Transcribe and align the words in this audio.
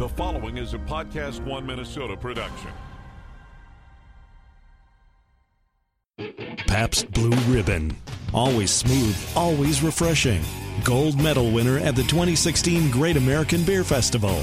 The 0.00 0.08
following 0.08 0.56
is 0.56 0.72
a 0.72 0.78
Podcast 0.78 1.44
One 1.44 1.66
Minnesota 1.66 2.16
production. 2.16 2.70
Pabst 6.66 7.12
Blue 7.12 7.36
Ribbon. 7.54 7.94
Always 8.32 8.70
smooth, 8.70 9.14
always 9.36 9.82
refreshing. 9.82 10.40
Gold 10.84 11.20
medal 11.22 11.52
winner 11.52 11.76
at 11.76 11.96
the 11.96 12.02
2016 12.04 12.90
Great 12.90 13.18
American 13.18 13.62
Beer 13.62 13.84
Festival. 13.84 14.36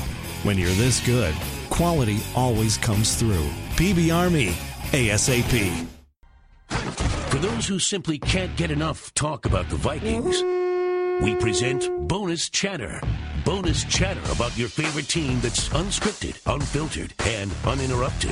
When 0.43 0.59
you're 0.59 0.69
this 0.73 1.03
good, 1.03 1.33
quality 1.71 2.19
always 2.35 2.77
comes 2.77 3.15
through. 3.15 3.49
PB 3.77 4.15
Army, 4.15 4.49
ASAP. 4.91 5.87
For 7.31 7.37
those 7.39 7.65
who 7.65 7.79
simply 7.79 8.19
can't 8.19 8.55
get 8.57 8.69
enough 8.69 9.11
talk 9.15 9.47
about 9.47 9.67
the 9.71 9.77
Vikings, 9.77 10.39
we 11.23 11.33
present 11.33 12.07
Bonus 12.07 12.47
Chatter. 12.47 13.01
Bonus 13.47 13.85
chatter 13.85 14.19
about 14.29 14.57
your 14.57 14.67
favorite 14.67 15.07
team 15.07 15.39
that's 15.39 15.69
unscripted, 15.69 16.37
unfiltered, 16.53 17.13
and 17.25 17.49
uninterrupted. 17.63 18.31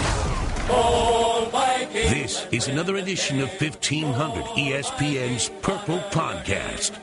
This 1.94 2.46
is 2.52 2.68
another 2.68 2.98
edition 2.98 3.40
of 3.40 3.48
1500 3.48 4.44
ESPN's 4.44 5.48
Purple 5.62 6.00
Podcast. 6.12 7.00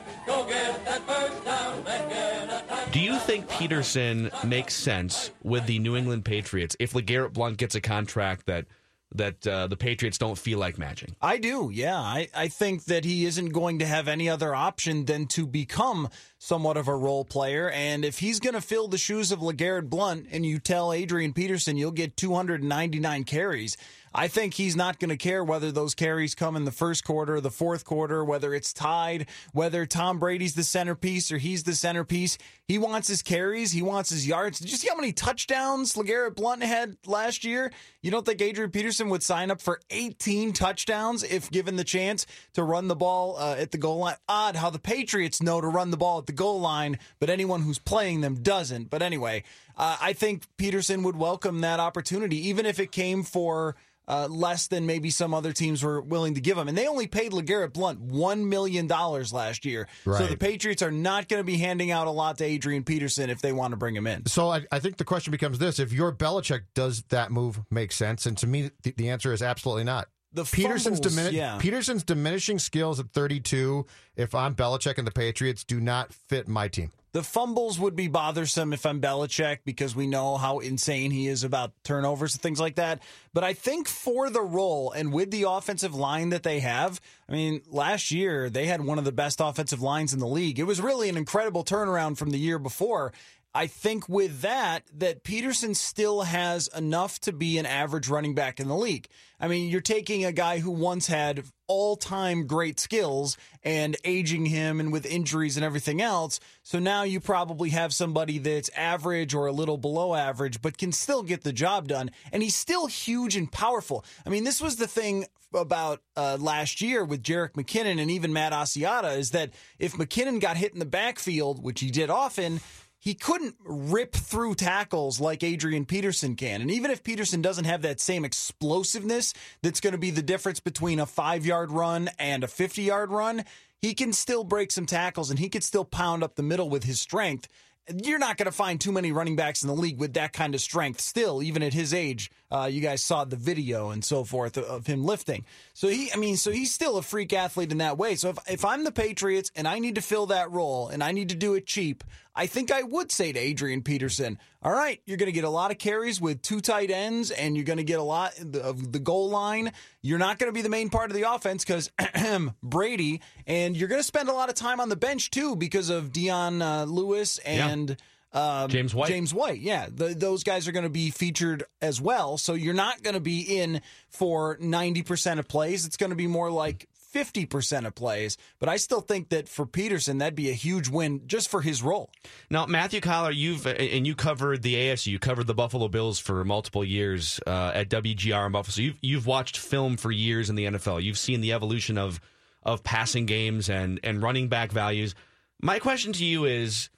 Do 2.91 2.99
you 2.99 3.17
think 3.17 3.49
Peterson 3.49 4.29
makes 4.45 4.75
sense 4.75 5.31
with 5.41 5.65
the 5.65 5.79
New 5.79 5.95
England 5.95 6.23
Patriots 6.23 6.75
if 6.79 6.93
LeGarrette 6.93 7.33
Blunt 7.33 7.57
gets 7.57 7.73
a 7.73 7.81
contract 7.81 8.45
that 8.45 8.67
that 9.15 9.45
uh, 9.47 9.67
the 9.67 9.77
Patriots 9.77 10.17
don't 10.17 10.37
feel 10.37 10.59
like 10.59 10.77
matching? 10.77 11.15
I 11.21 11.37
do, 11.37 11.69
yeah. 11.73 11.99
I, 11.99 12.29
I 12.35 12.47
think 12.47 12.85
that 12.85 13.05
he 13.05 13.25
isn't 13.25 13.49
going 13.49 13.79
to 13.79 13.85
have 13.85 14.07
any 14.07 14.29
other 14.29 14.55
option 14.55 15.05
than 15.05 15.27
to 15.27 15.45
become 15.45 16.09
somewhat 16.43 16.75
of 16.75 16.89
a 16.89 16.95
role 16.95 17.23
player. 17.23 17.69
And 17.69 18.03
if 18.03 18.19
he's 18.19 18.41
going 18.41 18.53
to 18.53 18.61
fill 18.61 18.89
the 18.89 18.97
shoes 18.97 19.31
of 19.31 19.39
LeGarrette 19.39 19.89
Blunt 19.89 20.27
and 20.29 20.45
you 20.45 20.59
tell 20.59 20.91
Adrian 20.91 21.31
Peterson 21.31 21.77
you'll 21.77 21.91
get 21.91 22.17
299 22.17 23.23
carries, 23.23 23.77
I 24.15 24.27
think 24.27 24.53
he's 24.53 24.75
not 24.75 24.99
going 24.99 25.09
to 25.09 25.17
care 25.17 25.43
whether 25.43 25.71
those 25.71 25.95
carries 25.95 26.35
come 26.35 26.55
in 26.55 26.65
the 26.65 26.71
first 26.71 27.03
quarter, 27.03 27.41
the 27.41 27.49
fourth 27.49 27.83
quarter, 27.83 28.23
whether 28.23 28.53
it's 28.53 28.71
tied, 28.71 29.27
whether 29.53 29.85
Tom 29.85 30.19
Brady's 30.19 30.53
the 30.53 30.63
centerpiece 30.63 31.31
or 31.31 31.39
he's 31.39 31.63
the 31.63 31.73
centerpiece. 31.73 32.37
He 32.67 32.77
wants 32.77 33.07
his 33.07 33.21
carries, 33.21 33.71
he 33.71 33.81
wants 33.81 34.11
his 34.11 34.27
yards. 34.27 34.59
Did 34.59 34.71
you 34.71 34.77
see 34.77 34.87
how 34.87 34.95
many 34.95 35.13
touchdowns 35.13 35.93
LeGarrette 35.93 36.35
Blunt 36.35 36.61
had 36.63 36.97
last 37.07 37.43
year? 37.43 37.71
You 38.01 38.11
don't 38.11 38.25
think 38.25 38.41
Adrian 38.41 38.69
Peterson 38.69 39.09
would 39.09 39.23
sign 39.23 39.49
up 39.49 39.61
for 39.61 39.79
18 39.89 40.53
touchdowns 40.53 41.23
if 41.23 41.49
given 41.49 41.75
the 41.75 41.83
chance 41.83 42.27
to 42.53 42.63
run 42.63 42.87
the 42.87 42.95
ball 42.95 43.37
uh, 43.37 43.55
at 43.57 43.71
the 43.71 43.77
goal 43.77 43.97
line? 43.97 44.15
Odd 44.29 44.55
how 44.55 44.69
the 44.69 44.79
Patriots 44.79 45.41
know 45.41 45.59
to 45.59 45.67
run 45.67 45.89
the 45.89 45.97
ball 45.97 46.19
at 46.19 46.27
the 46.27 46.32
goal 46.33 46.59
line, 46.59 46.99
but 47.19 47.29
anyone 47.29 47.61
who's 47.61 47.79
playing 47.79 48.21
them 48.21 48.35
doesn't. 48.35 48.89
But 48.89 49.01
anyway, 49.01 49.43
uh, 49.77 49.97
I 50.01 50.13
think 50.13 50.43
Peterson 50.57 51.03
would 51.03 51.15
welcome 51.15 51.61
that 51.61 51.79
opportunity, 51.79 52.49
even 52.49 52.65
if 52.65 52.79
it 52.79 52.91
came 52.91 53.23
for 53.23 53.75
uh, 54.07 54.27
less 54.29 54.67
than 54.67 54.85
maybe 54.85 55.09
some 55.09 55.33
other 55.33 55.53
teams 55.53 55.83
were 55.83 56.01
willing 56.01 56.35
to 56.35 56.41
give 56.41 56.57
him. 56.57 56.67
And 56.67 56.77
they 56.77 56.87
only 56.87 57.07
paid 57.07 57.31
LeGarrette 57.31 57.73
Blunt 57.73 58.05
$1 58.05 58.45
million 58.45 58.87
last 58.87 59.65
year. 59.65 59.87
Right. 60.05 60.19
So 60.19 60.27
the 60.27 60.37
Patriots 60.37 60.81
are 60.81 60.91
not 60.91 61.29
going 61.29 61.39
to 61.39 61.45
be 61.45 61.57
handing 61.57 61.91
out 61.91 62.07
a 62.07 62.11
lot 62.11 62.37
to 62.39 62.43
Adrian 62.43 62.83
Peterson 62.83 63.29
if 63.29 63.41
they 63.41 63.53
want 63.53 63.71
to 63.71 63.77
bring 63.77 63.95
him 63.95 64.07
in. 64.07 64.25
So 64.25 64.49
I, 64.49 64.65
I 64.71 64.79
think 64.79 64.97
the 64.97 65.05
question 65.05 65.31
becomes 65.31 65.59
this 65.59 65.79
if 65.79 65.93
you're 65.93 66.11
Belichick, 66.11 66.63
does 66.75 67.03
that 67.09 67.31
move 67.31 67.61
make 67.71 67.91
sense? 67.91 68.25
And 68.25 68.37
to 68.39 68.47
me, 68.47 68.71
the, 68.83 68.91
the 68.91 69.09
answer 69.09 69.31
is 69.31 69.41
absolutely 69.41 69.85
not. 69.85 70.07
The 70.33 70.45
Peterson's, 70.45 70.99
fumbles, 70.99 71.15
dimini- 71.15 71.31
yeah. 71.33 71.57
Peterson's 71.59 72.03
diminishing 72.03 72.59
skills 72.59 72.99
at 72.99 73.11
32, 73.11 73.85
if 74.15 74.33
I'm 74.33 74.55
Belichick 74.55 74.97
and 74.97 75.05
the 75.05 75.11
Patriots, 75.11 75.63
do 75.63 75.79
not 75.79 76.13
fit 76.13 76.47
my 76.47 76.67
team. 76.67 76.91
The 77.13 77.21
fumbles 77.21 77.79
would 77.79 77.95
be 77.95 78.07
bothersome 78.07 78.73
if 78.73 78.87
I'm 78.87 78.99
Belichick 78.99 79.59
because 79.65 79.95
we 79.95 80.07
know 80.07 80.35
how 80.35 80.57
insane 80.57 81.11
he 81.11 81.27
is 81.27 81.43
about 81.43 81.71
turnovers 81.83 82.33
and 82.33 82.41
things 82.41 82.59
like 82.59 82.75
that. 82.75 83.03
But 83.33 83.43
I 83.43 83.53
think 83.53 83.87
for 83.87 84.31
the 84.31 84.41
role 84.41 84.91
and 84.91 85.13
with 85.13 85.29
the 85.29 85.43
offensive 85.43 85.93
line 85.93 86.29
that 86.29 86.41
they 86.41 86.59
have, 86.61 86.99
I 87.29 87.33
mean, 87.33 87.61
last 87.69 88.09
year 88.09 88.49
they 88.49 88.65
had 88.65 88.83
one 88.83 88.97
of 88.97 89.05
the 89.05 89.11
best 89.11 89.39
offensive 89.39 89.79
lines 89.79 90.11
in 90.11 90.19
the 90.19 90.27
league. 90.27 90.57
It 90.57 90.63
was 90.63 90.81
really 90.81 91.07
an 91.07 91.15
incredible 91.15 91.63
turnaround 91.63 92.17
from 92.17 92.31
the 92.31 92.39
year 92.39 92.57
before. 92.57 93.13
I 93.55 93.67
think 93.67 94.09
with 94.09 94.41
that, 94.41 94.83
that 94.97 95.23
Peterson 95.23 95.75
still 95.75 96.21
has 96.23 96.67
enough 96.75 97.19
to 97.21 97.31
be 97.31 97.59
an 97.59 97.67
average 97.67 98.09
running 98.09 98.33
back 98.33 98.59
in 98.59 98.67
the 98.67 98.75
league. 98.75 99.07
I 99.39 99.47
mean, 99.47 99.69
you're 99.69 99.81
taking 99.81 100.25
a 100.25 100.31
guy 100.31 100.59
who 100.59 100.71
once 100.71 101.05
had 101.05 101.43
all 101.67 101.95
time 101.95 102.47
great 102.47 102.79
skills 102.79 103.37
and 103.61 103.95
aging 104.03 104.45
him 104.47 104.79
and 104.79 104.91
with 104.91 105.05
injuries 105.05 105.55
and 105.55 105.65
everything 105.65 106.01
else. 106.01 106.39
So 106.63 106.79
now 106.79 107.03
you 107.03 107.19
probably 107.19 107.69
have 107.69 107.93
somebody 107.93 108.39
that's 108.39 108.69
average 108.69 109.35
or 109.35 109.45
a 109.45 109.51
little 109.51 109.77
below 109.77 110.15
average, 110.15 110.61
but 110.61 110.77
can 110.77 110.91
still 110.91 111.21
get 111.21 111.43
the 111.43 111.53
job 111.53 111.87
done. 111.87 112.09
And 112.31 112.41
he's 112.41 112.55
still 112.55 112.87
huge 112.87 113.35
and 113.35 113.51
powerful. 113.51 114.03
I 114.25 114.29
mean, 114.29 114.45
this 114.45 114.61
was 114.61 114.77
the 114.77 114.87
thing 114.87 115.25
about 115.53 116.01
uh, 116.15 116.37
last 116.39 116.81
year 116.81 117.05
with 117.05 117.21
Jerick 117.21 117.53
McKinnon 117.53 118.01
and 118.01 118.09
even 118.09 118.33
Matt 118.33 118.53
Asiata 118.53 119.17
is 119.17 119.31
that 119.31 119.51
if 119.77 119.93
McKinnon 119.93 120.39
got 120.39 120.57
hit 120.57 120.73
in 120.73 120.79
the 120.79 120.85
backfield, 120.85 121.63
which 121.63 121.79
he 121.79 121.91
did 121.91 122.09
often, 122.09 122.59
he 123.03 123.13
couldn't 123.13 123.57
rip 123.65 124.13
through 124.13 124.55
tackles 124.55 125.19
like 125.19 125.43
Adrian 125.43 125.83
Peterson 125.83 126.37
can. 126.37 126.61
And 126.61 126.71
even 126.71 126.89
if 126.89 127.03
Peterson 127.03 127.41
doesn't 127.41 127.65
have 127.65 127.81
that 127.81 127.99
same 127.99 128.23
explosiveness 128.23 129.33
that's 129.61 129.81
going 129.81 129.91
to 129.91 129.97
be 129.97 130.09
the 130.09 130.21
difference 130.21 130.61
between 130.61 131.01
a 131.01 131.05
five 131.05 131.45
yard 131.45 131.69
run 131.69 132.09
and 132.17 132.45
a 132.45 132.47
50 132.47 132.81
yard 132.81 133.11
run, 133.11 133.43
he 133.81 133.93
can 133.93 134.13
still 134.13 134.45
break 134.45 134.71
some 134.71 134.85
tackles 134.85 135.29
and 135.29 135.37
he 135.37 135.49
can 135.49 135.61
still 135.61 135.83
pound 135.83 136.23
up 136.23 136.35
the 136.35 136.43
middle 136.43 136.69
with 136.69 136.85
his 136.85 137.01
strength. 137.01 137.49
You're 137.93 138.19
not 138.19 138.37
going 138.37 138.45
to 138.45 138.53
find 138.53 138.79
too 138.79 138.93
many 138.93 139.11
running 139.11 139.35
backs 139.35 139.63
in 139.63 139.67
the 139.67 139.75
league 139.75 139.99
with 139.99 140.13
that 140.13 140.31
kind 140.31 140.55
of 140.55 140.61
strength 140.61 141.01
still, 141.01 141.43
even 141.43 141.61
at 141.61 141.73
his 141.73 141.93
age. 141.93 142.31
Uh, 142.53 142.65
you 142.67 142.81
guys 142.81 143.01
saw 143.01 143.25
the 143.25 143.35
video 143.35 143.89
and 143.89 144.05
so 144.05 144.23
forth 144.23 144.59
of 144.59 144.85
him 144.85 145.03
lifting. 145.03 145.43
So 145.73 145.87
he, 145.87 146.11
I 146.13 146.17
mean, 146.17 146.37
so 146.37 146.51
he's 146.51 146.71
still 146.71 146.97
a 146.97 147.01
freak 147.01 147.33
athlete 147.33 147.71
in 147.71 147.79
that 147.79 147.97
way. 147.97 148.13
So 148.13 148.29
if, 148.29 148.37
if 148.47 148.63
I'm 148.63 148.83
the 148.83 148.91
Patriots 148.91 149.51
and 149.55 149.67
I 149.67 149.79
need 149.79 149.95
to 149.95 150.01
fill 150.01 150.27
that 150.27 150.51
role 150.51 150.87
and 150.89 151.03
I 151.03 151.13
need 151.13 151.29
to 151.29 151.35
do 151.35 151.55
it 151.55 151.65
cheap, 151.65 152.03
I 152.35 152.45
think 152.45 152.71
I 152.71 152.83
would 152.83 153.11
say 153.11 153.31
to 153.31 153.39
Adrian 153.39 153.81
Peterson, 153.81 154.37
all 154.61 154.71
right, 154.71 155.01
you're 155.05 155.17
going 155.17 155.27
to 155.27 155.33
get 155.33 155.45
a 155.45 155.49
lot 155.49 155.71
of 155.71 155.79
carries 155.79 156.21
with 156.21 156.43
two 156.43 156.61
tight 156.61 156.91
ends 156.91 157.31
and 157.31 157.55
you're 157.55 157.65
going 157.65 157.77
to 157.77 157.83
get 157.83 157.99
a 157.99 158.03
lot 158.03 158.37
of 158.39 158.91
the 158.91 158.99
goal 158.99 159.29
line. 159.29 159.71
You're 160.03 160.19
not 160.19 160.37
going 160.37 160.47
to 160.51 160.53
be 160.53 160.61
the 160.61 160.69
main 160.69 160.91
part 160.91 161.09
of 161.09 161.15
the 161.15 161.31
offense 161.31 161.65
because 161.65 161.91
Brady, 162.63 163.21
and 163.47 163.75
you're 163.75 163.89
going 163.89 163.99
to 163.99 164.07
spend 164.07 164.29
a 164.29 164.33
lot 164.33 164.49
of 164.49 164.55
time 164.55 164.79
on 164.79 164.89
the 164.89 164.95
bench 164.95 165.31
too 165.31 165.55
because 165.55 165.89
of 165.89 166.11
Dion 166.11 166.61
uh, 166.61 166.85
Lewis 166.85 167.39
and. 167.39 167.89
Yeah. 167.89 167.95
Um, 168.33 168.69
James 168.69 168.95
White. 168.95 169.09
James 169.09 169.33
White, 169.33 169.59
yeah. 169.59 169.87
The, 169.91 170.09
those 170.09 170.43
guys 170.43 170.67
are 170.67 170.71
going 170.71 170.83
to 170.83 170.89
be 170.89 171.11
featured 171.11 171.63
as 171.81 172.01
well. 172.01 172.37
So 172.37 172.55
you're 172.55 172.73
not 172.73 173.03
going 173.03 173.13
to 173.13 173.19
be 173.19 173.41
in 173.41 173.81
for 174.09 174.57
90% 174.57 175.39
of 175.39 175.47
plays. 175.47 175.85
It's 175.85 175.97
going 175.97 176.09
to 176.09 176.15
be 176.15 176.27
more 176.27 176.49
like 176.49 176.87
50% 177.13 177.85
of 177.85 177.95
plays. 177.95 178.37
But 178.59 178.69
I 178.69 178.77
still 178.77 179.01
think 179.01 179.29
that 179.29 179.47
for 179.47 179.65
Peterson, 179.65 180.17
that'd 180.17 180.35
be 180.35 180.49
a 180.49 180.53
huge 180.53 180.89
win 180.89 181.27
just 181.27 181.49
for 181.49 181.61
his 181.61 181.83
role. 181.83 182.09
Now, 182.49 182.65
Matthew 182.65 183.01
Coller, 183.01 183.31
you've 183.31 183.65
and 183.67 184.07
you 184.07 184.15
covered 184.15 184.63
the 184.63 184.75
ASU, 184.75 185.07
you 185.07 185.19
covered 185.19 185.47
the 185.47 185.53
Buffalo 185.53 185.87
Bills 185.87 186.19
for 186.19 186.43
multiple 186.43 186.83
years 186.83 187.39
uh, 187.45 187.71
at 187.73 187.89
WGR 187.89 188.47
in 188.47 188.51
Buffalo. 188.51 188.71
So 188.71 188.81
you've 188.81 188.97
you've 189.01 189.27
watched 189.27 189.57
film 189.57 189.97
for 189.97 190.11
years 190.11 190.49
in 190.49 190.55
the 190.55 190.65
NFL. 190.65 191.03
You've 191.03 191.17
seen 191.17 191.41
the 191.41 191.53
evolution 191.53 191.97
of 191.97 192.19
of 192.63 192.83
passing 192.83 193.25
games 193.25 193.69
and 193.69 193.99
and 194.03 194.21
running 194.21 194.47
back 194.47 194.71
values. 194.71 195.13
My 195.61 195.79
question 195.79 196.11
to 196.13 196.25
you 196.25 196.45
is, 196.45 196.89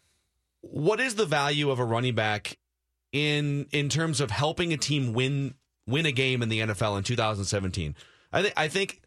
what 0.72 1.00
is 1.00 1.16
the 1.16 1.26
value 1.26 1.70
of 1.70 1.80
a 1.80 1.86
running 1.86 2.16
back 2.16 2.58
in 3.12 3.66
in 3.72 3.88
terms 3.88 4.20
of 4.20 4.30
helping 4.30 4.74
a 4.74 4.78
team 4.78 5.14
win 5.14 5.56
win 5.88 6.06
a 6.06 6.12
game 6.12 6.42
in 6.42 6.50
the 6.50 6.60
NFL 6.60 6.98
in 6.98 7.04
2017. 7.04 7.96
I 8.34 8.42
think 8.42 8.54
I 8.58 8.68
think 8.68 9.02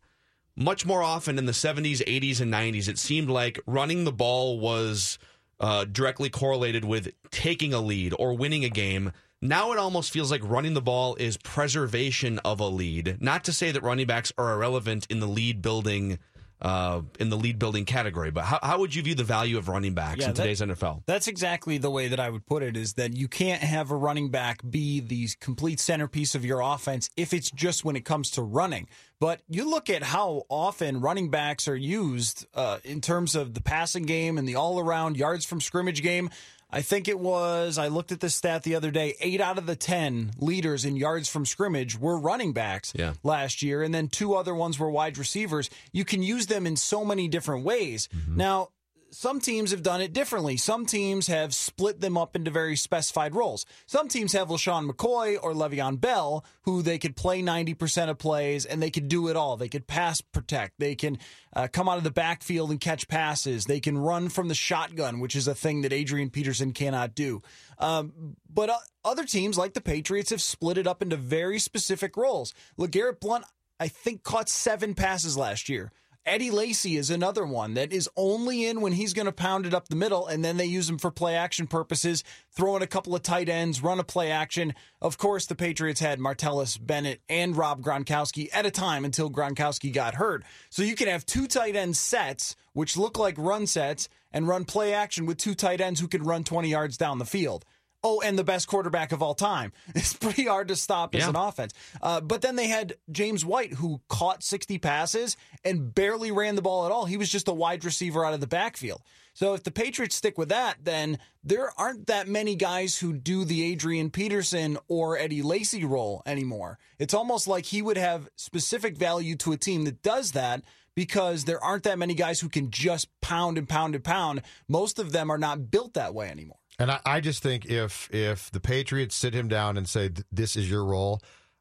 much 0.56 0.86
more 0.86 1.02
often 1.02 1.38
in 1.38 1.46
the 1.46 1.52
70s, 1.52 2.02
80s, 2.04 2.40
and 2.40 2.52
90s, 2.52 2.88
it 2.88 2.98
seemed 2.98 3.28
like 3.28 3.60
running 3.66 4.04
the 4.04 4.12
ball 4.12 4.58
was 4.58 5.18
uh, 5.60 5.84
directly 5.84 6.30
correlated 6.30 6.84
with 6.84 7.10
taking 7.30 7.72
a 7.72 7.80
lead 7.80 8.14
or 8.18 8.34
winning 8.34 8.64
a 8.64 8.68
game. 8.68 9.12
Now 9.40 9.72
it 9.72 9.78
almost 9.78 10.10
feels 10.10 10.32
like 10.32 10.42
running 10.42 10.74
the 10.74 10.82
ball 10.82 11.14
is 11.16 11.36
preservation 11.36 12.40
of 12.40 12.58
a 12.58 12.66
lead. 12.66 13.18
Not 13.20 13.44
to 13.44 13.52
say 13.52 13.70
that 13.70 13.82
running 13.82 14.06
backs 14.06 14.32
are 14.36 14.52
irrelevant 14.52 15.06
in 15.10 15.20
the 15.20 15.28
lead 15.28 15.62
building 15.62 16.18
uh, 16.60 17.02
in 17.20 17.30
the 17.30 17.36
lead 17.36 17.58
building 17.58 17.84
category, 17.84 18.30
but 18.30 18.44
how, 18.44 18.58
how 18.62 18.78
would 18.80 18.94
you 18.94 19.02
view 19.02 19.14
the 19.14 19.24
value 19.24 19.58
of 19.58 19.68
running 19.68 19.94
backs 19.94 20.18
Yeah, 20.20 20.28
in 20.28 20.34
that- 20.34 20.42
today's 20.42 20.60
NFL? 20.60 21.02
That's 21.06 21.28
exactly 21.28 21.78
the 21.78 21.90
way 21.90 22.08
that 22.08 22.18
I 22.18 22.30
would 22.30 22.46
put 22.46 22.62
it 22.62 22.76
is 22.76 22.94
that 22.94 23.16
you 23.16 23.28
can't 23.28 23.62
have 23.62 23.90
a 23.90 23.96
running 23.96 24.30
back 24.30 24.60
be 24.68 25.00
the 25.00 25.28
complete 25.40 25.78
centerpiece 25.80 26.34
of 26.34 26.44
your 26.44 26.60
offense 26.60 27.10
if 27.16 27.32
it's 27.32 27.50
just 27.50 27.84
when 27.84 27.94
it 27.96 28.04
comes 28.04 28.30
to 28.32 28.42
running. 28.42 28.88
But 29.20 29.40
you 29.48 29.68
look 29.68 29.88
at 29.90 30.02
how 30.02 30.44
often 30.48 31.00
running 31.00 31.30
backs 31.30 31.68
are 31.68 31.76
used 31.76 32.46
uh, 32.54 32.78
in 32.84 33.00
terms 33.00 33.34
of 33.34 33.54
the 33.54 33.60
passing 33.60 34.04
game 34.04 34.38
and 34.38 34.48
the 34.48 34.54
all 34.56 34.78
around 34.80 35.16
yards 35.16 35.44
from 35.44 35.60
scrimmage 35.60 36.02
game. 36.02 36.30
I 36.70 36.82
think 36.82 37.08
it 37.08 37.18
was, 37.18 37.78
I 37.78 37.88
looked 37.88 38.12
at 38.12 38.20
this 38.20 38.34
stat 38.34 38.62
the 38.62 38.74
other 38.74 38.90
day, 38.90 39.14
eight 39.20 39.40
out 39.40 39.56
of 39.56 39.64
the 39.66 39.74
10 39.76 40.32
leaders 40.38 40.84
in 40.84 40.96
yards 40.96 41.28
from 41.28 41.46
scrimmage 41.46 41.98
were 41.98 42.18
running 42.18 42.52
backs 42.52 42.92
Yeah. 42.94 43.14
last 43.22 43.62
year, 43.62 43.82
and 43.82 43.94
then 43.94 44.08
two 44.08 44.34
other 44.34 44.54
ones 44.54 44.78
were 44.78 44.90
wide 44.90 45.16
receivers. 45.16 45.70
You 45.92 46.04
can 46.04 46.22
use 46.22 46.46
them 46.46 46.66
in 46.66 46.76
so 46.76 47.04
many 47.06 47.26
different 47.26 47.64
ways. 47.64 48.08
Mm-hmm. 48.14 48.36
Now, 48.36 48.68
some 49.10 49.40
teams 49.40 49.70
have 49.70 49.82
done 49.82 50.00
it 50.00 50.12
differently. 50.12 50.56
Some 50.56 50.86
teams 50.86 51.26
have 51.28 51.54
split 51.54 52.00
them 52.00 52.16
up 52.16 52.36
into 52.36 52.50
very 52.50 52.76
specified 52.76 53.34
roles. 53.34 53.64
Some 53.86 54.08
teams 54.08 54.32
have 54.32 54.48
LeSean 54.48 54.90
McCoy 54.90 55.38
or 55.40 55.52
Le'Veon 55.52 56.00
Bell, 56.00 56.44
who 56.62 56.82
they 56.82 56.98
could 56.98 57.16
play 57.16 57.42
90% 57.42 58.10
of 58.10 58.18
plays 58.18 58.64
and 58.64 58.82
they 58.82 58.90
could 58.90 59.08
do 59.08 59.28
it 59.28 59.36
all. 59.36 59.56
They 59.56 59.68
could 59.68 59.86
pass 59.86 60.20
protect. 60.20 60.78
They 60.78 60.94
can 60.94 61.18
uh, 61.54 61.68
come 61.72 61.88
out 61.88 61.98
of 61.98 62.04
the 62.04 62.10
backfield 62.10 62.70
and 62.70 62.80
catch 62.80 63.08
passes. 63.08 63.64
They 63.64 63.80
can 63.80 63.96
run 63.96 64.28
from 64.28 64.48
the 64.48 64.54
shotgun, 64.54 65.20
which 65.20 65.34
is 65.36 65.48
a 65.48 65.54
thing 65.54 65.82
that 65.82 65.92
Adrian 65.92 66.30
Peterson 66.30 66.72
cannot 66.72 67.14
do. 67.14 67.42
Um, 67.78 68.36
but 68.52 68.70
uh, 68.70 68.78
other 69.04 69.24
teams, 69.24 69.56
like 69.56 69.74
the 69.74 69.80
Patriots, 69.80 70.30
have 70.30 70.42
split 70.42 70.78
it 70.78 70.86
up 70.86 71.02
into 71.02 71.16
very 71.16 71.58
specific 71.58 72.16
roles. 72.16 72.54
LeGarrette 72.78 73.20
Blunt, 73.20 73.44
I 73.80 73.88
think, 73.88 74.22
caught 74.22 74.48
seven 74.48 74.94
passes 74.94 75.36
last 75.36 75.68
year. 75.68 75.92
Eddie 76.28 76.50
Lacy 76.50 76.98
is 76.98 77.08
another 77.08 77.46
one 77.46 77.72
that 77.72 77.90
is 77.90 78.06
only 78.14 78.66
in 78.66 78.82
when 78.82 78.92
he's 78.92 79.14
going 79.14 79.24
to 79.24 79.32
pound 79.32 79.64
it 79.64 79.72
up 79.72 79.88
the 79.88 79.96
middle, 79.96 80.26
and 80.26 80.44
then 80.44 80.58
they 80.58 80.66
use 80.66 80.86
him 80.86 80.98
for 80.98 81.10
play 81.10 81.34
action 81.34 81.66
purposes, 81.66 82.22
throw 82.52 82.76
in 82.76 82.82
a 82.82 82.86
couple 82.86 83.14
of 83.14 83.22
tight 83.22 83.48
ends, 83.48 83.82
run 83.82 83.98
a 83.98 84.04
play 84.04 84.30
action. 84.30 84.74
Of 85.00 85.16
course, 85.16 85.46
the 85.46 85.54
Patriots 85.54 86.00
had 86.00 86.18
Martellus 86.18 86.78
Bennett 86.78 87.22
and 87.30 87.56
Rob 87.56 87.80
Gronkowski 87.80 88.50
at 88.52 88.66
a 88.66 88.70
time 88.70 89.06
until 89.06 89.30
Gronkowski 89.30 89.90
got 89.90 90.16
hurt. 90.16 90.44
So 90.68 90.82
you 90.82 90.94
can 90.96 91.08
have 91.08 91.24
two 91.24 91.46
tight 91.46 91.74
end 91.74 91.96
sets, 91.96 92.56
which 92.74 92.98
look 92.98 93.18
like 93.18 93.38
run 93.38 93.66
sets, 93.66 94.10
and 94.30 94.46
run 94.46 94.66
play 94.66 94.92
action 94.92 95.24
with 95.24 95.38
two 95.38 95.54
tight 95.54 95.80
ends 95.80 95.98
who 95.98 96.08
can 96.08 96.22
run 96.22 96.44
20 96.44 96.68
yards 96.68 96.98
down 96.98 97.18
the 97.18 97.24
field. 97.24 97.64
Oh, 98.04 98.20
and 98.20 98.38
the 98.38 98.44
best 98.44 98.68
quarterback 98.68 99.12
of 99.12 99.22
all 99.22 99.34
time. 99.34 99.72
It's 99.94 100.14
pretty 100.14 100.46
hard 100.46 100.68
to 100.68 100.76
stop 100.76 101.14
as 101.14 101.26
an 101.30 101.36
offense. 101.36 101.72
Uh, 102.00 102.20
but 102.20 102.42
then 102.42 102.54
they 102.56 102.68
had 102.68 102.94
James 103.10 103.44
White, 103.44 103.74
who 103.74 104.00
caught 104.08 104.44
60 104.44 104.78
passes 104.78 105.36
and 105.64 105.92
barely 105.92 106.30
ran 106.30 106.54
the 106.54 106.62
ball 106.62 106.86
at 106.86 106.92
all. 106.92 107.06
He 107.06 107.16
was 107.16 107.28
just 107.28 107.48
a 107.48 107.52
wide 107.52 107.84
receiver 107.84 108.24
out 108.24 108.34
of 108.34 108.40
the 108.40 108.46
backfield. 108.46 109.02
So 109.34 109.54
if 109.54 109.62
the 109.64 109.70
Patriots 109.70 110.16
stick 110.16 110.36
with 110.38 110.48
that, 110.48 110.78
then 110.82 111.18
there 111.44 111.70
aren't 111.78 112.06
that 112.06 112.28
many 112.28 112.54
guys 112.56 112.98
who 112.98 113.12
do 113.12 113.44
the 113.44 113.62
Adrian 113.64 114.10
Peterson 114.10 114.78
or 114.88 115.16
Eddie 115.18 115.42
Lacy 115.42 115.84
role 115.84 116.22
anymore. 116.26 116.78
It's 116.98 117.14
almost 117.14 117.46
like 117.46 117.66
he 117.66 117.82
would 117.82 117.96
have 117.96 118.28
specific 118.36 118.96
value 118.96 119.36
to 119.36 119.52
a 119.52 119.56
team 119.56 119.84
that 119.84 120.02
does 120.02 120.32
that 120.32 120.62
because 120.94 121.44
there 121.44 121.62
aren't 121.62 121.84
that 121.84 121.98
many 121.98 122.14
guys 122.14 122.40
who 122.40 122.48
can 122.48 122.70
just 122.72 123.08
pound 123.20 123.58
and 123.58 123.68
pound 123.68 123.94
and 123.94 124.02
pound. 124.02 124.42
Most 124.66 124.98
of 124.98 125.12
them 125.12 125.30
are 125.30 125.38
not 125.38 125.70
built 125.70 125.94
that 125.94 126.14
way 126.14 126.28
anymore. 126.28 126.58
And 126.78 126.90
I, 126.90 127.00
I 127.04 127.20
just 127.20 127.42
think 127.42 127.66
if 127.66 128.08
if 128.12 128.50
the 128.50 128.60
Patriots 128.60 129.14
sit 129.14 129.34
him 129.34 129.48
down 129.48 129.76
and 129.76 129.88
say 129.88 130.10
this 130.30 130.56
is 130.56 130.70
your 130.70 130.84
role, 130.84 131.20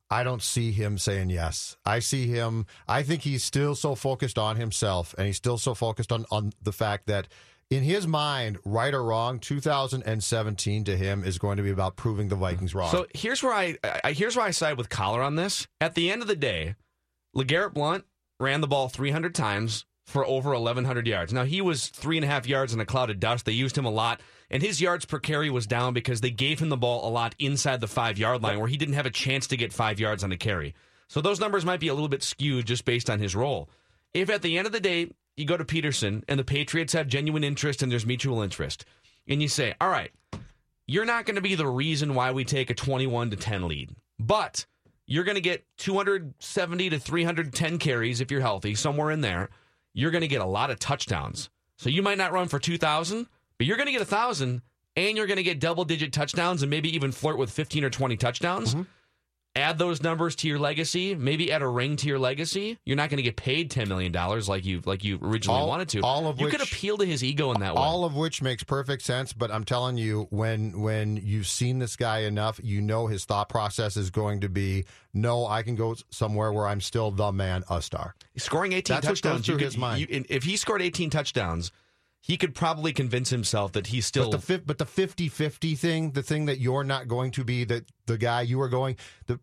I 0.09 0.23
don't 0.23 0.41
see 0.41 0.71
him 0.71 0.97
saying 0.97 1.29
yes. 1.29 1.75
I 1.85 1.99
see 1.99 2.27
him. 2.27 2.65
I 2.87 3.03
think 3.03 3.23
he's 3.23 3.43
still 3.43 3.75
so 3.75 3.95
focused 3.95 4.37
on 4.37 4.55
himself, 4.55 5.15
and 5.17 5.27
he's 5.27 5.37
still 5.37 5.57
so 5.57 5.73
focused 5.73 6.11
on 6.11 6.25
on 6.31 6.53
the 6.61 6.71
fact 6.71 7.07
that 7.07 7.27
in 7.69 7.83
his 7.83 8.07
mind, 8.07 8.57
right 8.63 8.93
or 8.93 9.03
wrong, 9.03 9.39
2017 9.39 10.85
to 10.85 10.95
him 10.95 11.23
is 11.23 11.37
going 11.37 11.57
to 11.57 11.63
be 11.63 11.71
about 11.71 11.97
proving 11.97 12.29
the 12.29 12.35
Vikings 12.35 12.73
wrong. 12.73 12.91
So 12.91 13.07
here's 13.13 13.43
where 13.43 13.53
I, 13.53 13.77
I 14.03 14.13
here's 14.13 14.35
where 14.35 14.45
I 14.45 14.51
side 14.51 14.77
with 14.77 14.89
Coller 14.89 15.21
on 15.21 15.35
this. 15.35 15.67
At 15.81 15.95
the 15.95 16.11
end 16.11 16.21
of 16.21 16.27
the 16.27 16.35
day, 16.35 16.75
LeGarrette 17.35 17.73
Blunt 17.73 18.05
ran 18.39 18.61
the 18.61 18.67
ball 18.67 18.87
300 18.87 19.35
times 19.35 19.85
for 20.05 20.25
over 20.25 20.51
1,100 20.51 21.05
yards. 21.05 21.33
Now 21.33 21.43
he 21.43 21.59
was 21.59 21.87
three 21.87 22.17
and 22.17 22.23
a 22.23 22.27
half 22.27 22.47
yards 22.47 22.73
in 22.73 22.79
a 22.79 22.85
cloud 22.85 23.09
of 23.09 23.19
dust. 23.19 23.45
They 23.45 23.51
used 23.51 23.77
him 23.77 23.85
a 23.85 23.91
lot, 23.91 24.21
and 24.49 24.63
his 24.63 24.81
yards 24.81 25.05
per 25.05 25.19
carry 25.19 25.49
was 25.49 25.67
down 25.67 25.93
because 25.93 26.21
they 26.21 26.31
gave 26.31 26.59
him 26.59 26.69
the 26.69 26.77
ball 26.77 27.07
a 27.07 27.11
lot 27.11 27.35
inside 27.39 27.81
the 27.81 27.87
five 27.87 28.17
yard 28.17 28.41
line, 28.41 28.59
where 28.59 28.67
he 28.67 28.77
didn't 28.77 28.95
have 28.95 29.05
a 29.05 29.11
chance 29.11 29.47
to 29.47 29.57
get 29.57 29.73
five 29.73 29.99
yards 29.99 30.23
on 30.23 30.31
a 30.31 30.37
carry. 30.37 30.73
So 31.07 31.21
those 31.21 31.39
numbers 31.39 31.65
might 31.65 31.79
be 31.79 31.87
a 31.87 31.93
little 31.93 32.09
bit 32.09 32.23
skewed 32.23 32.65
just 32.65 32.85
based 32.85 33.09
on 33.09 33.19
his 33.19 33.35
role. 33.35 33.69
If 34.13 34.29
at 34.29 34.41
the 34.41 34.57
end 34.57 34.67
of 34.67 34.73
the 34.73 34.79
day 34.79 35.11
you 35.35 35.45
go 35.45 35.57
to 35.57 35.65
Peterson 35.65 36.23
and 36.27 36.39
the 36.39 36.43
Patriots 36.43 36.93
have 36.93 37.07
genuine 37.07 37.43
interest 37.43 37.81
and 37.81 37.91
there's 37.91 38.05
mutual 38.05 38.41
interest, 38.41 38.85
and 39.27 39.41
you 39.41 39.47
say, 39.47 39.73
"All 39.79 39.89
right, 39.89 40.11
you're 40.87 41.05
not 41.05 41.25
going 41.25 41.35
to 41.35 41.41
be 41.41 41.55
the 41.55 41.67
reason 41.67 42.15
why 42.15 42.31
we 42.31 42.45
take 42.45 42.69
a 42.69 42.73
21 42.73 43.31
to 43.31 43.35
10 43.35 43.67
lead, 43.67 43.95
but 44.17 44.65
you're 45.05 45.25
going 45.25 45.35
to 45.35 45.41
get 45.41 45.65
270 45.77 46.89
to 46.89 46.99
310 46.99 47.77
carries 47.77 48.21
if 48.21 48.31
you're 48.31 48.41
healthy, 48.41 48.75
somewhere 48.75 49.11
in 49.11 49.21
there. 49.21 49.49
You're 49.93 50.11
going 50.11 50.21
to 50.21 50.27
get 50.27 50.41
a 50.41 50.45
lot 50.45 50.69
of 50.69 50.79
touchdowns. 50.79 51.49
So 51.77 51.89
you 51.89 52.01
might 52.01 52.17
not 52.17 52.31
run 52.31 52.47
for 52.47 52.59
2,000, 52.59 53.27
but 53.57 53.67
you're 53.67 53.77
going 53.77 53.87
to 53.87 53.91
get 53.91 54.01
a 54.01 54.05
1,000 54.05 54.61
and 54.95 55.17
you're 55.17 55.27
going 55.27 55.37
to 55.37 55.43
get 55.43 55.59
double 55.59 55.85
digit 55.85 56.11
touchdowns 56.13 56.61
and 56.63 56.69
maybe 56.69 56.93
even 56.95 57.11
flirt 57.11 57.37
with 57.37 57.51
15 57.51 57.83
or 57.83 57.89
20 57.89 58.17
touchdowns. 58.17 58.71
Mm-hmm. 58.73 58.83
Add 59.55 59.79
those 59.79 60.03
numbers 60.03 60.35
to 60.35 60.47
your 60.47 60.59
legacy, 60.59 61.15
maybe 61.15 61.51
add 61.51 61.63
a 61.63 61.67
ring 61.67 61.95
to 61.95 62.07
your 62.07 62.19
legacy. 62.19 62.77
You're 62.85 62.95
not 62.95 63.09
going 63.09 63.17
to 63.17 63.23
get 63.23 63.37
paid 63.37 63.71
$10 63.71 63.87
million 63.87 64.11
like 64.47 64.63
you 64.65 64.81
like 64.85 65.03
you 65.03 65.17
originally 65.19 65.59
All- 65.61 65.67
wanted 65.67 65.89
to. 65.89 66.01
all 66.01 66.27
of 66.27 66.39
you 66.39 66.45
could 66.47 66.61
appeal 66.61 66.95
to 66.99 67.05
his 67.07 67.23
ego 67.23 67.51
in 67.53 67.61
that 67.61 67.73
way. 67.73 67.81
all 67.81 68.05
of 68.05 68.15
which 68.15 68.39
makes 68.43 68.63
perfect 68.63 69.01
sense 69.01 69.33
but 69.33 69.49
i'm 69.49 69.63
telling 69.63 69.97
you 69.97 70.27
when 70.29 70.79
when 70.79 71.17
you've 71.17 71.47
seen 71.47 71.79
this 71.79 71.95
guy 71.95 72.19
enough 72.19 72.59
you 72.63 72.81
know 72.81 73.07
his 73.07 73.25
thought 73.25 73.49
process 73.49 73.97
is 73.97 74.11
going 74.11 74.41
to 74.41 74.49
be 74.49 74.85
no 75.15 75.47
i 75.47 75.63
can 75.63 75.75
go 75.75 75.95
somewhere 76.11 76.53
where 76.53 76.67
i'm 76.67 76.79
still 76.81 77.09
the 77.09 77.31
man 77.31 77.63
a 77.71 77.81
star 77.81 78.13
scoring 78.35 78.73
18 78.73 78.93
That's 78.95 79.07
what 79.07 79.21
goes 79.23 79.41
through 79.45 79.53
you 79.55 79.57
could- 79.57 79.65
his 79.65 79.77
mind. 79.77 80.01
you- 80.07 80.23
if 80.29 80.43
he 80.43 80.55
scored 80.55 80.83
18 80.83 81.09
touchdowns, 81.09 81.71
he 82.27 82.35
could 82.35 82.53
probably 82.53 82.91
convince 82.91 83.29
himself 83.29 83.71
that 83.71 83.87
he's 83.87 84.05
still. 84.05 84.29
but 84.29 84.41
the 84.41 84.57
but 84.59 84.77
the 84.77 84.85
50-50 84.85 85.77
thing 85.77 86.11
the 86.11 86.21
thing 86.21 86.45
that 86.47 86.59
you're 86.59 86.83
not 86.83 87.07
going 87.07 87.31
to 87.31 87.43
be 87.45 87.63
the 87.63 87.85
the 88.05 88.17
guy 88.17 88.41
you 88.41 88.59
are 88.61 88.69
going 88.69 88.97
the 89.27 89.39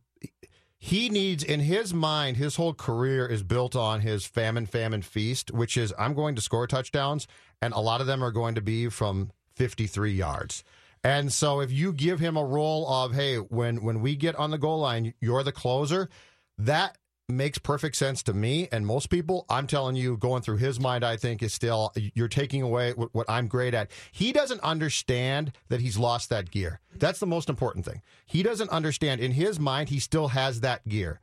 he 0.78 1.08
needs 1.08 1.42
in 1.42 1.60
his 1.60 1.94
mind 1.94 2.36
his 2.36 2.56
whole 2.56 2.74
career 2.74 3.26
is 3.26 3.42
built 3.42 3.74
on 3.74 4.00
his 4.00 4.26
famine 4.26 4.66
famine 4.66 5.00
feast 5.00 5.50
which 5.50 5.76
is 5.78 5.94
i'm 5.98 6.12
going 6.14 6.34
to 6.34 6.42
score 6.42 6.66
touchdowns 6.66 7.26
and 7.62 7.72
a 7.72 7.80
lot 7.80 8.02
of 8.02 8.06
them 8.06 8.22
are 8.22 8.30
going 8.30 8.54
to 8.54 8.60
be 8.60 8.88
from 8.90 9.30
53 9.54 10.12
yards 10.12 10.62
and 11.02 11.32
so 11.32 11.60
if 11.60 11.72
you 11.72 11.92
give 11.92 12.20
him 12.20 12.36
a 12.36 12.44
role 12.44 12.86
of 12.86 13.14
hey 13.14 13.36
when 13.36 13.82
when 13.82 14.02
we 14.02 14.14
get 14.14 14.36
on 14.36 14.50
the 14.50 14.58
goal 14.58 14.80
line 14.80 15.14
you're 15.20 15.42
the 15.42 15.52
closer 15.52 16.10
that 16.58 16.98
makes 17.28 17.56
perfect 17.58 17.96
sense 17.96 18.22
to 18.22 18.34
me 18.34 18.68
and 18.70 18.86
most 18.86 19.08
people 19.08 19.46
i'm 19.48 19.66
telling 19.66 19.96
you 19.96 20.14
going 20.18 20.42
through 20.42 20.58
his 20.58 20.78
mind 20.78 21.02
i 21.02 21.16
think 21.16 21.42
is 21.42 21.54
still 21.54 21.90
you're 22.12 22.28
taking 22.28 22.60
away 22.60 22.92
what, 22.92 23.14
what 23.14 23.30
i'm 23.30 23.48
great 23.48 23.74
at. 23.74 23.90
He 24.12 24.32
doesn't 24.32 24.60
understand 24.60 25.52
that 25.68 25.80
he's 25.80 25.96
lost 25.96 26.28
that 26.30 26.50
gear. 26.50 26.80
That's 26.96 27.20
the 27.20 27.26
most 27.26 27.48
important 27.48 27.84
thing. 27.84 28.02
He 28.26 28.42
doesn't 28.42 28.70
understand. 28.70 29.20
In 29.20 29.32
his 29.32 29.58
mind 29.58 29.88
he 29.88 30.00
still 30.00 30.28
has 30.28 30.60
that 30.60 30.86
gear. 30.88 31.20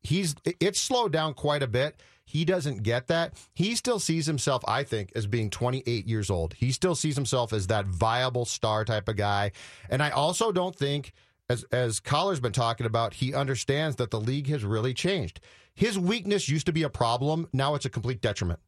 He's 0.00 0.34
it's 0.44 0.80
slowed 0.80 1.12
down 1.12 1.34
quite 1.34 1.62
a 1.62 1.66
bit. 1.66 2.00
He 2.24 2.44
doesn't 2.44 2.82
get 2.82 3.08
that. 3.08 3.34
He 3.52 3.74
still 3.74 3.98
sees 3.98 4.26
himself 4.26 4.62
i 4.66 4.82
think 4.82 5.12
as 5.14 5.26
being 5.26 5.50
28 5.50 6.06
years 6.06 6.30
old. 6.30 6.54
He 6.54 6.72
still 6.72 6.94
sees 6.94 7.16
himself 7.16 7.52
as 7.52 7.66
that 7.68 7.86
viable 7.86 8.44
star 8.44 8.84
type 8.84 9.08
of 9.08 9.16
guy. 9.16 9.52
And 9.90 10.02
i 10.02 10.10
also 10.10 10.52
don't 10.52 10.76
think 10.76 11.12
as 11.48 11.64
as 11.64 12.00
Coller's 12.00 12.40
been 12.40 12.52
talking 12.52 12.86
about, 12.86 13.14
he 13.14 13.34
understands 13.34 13.96
that 13.96 14.10
the 14.10 14.20
league 14.20 14.48
has 14.48 14.64
really 14.64 14.94
changed. 14.94 15.40
His 15.74 15.98
weakness 15.98 16.48
used 16.48 16.66
to 16.66 16.72
be 16.72 16.82
a 16.82 16.88
problem. 16.88 17.48
Now 17.52 17.74
it's 17.74 17.84
a 17.84 17.90
complete 17.90 18.20
detriment. 18.20 18.60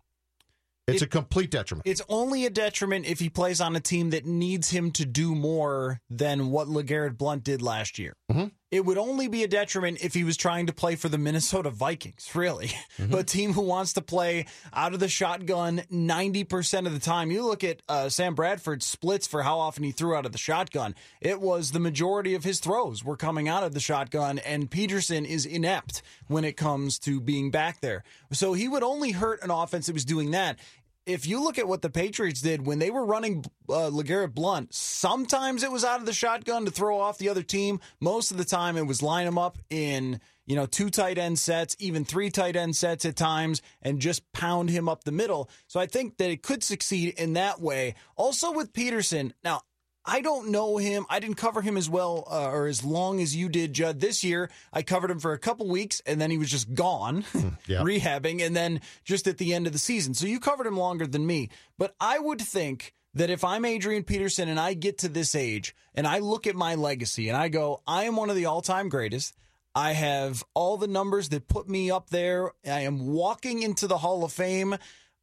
It's 0.89 1.03
It- 1.03 1.07
a 1.07 1.09
complete 1.09 1.51
detriment. 1.51 1.87
It's 1.87 2.03
only 2.09 2.47
a 2.47 2.51
detriment 2.51 3.07
if 3.07 3.19
he 3.19 3.29
plays 3.29 3.61
on 3.61 3.75
a 3.75 3.81
team 3.81 4.11
that 4.11 4.25
needs 4.25 4.71
him 4.71 4.93
to 4.93 5.05
do 5.05 5.35
more 5.35 6.01
than 6.09 6.51
what 6.51 6.69
LeGarrette 6.69 7.17
Blunt 7.19 7.43
did 7.43 7.61
last 7.63 7.99
year. 7.99 8.15
Mm-hmm. 8.31 8.49
It 8.71 8.85
would 8.85 8.99
only 8.99 9.29
be 9.29 9.45
a 9.45 9.49
detriment 9.49 9.99
if 10.03 10.13
he 10.13 10.25
was 10.25 10.37
trying 10.37 10.67
to 10.67 10.73
play 10.73 10.97
for 10.97 11.09
the 11.09 11.19
Minnesota 11.19 11.71
Vikings, 11.71 12.29
really. 12.35 12.73
Mm-hmm. 12.99 13.15
A 13.17 13.23
team 13.23 13.53
who 13.53 13.63
wants 13.63 13.93
to 13.93 14.03
play 14.03 14.47
out 14.73 14.93
of 14.93 15.01
the 15.01 15.09
shotgun 15.09 15.83
90% 15.93 16.87
of 16.87 16.93
the 16.93 16.99
time. 16.99 17.31
You 17.31 17.45
look 17.45 17.63
at 17.63 17.83
uh, 17.89 18.09
Sam 18.09 18.35
Bradford's 18.35 18.85
splits 18.85 19.27
for 19.27 19.43
how 19.43 19.59
often 19.59 19.85
he 19.85 19.93
threw 19.93 20.17
out 20.17 20.27
of 20.27 20.33
the 20.33 20.39
shotgun. 20.39 20.97
It 21.21 21.41
was 21.41 21.71
the 21.71 21.79
majority 21.79 22.35
of 22.35 22.43
his 22.43 22.59
throws 22.59 23.05
were 23.05 23.17
coming 23.17 23.49
out 23.49 23.63
of 23.63 23.73
the 23.73 23.81
shotgun, 23.81 24.41
and 24.41 24.71
Peterson 24.71 25.25
is 25.25 25.47
inept 25.47 26.03
when 26.27 26.45
it 26.45 26.57
comes 26.57 26.99
to 27.01 27.21
being 27.21 27.53
back 27.53 27.81
there. 27.81 28.03
So 28.33 28.53
he 28.53 28.67
would 28.67 28.83
only 28.83 29.13
hurt 29.13 29.45
an 29.45 29.51
offense 29.51 29.87
that 29.87 29.93
was 29.93 30.05
doing 30.05 30.33
that 30.33 30.59
if 31.07 31.27
you 31.27 31.43
look 31.43 31.59
at 31.59 31.69
what 31.69 31.83
the 31.83 31.89
Patriots 31.89 32.41
did 32.41 32.67
when 32.67 32.81
they 32.81 32.91
were 32.91 33.05
running 33.05 33.45
uh, 33.69 33.91
LeGarrette 33.91 34.35
Blunt, 34.35 34.75
sometimes 34.75 35.63
it 35.63 35.71
was 35.71 35.85
out 35.85 36.01
of 36.01 36.07
the 36.07 36.13
shotgun 36.13 36.65
to 36.65 36.71
throw 36.71 36.99
off 36.99 37.19
the 37.19 37.29
other 37.29 37.45
team. 37.45 37.81
Most 38.01 38.33
of 38.33 38.37
the 38.37 38.45
time, 38.45 38.77
it 38.77 38.87
was 38.87 39.03
line 39.03 39.25
them 39.25 39.39
up 39.39 39.57
in 39.71 40.21
you 40.47 40.57
know 40.57 40.67
two 40.67 40.91
tight 40.91 41.17
end 41.17 41.39
sets, 41.39 41.77
even 41.79 42.05
three 42.05 42.31
tight 42.31 42.57
end 42.57 42.75
sets 42.75 43.05
at 43.05 43.17
times, 43.17 43.63
and 43.81 44.01
just 44.01 44.31
pound 44.33 44.69
him 44.69 44.89
up 44.89 45.05
the 45.05 45.13
middle. 45.13 45.49
So 45.69 45.79
I 45.79 45.87
think 45.87 46.17
that 46.19 46.31
it 46.31 46.43
could 46.43 46.65
succeed 46.65 47.15
in 47.17 47.35
that 47.35 47.61
way. 47.61 47.95
Also 48.17 48.51
with 48.53 48.73
Peterson, 48.73 49.33
now 49.45 49.63
I 50.07 50.21
don't 50.21 50.51
know 50.51 50.77
him. 50.77 51.05
I 51.11 51.19
didn't 51.19 51.37
cover 51.37 51.61
him 51.63 51.77
as 51.77 51.91
well 51.91 52.27
uh, 52.31 52.49
or 52.51 52.67
as 52.69 52.85
long 52.85 53.21
as 53.21 53.35
you 53.35 53.49
did, 53.49 53.73
Judd. 53.73 53.99
This 54.01 54.23
year, 54.23 54.51
I 54.73 54.83
covered 54.83 55.11
him 55.11 55.19
for 55.19 55.33
a 55.33 55.39
couple 55.39 55.67
weeks, 55.69 56.01
and 56.07 56.21
then 56.21 56.31
he 56.31 56.39
was 56.39 56.51
just 56.51 56.73
gone, 56.75 57.25
Yeah. 57.67 57.81
rehabbing, 57.83 58.41
and 58.45 58.55
then 58.55 58.81
just 59.05 59.27
at 59.27 59.39
the 59.39 59.53
end 59.53 59.67
of 59.67 59.73
the 59.73 59.79
season. 59.81 60.15
So 60.15 60.27
you 60.27 60.39
covered 60.41 60.67
him 60.67 60.77
longer 60.77 61.07
than 61.07 61.27
me. 61.27 61.51
But 61.77 61.95
I 62.01 62.19
would 62.21 62.41
think 62.41 62.95
that 63.15 63.31
if 63.31 63.43
I'm 63.45 63.65
Adrian 63.65 64.05
Peterson 64.05 64.49
and 64.49 64.61
I 64.61 64.75
get 64.75 64.99
to 64.99 65.09
this 65.09 65.35
age 65.35 65.75
and 65.95 66.07
I 66.07 66.19
look 66.21 66.47
at 66.47 66.55
my 66.55 66.75
legacy 66.77 67.29
and 67.29 67.37
I 67.37 67.49
go, 67.49 67.83
I 67.87 68.05
am 68.05 68.15
one 68.17 68.31
of 68.31 68.37
the 68.37 68.47
all 68.47 68.61
time 68.63 68.89
greatest. 68.89 69.35
I 69.75 69.93
have 69.93 70.43
all 70.55 70.77
the 70.79 70.87
numbers 70.87 71.31
that 71.31 71.49
put 71.49 71.69
me 71.69 71.91
up 71.91 72.11
there. 72.11 72.53
I 72.65 72.81
am 72.81 73.07
walking 73.09 73.63
into 73.63 73.87
the 73.87 73.99
Hall 73.99 74.25
of 74.25 74.33
Fame. 74.33 74.77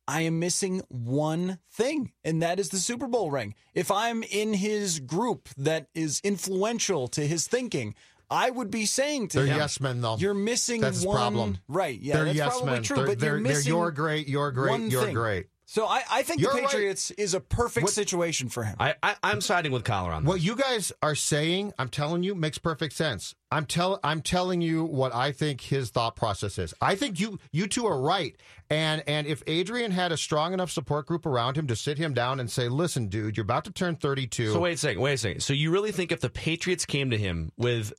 I 0.07 0.21
am 0.21 0.39
missing 0.39 0.81
one 0.89 1.59
thing, 1.71 2.11
and 2.23 2.41
that 2.41 2.59
is 2.59 2.69
the 2.69 2.77
Super 2.77 3.07
Bowl 3.07 3.31
ring. 3.31 3.55
If 3.73 3.89
I'm 3.91 4.23
in 4.23 4.53
his 4.53 4.99
group 4.99 5.49
that 5.57 5.87
is 5.95 6.19
influential 6.23 7.07
to 7.09 7.25
his 7.25 7.47
thinking, 7.47 7.95
I 8.29 8.49
would 8.49 8.71
be 8.71 8.85
saying 8.85 9.29
to 9.29 9.39
They're 9.39 9.47
him, 9.47 9.57
yes 9.57 9.79
men, 9.79 10.01
though. 10.01 10.17
You're 10.17 10.33
missing 10.33 10.81
That's 10.81 11.05
one. 11.05 11.15
problem. 11.15 11.57
Right. 11.67 11.99
Yeah, 11.99 12.15
they're 12.15 12.25
that's 12.25 12.37
yes 12.37 12.49
probably 12.49 12.71
men. 12.71 12.83
true, 12.83 12.95
they're, 12.97 13.05
but 13.05 13.19
they're, 13.19 13.31
you're 13.33 13.39
missing 13.41 13.73
you're 13.73 13.91
great, 13.91 14.27
you're 14.27 14.51
great, 14.51 14.91
you're 14.91 15.05
thing. 15.05 15.13
great. 15.15 15.47
So 15.73 15.87
I, 15.87 16.03
I 16.11 16.21
think 16.21 16.39
You're 16.39 16.53
the 16.53 16.61
right. 16.61 16.69
Patriots 16.69 17.09
is 17.09 17.33
a 17.33 17.39
perfect 17.39 17.85
What- 17.85 17.93
situation 17.93 18.47
for 18.47 18.61
him. 18.63 18.75
I, 18.79 18.93
I 19.01 19.15
I'm 19.23 19.41
siding 19.41 19.71
with 19.71 19.83
Coller 19.83 20.11
on 20.11 20.23
What 20.23 20.35
this. 20.35 20.43
you 20.43 20.55
guys 20.55 20.91
are 21.01 21.15
saying, 21.15 21.73
I'm 21.79 21.89
telling 21.89 22.21
you, 22.21 22.35
makes 22.35 22.59
perfect 22.59 22.93
sense. 22.93 23.33
I'm 23.49 23.65
tell 23.65 23.99
I'm 24.03 24.21
telling 24.21 24.61
you 24.61 24.83
what 24.85 25.15
I 25.15 25.31
think 25.31 25.61
his 25.61 25.89
thought 25.89 26.15
process 26.15 26.59
is. 26.59 26.75
I 26.79 26.93
think 26.93 27.19
you 27.19 27.39
you 27.51 27.65
two 27.65 27.87
are 27.87 27.99
right. 27.99 28.35
And 28.69 29.01
and 29.07 29.25
if 29.25 29.41
Adrian 29.47 29.89
had 29.89 30.11
a 30.11 30.17
strong 30.17 30.53
enough 30.53 30.69
support 30.69 31.07
group 31.07 31.25
around 31.25 31.57
him 31.57 31.65
to 31.65 31.75
sit 31.75 31.97
him 31.97 32.13
down 32.13 32.39
and 32.39 32.51
say, 32.51 32.69
"Listen, 32.69 33.07
dude, 33.07 33.35
you're 33.35 33.43
about 33.43 33.65
to 33.65 33.71
turn 33.71 33.95
32." 33.95 34.53
So 34.53 34.59
wait 34.59 34.75
a 34.75 34.77
second, 34.77 35.01
wait 35.01 35.13
a 35.13 35.17
second. 35.17 35.41
So 35.41 35.53
you 35.53 35.71
really 35.71 35.91
think 35.91 36.11
if 36.11 36.19
the 36.19 36.29
Patriots 36.29 36.85
came 36.85 37.09
to 37.09 37.17
him 37.17 37.51
with 37.57 37.93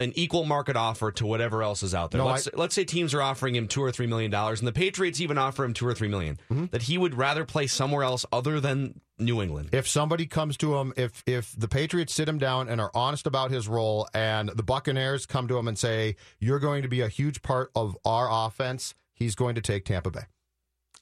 an 0.00 0.12
equal 0.16 0.44
market 0.44 0.76
offer 0.76 1.12
to 1.12 1.26
whatever 1.26 1.62
else 1.62 1.82
is 1.82 1.94
out 1.94 2.10
there, 2.10 2.20
No, 2.20 2.26
let's, 2.26 2.48
let's 2.54 2.74
say 2.74 2.84
teams 2.84 3.12
are 3.14 3.22
offering 3.22 3.54
him 3.54 3.68
two 3.68 3.82
or 3.82 3.92
three 3.92 4.06
million 4.06 4.30
dollars, 4.30 4.60
and 4.60 4.66
the 4.66 4.72
Patriots 4.72 5.20
even 5.20 5.36
offer 5.38 5.62
him 5.64 5.74
two 5.74 5.86
or 5.86 5.94
three 5.94 6.08
million, 6.08 6.38
Mm-hmm. 6.50 6.66
that 6.72 6.82
he 6.82 6.96
would 6.98 7.14
rather 7.14 7.44
play 7.44 7.66
somewhere 7.66 8.02
else 8.02 8.24
other 8.32 8.60
than 8.60 9.00
New 9.18 9.42
England. 9.42 9.68
if 9.72 9.86
somebody 9.86 10.26
comes 10.26 10.56
to 10.56 10.76
him, 10.78 10.94
if 10.96 11.22
if 11.26 11.54
the 11.56 11.68
Patriots 11.68 12.14
sit 12.14 12.26
him 12.28 12.38
down 12.38 12.68
and 12.70 12.80
are 12.80 12.90
honest 12.94 13.26
about 13.26 13.50
his 13.50 13.68
role, 13.68 14.08
and 14.14 14.48
the 14.48 14.62
Buccaneers 14.62 15.26
come 15.26 15.46
to 15.48 15.58
him 15.58 15.68
and 15.68 15.78
say, 15.78 16.16
"You're 16.38 16.58
going 16.58 16.82
to 16.82 16.88
be 16.88 17.02
a 17.02 17.08
huge 17.08 17.42
part 17.42 17.70
of 17.76 17.96
our 18.06 18.28
offense," 18.30 18.94
he's 19.12 19.34
going 19.34 19.54
to 19.56 19.60
take 19.60 19.84
Tampa 19.84 20.10
Bay. 20.10 20.22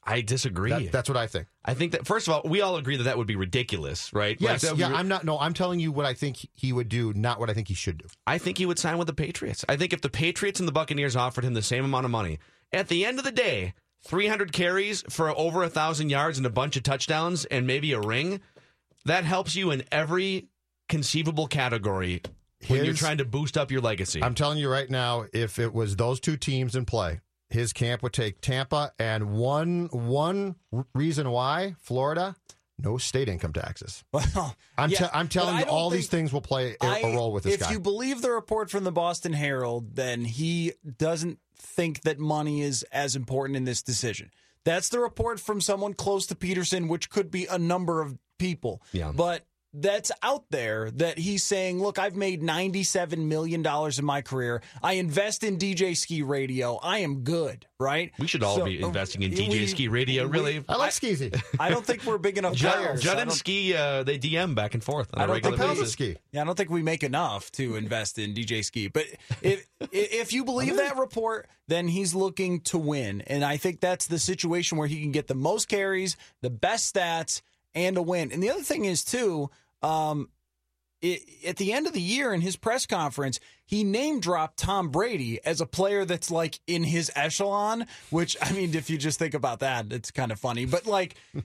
I 0.09 0.23
disagree. 0.23 0.71
That- 0.71 0.91
that's 0.91 1.09
what 1.09 1.19
I 1.19 1.27
think. 1.27 1.47
I 1.65 1.75
think 1.75 1.93
that 1.93 2.07
first 2.07 2.27
of 2.27 2.33
all, 2.35 2.43
we 2.45 2.62
all 2.62 2.77
agree 2.77 2.97
that 2.97 3.05
that 3.05 3.19
would 3.19 3.27
be 3.27 3.37
ridiculous, 3.37 4.11
right? 4.15 4.37
Yes, 4.41 4.69
be 4.73 4.79
yeah. 4.79 4.93
I'm 4.95 5.07
not. 5.07 5.25
No, 5.25 5.38
I'm 5.38 5.53
telling 5.53 5.81
you 5.81 5.93
what 5.93 6.07
I 6.07 6.15
think 6.15 6.49
he 6.55 6.73
would 6.73 6.88
do, 6.88 7.12
not 7.12 7.38
what 7.38 7.50
I 7.50 7.55
think 7.55 7.69
he 7.69 7.75
should 7.75 7.99
do. 7.99 8.07
I 8.27 8.38
think 8.38 8.57
he 8.59 8.65
would 8.67 8.79
sign 8.79 8.97
with 8.97 9.07
the 9.07 9.12
Patriots. 9.12 9.65
I 9.69 9.77
think 9.77 9.93
if 9.93 10.00
the 10.00 10.09
Patriots 10.09 10.61
and 10.61 10.67
the 10.67 10.73
Buccaneers 10.73 11.15
offered 11.15 11.45
him 11.45 11.53
the 11.55 11.62
same 11.62 11.85
amount 11.85 12.07
of 12.07 12.11
money, 12.11 12.38
at 12.73 12.88
the 12.88 13.05
end 13.05 13.19
of 13.19 13.25
the 13.25 13.33
day, 13.33 13.75
300 14.07 14.53
carries 14.53 15.03
for 15.11 15.29
over 15.37 15.62
a 15.62 15.69
thousand 15.69 16.09
yards 16.09 16.38
and 16.38 16.47
a 16.47 16.50
bunch 16.50 16.77
of 16.77 16.83
touchdowns 16.85 17.45
and 17.47 17.67
maybe 17.67 17.93
a 17.93 18.00
ring, 18.00 18.41
that 19.05 19.25
helps 19.25 19.55
you 19.55 19.71
in 19.71 19.83
every 19.93 20.49
conceivable 20.88 21.47
category 21.47 22.23
when 22.69 22.85
you're 22.85 22.95
trying 22.95 23.19
to 23.19 23.25
boost 23.25 23.59
up 23.59 23.71
your 23.71 23.81
legacy. 23.81 24.23
I'm 24.23 24.35
telling 24.35 24.59
you 24.59 24.71
right 24.71 24.88
now, 24.88 25.27
if 25.33 25.59
it 25.59 25.73
was 25.75 25.97
those 25.97 26.19
two 26.21 26.37
teams 26.37 26.75
in 26.75 26.85
play, 26.87 27.21
his 27.50 27.73
camp 27.73 28.02
would 28.02 28.12
take 28.12 28.40
Tampa, 28.40 28.93
and 28.99 29.31
one 29.33 29.88
one 29.93 30.57
reason 30.95 31.31
why 31.31 31.75
Florida, 31.81 32.37
no 32.78 32.99
state 32.99 33.28
income 33.28 33.52
taxes. 33.52 34.05
Well, 34.12 34.55
I'm 34.76 34.90
yeah, 34.90 34.99
te- 34.99 35.12
I'm 35.12 35.28
telling 35.28 35.59
you, 35.59 35.64
all 35.64 35.90
these 35.90 36.09
things 36.09 36.33
will 36.33 36.40
play 36.43 36.76
a, 36.81 36.87
a 36.87 36.88
I- 37.07 37.14
role 37.14 37.33
with 37.33 37.45
this 37.45 37.55
if 37.55 37.61
guy. 37.61 37.73
you 37.73 37.81
believe 37.81 38.23
the 38.23 38.31
report 38.31 38.71
from 38.71 38.85
the 38.85 38.93
Boston 38.93 39.33
Herald, 39.33 39.97
then 39.97 40.25
he 40.25 40.73
doesn't 40.99 41.38
think 41.57 42.02
that 42.02 42.19
money 42.21 42.61
is 42.62 42.85
as 42.93 43.17
important 43.17 43.57
in 43.57 43.64
this 43.64 43.83
decision. 43.83 44.31
That's 44.64 44.90
the 44.90 44.99
report 45.00 45.40
from 45.40 45.61
someone 45.61 45.95
close 45.95 46.26
to 46.26 46.37
Peterson, 46.37 46.87
which 46.88 47.09
could 47.11 47.31
be 47.31 47.47
a 47.47 47.59
number 47.59 48.02
of 48.02 48.19
people. 48.38 48.83
Yeah. 48.93 49.11
But 49.14 49.47
that's 49.75 50.11
out 50.23 50.45
there 50.51 50.91
that 50.93 51.19
he's 51.19 51.45
saying, 51.45 51.81
look, 51.83 51.99
I've 51.99 52.17
made 52.17 52.43
$97 52.43 53.19
million 53.19 53.65
in 53.67 54.05
my 54.05 54.23
career. 54.23 54.63
I 54.83 54.95
invest 54.95 55.45
in 55.45 55.59
DJ 55.59 55.97
Ski 55.97 56.23
Radio. 56.23 56.77
I 56.83 56.99
am 56.99 57.21
good, 57.21 57.67
right? 57.79 58.11
we 58.19 58.27
should 58.27 58.43
all 58.43 58.57
So, 58.57 58.65
be 58.65 58.83
uh, 58.83 58.87
investing 58.87 59.23
in 59.23 59.31
we- 59.33 59.37
DJ 59.37 59.69
Ski 59.69 59.89
Radio, 59.89 60.25
we- 60.27 60.31
really. 60.31 60.65
I 60.69 60.77
like 60.77 60.93
Skeezy. 60.93 61.39
I 61.61 61.69
don't 61.69 61.85
think 61.85 62.05
we're 62.05 62.17
big 62.19 62.39
enough 62.39 62.55
Judd, 62.57 62.75
players. 62.77 63.03
Judd 63.03 63.19
and 63.19 63.31
Ski, 63.33 63.75
uh, 63.77 64.03
they 64.05 64.19
DM 64.19 64.55
back 64.55 64.73
and 64.75 64.83
forth 64.83 65.11
on 65.13 65.21
I 65.21 65.25
a 65.25 65.29
regular 65.29 65.57
basis. 65.59 65.93
ski. 65.93 66.17
Yeah, 66.33 66.43
I 66.43 66.45
don't 66.45 66.57
think 66.57 66.71
we 66.71 66.83
make 66.83 67.03
enough 67.03 67.53
to 67.53 67.77
invest 67.77 68.19
in 68.19 68.33
DJ 68.35 68.65
Ski. 68.65 68.89
But 68.89 69.05
if 69.43 69.67
if 69.93 70.33
you 70.33 70.45
believe 70.45 70.77
that 70.77 70.97
report, 70.97 71.47
then 71.69 71.89
he's 71.89 72.15
looking 72.15 72.61
to 72.63 72.79
win, 72.79 73.21
and 73.27 73.45
I 73.45 73.59
think 73.59 73.81
that's 73.81 74.07
the 74.07 74.19
situation 74.19 74.79
where 74.79 74.89
he 74.89 75.01
can 75.03 75.13
get 75.13 75.27
the 75.29 75.35
most 75.35 75.69
carries, 75.69 76.17
the 76.41 76.51
best 76.51 76.95
stats, 76.95 77.43
and 77.75 77.97
a 77.97 78.03
win. 78.03 78.33
And 78.33 78.43
the 78.43 78.51
other 78.51 78.63
thing 78.63 78.85
is 78.85 79.05
too. 79.05 79.51
Um, 79.83 80.29
it, 81.01 81.23
at 81.47 81.57
the 81.57 81.73
end 81.73 81.87
of 81.87 81.93
the 81.93 82.01
year 82.01 82.33
in 82.33 82.41
his 82.41 82.57
press 82.57 82.87
conference, 82.87 83.39
he 83.65 83.85
name 83.85 84.21
dropped 84.21 84.59
Tom 84.59 84.89
Brady 84.91 85.39
as 85.45 85.61
a 85.61 85.67
player 85.67 86.05
that's 86.05 86.31
like 86.31 86.59
in 86.67 86.83
his 86.83 87.11
echelon, 87.15 87.87
which 88.11 88.37
I 88.41 88.53
mean, 88.53 88.75
if 88.75 88.91
you 88.91 88.99
just 88.99 89.19
think 89.19 89.35
about 89.35 89.61
that, 89.61 89.93
it's 89.93 90.11
kind 90.11 90.33
of 90.33 90.41
funny. 90.41 90.65
But 90.65 90.87
like, 90.87 91.15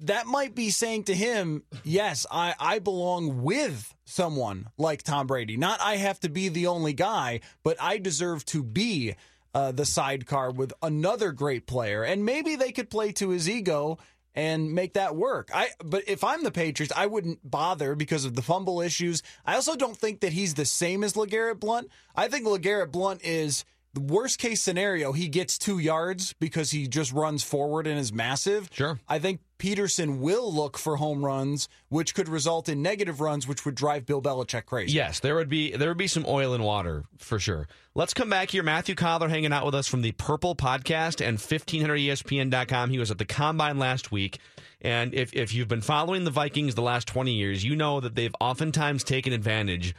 that 0.00 0.26
might 0.26 0.54
be 0.54 0.70
saying 0.70 1.04
to 1.04 1.14
him, 1.14 1.64
yes, 1.84 2.26
I, 2.30 2.54
I 2.58 2.78
belong 2.78 3.42
with 3.42 3.94
someone 4.04 4.68
like 4.78 5.02
Tom 5.02 5.26
Brady. 5.26 5.56
Not 5.56 5.80
I 5.82 5.96
have 5.96 6.20
to 6.20 6.28
be 6.28 6.48
the 6.48 6.68
only 6.68 6.92
guy, 6.92 7.40
but 7.62 7.76
I 7.80 7.98
deserve 7.98 8.44
to 8.46 8.62
be 8.62 9.16
uh, 9.54 9.72
the 9.72 9.84
sidecar 9.84 10.52
with 10.52 10.72
another 10.82 11.32
great 11.32 11.66
player. 11.66 12.04
And 12.04 12.24
maybe 12.24 12.56
they 12.56 12.72
could 12.72 12.90
play 12.90 13.12
to 13.12 13.30
his 13.30 13.48
ego 13.48 13.98
and 14.38 14.72
make 14.72 14.94
that 14.94 15.16
work. 15.16 15.50
I 15.52 15.70
but 15.84 16.04
if 16.06 16.22
I'm 16.22 16.44
the 16.44 16.52
Patriots, 16.52 16.92
I 16.96 17.06
wouldn't 17.06 17.40
bother 17.48 17.96
because 17.96 18.24
of 18.24 18.34
the 18.34 18.42
fumble 18.42 18.80
issues. 18.80 19.20
I 19.44 19.56
also 19.56 19.74
don't 19.74 19.96
think 19.96 20.20
that 20.20 20.32
he's 20.32 20.54
the 20.54 20.64
same 20.64 21.02
as 21.02 21.14
LeGarrette 21.14 21.58
Blunt. 21.58 21.90
I 22.14 22.28
think 22.28 22.46
LeGarrette 22.46 22.92
Blunt 22.92 23.20
is 23.24 23.64
the 23.94 24.00
worst 24.00 24.38
case 24.38 24.62
scenario, 24.62 25.10
he 25.10 25.28
gets 25.28 25.58
two 25.58 25.80
yards 25.80 26.34
because 26.34 26.70
he 26.70 26.86
just 26.86 27.12
runs 27.12 27.42
forward 27.42 27.88
and 27.88 27.98
is 27.98 28.12
massive. 28.12 28.70
Sure. 28.72 29.00
I 29.08 29.18
think 29.18 29.40
Peterson 29.58 30.20
will 30.20 30.52
look 30.52 30.78
for 30.78 30.96
home 30.96 31.24
runs, 31.24 31.68
which 31.88 32.14
could 32.14 32.28
result 32.28 32.68
in 32.68 32.80
negative 32.80 33.20
runs, 33.20 33.46
which 33.46 33.64
would 33.64 33.74
drive 33.74 34.06
Bill 34.06 34.22
Belichick 34.22 34.66
crazy. 34.66 34.92
Yes, 34.92 35.20
there 35.20 35.34
would 35.34 35.48
be 35.48 35.76
there 35.76 35.88
would 35.88 35.98
be 35.98 36.06
some 36.06 36.24
oil 36.26 36.54
and 36.54 36.64
water 36.64 37.04
for 37.18 37.38
sure. 37.38 37.68
Let's 37.94 38.14
come 38.14 38.30
back 38.30 38.50
here. 38.50 38.62
Matthew 38.62 38.94
Coller 38.94 39.28
hanging 39.28 39.52
out 39.52 39.66
with 39.66 39.74
us 39.74 39.88
from 39.88 40.02
the 40.02 40.12
Purple 40.12 40.54
Podcast 40.54 41.20
and 41.26 41.38
E 41.38 41.40
1500ESPN.com. 41.40 42.90
He 42.90 42.98
was 42.98 43.10
at 43.10 43.18
the 43.18 43.24
Combine 43.24 43.78
last 43.78 44.12
week. 44.12 44.38
And 44.80 45.12
if, 45.12 45.34
if 45.34 45.52
you've 45.52 45.66
been 45.66 45.80
following 45.80 46.22
the 46.22 46.30
Vikings 46.30 46.76
the 46.76 46.82
last 46.82 47.08
20 47.08 47.32
years, 47.32 47.64
you 47.64 47.74
know 47.74 47.98
that 47.98 48.14
they've 48.14 48.34
oftentimes 48.40 49.02
taken 49.02 49.32
advantage 49.32 49.94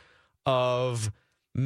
of 0.46 1.12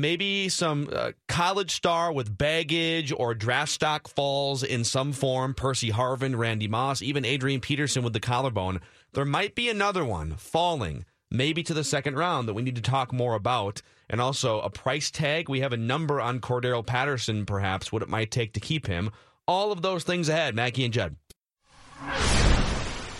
maybe 0.01 0.49
some 0.49 0.89
uh, 0.91 1.11
college 1.27 1.71
star 1.71 2.11
with 2.11 2.37
baggage 2.37 3.13
or 3.15 3.33
draft 3.33 3.71
stock 3.71 4.07
falls 4.07 4.63
in 4.63 4.83
some 4.83 5.11
form. 5.11 5.53
Percy 5.53 5.91
Harvin, 5.91 6.37
Randy 6.37 6.67
Moss, 6.67 7.01
even 7.01 7.25
Adrian 7.25 7.61
Peterson 7.61 8.03
with 8.03 8.13
the 8.13 8.19
collarbone. 8.19 8.81
There 9.13 9.25
might 9.25 9.55
be 9.55 9.69
another 9.69 10.05
one 10.05 10.35
falling, 10.37 11.05
maybe 11.29 11.63
to 11.63 11.73
the 11.73 11.83
second 11.83 12.15
round 12.15 12.47
that 12.47 12.53
we 12.53 12.61
need 12.61 12.75
to 12.75 12.81
talk 12.81 13.13
more 13.13 13.35
about. 13.35 13.81
And 14.09 14.21
also 14.21 14.59
a 14.61 14.69
price 14.69 15.09
tag. 15.09 15.49
We 15.49 15.61
have 15.61 15.73
a 15.73 15.77
number 15.77 16.21
on 16.21 16.39
Cordarrelle 16.39 16.85
Patterson, 16.85 17.45
perhaps, 17.45 17.91
what 17.91 18.03
it 18.03 18.09
might 18.09 18.31
take 18.31 18.53
to 18.53 18.59
keep 18.59 18.85
him. 18.85 19.09
All 19.47 19.71
of 19.71 19.81
those 19.81 20.03
things 20.03 20.29
ahead. 20.29 20.55
Mackey 20.55 20.85
and 20.85 20.93
Judd. 20.93 21.15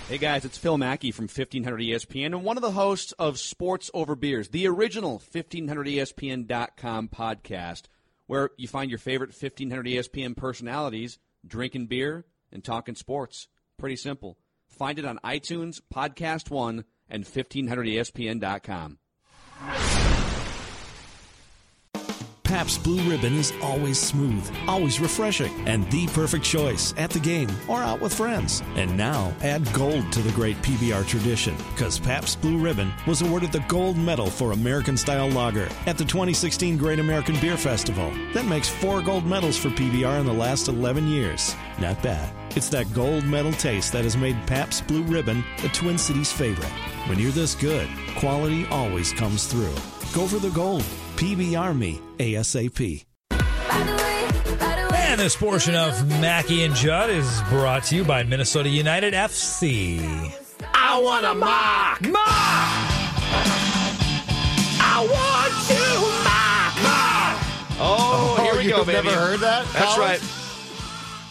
Hey 0.09 0.17
guys, 0.17 0.45
it's 0.45 0.57
Phil 0.57 0.77
Mackey 0.77 1.11
from 1.11 1.23
1500 1.23 1.79
ESPN 1.79 2.27
and 2.27 2.43
one 2.43 2.57
of 2.57 2.61
the 2.61 2.71
hosts 2.71 3.13
of 3.13 3.39
Sports 3.39 3.89
Over 3.93 4.15
Beers, 4.15 4.49
the 4.49 4.67
original 4.67 5.19
1500ESPN.com 5.33 7.07
podcast, 7.07 7.83
where 8.27 8.51
you 8.57 8.67
find 8.67 8.91
your 8.91 8.99
favorite 8.99 9.29
1500 9.29 9.85
ESPN 9.87 10.35
personalities 10.35 11.19
drinking 11.47 11.87
beer 11.87 12.25
and 12.51 12.63
talking 12.63 12.95
sports. 12.95 13.47
Pretty 13.77 13.95
simple. 13.95 14.37
Find 14.67 14.99
it 14.99 15.05
on 15.05 15.19
iTunes, 15.23 15.81
Podcast 15.91 16.51
One, 16.51 16.83
and 17.09 17.23
1500ESPN.com. 17.23 18.99
Pabst 22.53 22.83
Blue 22.83 23.01
Ribbon 23.09 23.33
is 23.33 23.51
always 23.63 23.97
smooth, 23.99 24.47
always 24.67 24.99
refreshing, 24.99 25.51
and 25.67 25.89
the 25.89 26.05
perfect 26.05 26.45
choice 26.45 26.93
at 26.97 27.09
the 27.09 27.19
game 27.19 27.49
or 27.67 27.81
out 27.81 27.99
with 27.99 28.13
friends. 28.13 28.61
And 28.75 28.95
now 28.95 29.33
add 29.41 29.73
gold 29.73 30.11
to 30.11 30.21
the 30.21 30.31
great 30.33 30.57
PBR 30.57 31.07
tradition 31.07 31.55
because 31.71 31.97
Pabst 31.97 32.39
Blue 32.41 32.59
Ribbon 32.59 32.93
was 33.07 33.23
awarded 33.23 33.51
the 33.51 33.65
gold 33.67 33.97
medal 33.97 34.29
for 34.29 34.51
American 34.51 34.97
style 34.97 35.29
lager 35.29 35.67
at 35.87 35.97
the 35.97 36.05
2016 36.05 36.77
Great 36.77 36.99
American 36.99 37.39
Beer 37.41 37.57
Festival. 37.57 38.13
That 38.35 38.45
makes 38.45 38.69
four 38.69 39.01
gold 39.01 39.25
medals 39.25 39.57
for 39.57 39.69
PBR 39.69 40.19
in 40.19 40.27
the 40.27 40.31
last 40.31 40.67
11 40.67 41.07
years. 41.07 41.55
Not 41.79 42.03
bad. 42.03 42.31
It's 42.55 42.69
that 42.69 42.93
gold 42.93 43.25
medal 43.25 43.53
taste 43.53 43.91
that 43.93 44.03
has 44.03 44.15
made 44.15 44.37
Pabst 44.45 44.85
Blue 44.85 45.01
Ribbon 45.01 45.43
the 45.63 45.69
Twin 45.69 45.97
Cities 45.97 46.31
favorite. 46.31 46.71
When 47.07 47.17
you're 47.17 47.31
this 47.31 47.55
good, 47.55 47.89
quality 48.15 48.67
always 48.67 49.11
comes 49.11 49.47
through. 49.47 49.73
Go 50.13 50.27
for 50.27 50.37
the 50.37 50.51
gold. 50.51 50.85
PBR 51.15 51.77
me 51.77 52.01
ASAP. 52.17 53.05
And 54.95 55.19
this 55.19 55.35
portion 55.35 55.75
of 55.75 56.07
Mackey 56.19 56.63
and 56.63 56.73
Judd 56.73 57.09
is 57.11 57.41
brought 57.49 57.83
to 57.85 57.95
you 57.95 58.03
by 58.03 58.23
Minnesota 58.23 58.69
United 58.69 59.13
FC. 59.13 59.99
I 60.73 60.99
want 60.99 61.25
a 61.25 61.33
mock. 61.35 62.01
Mock. 62.01 62.23
I 64.79 65.05
want 65.09 65.53
you 65.69 66.01
mock. 66.23 66.73
Mock. 66.83 67.37
Oh, 67.79 68.39
here 68.43 68.53
we 68.53 68.59
oh, 68.59 68.61
you've 68.61 68.75
go, 68.77 68.85
baby. 68.85 69.07
never 69.07 69.19
heard 69.19 69.39
that? 69.41 69.65
That's 69.73 69.95
Collins? 69.95 70.21
right. 70.21 70.42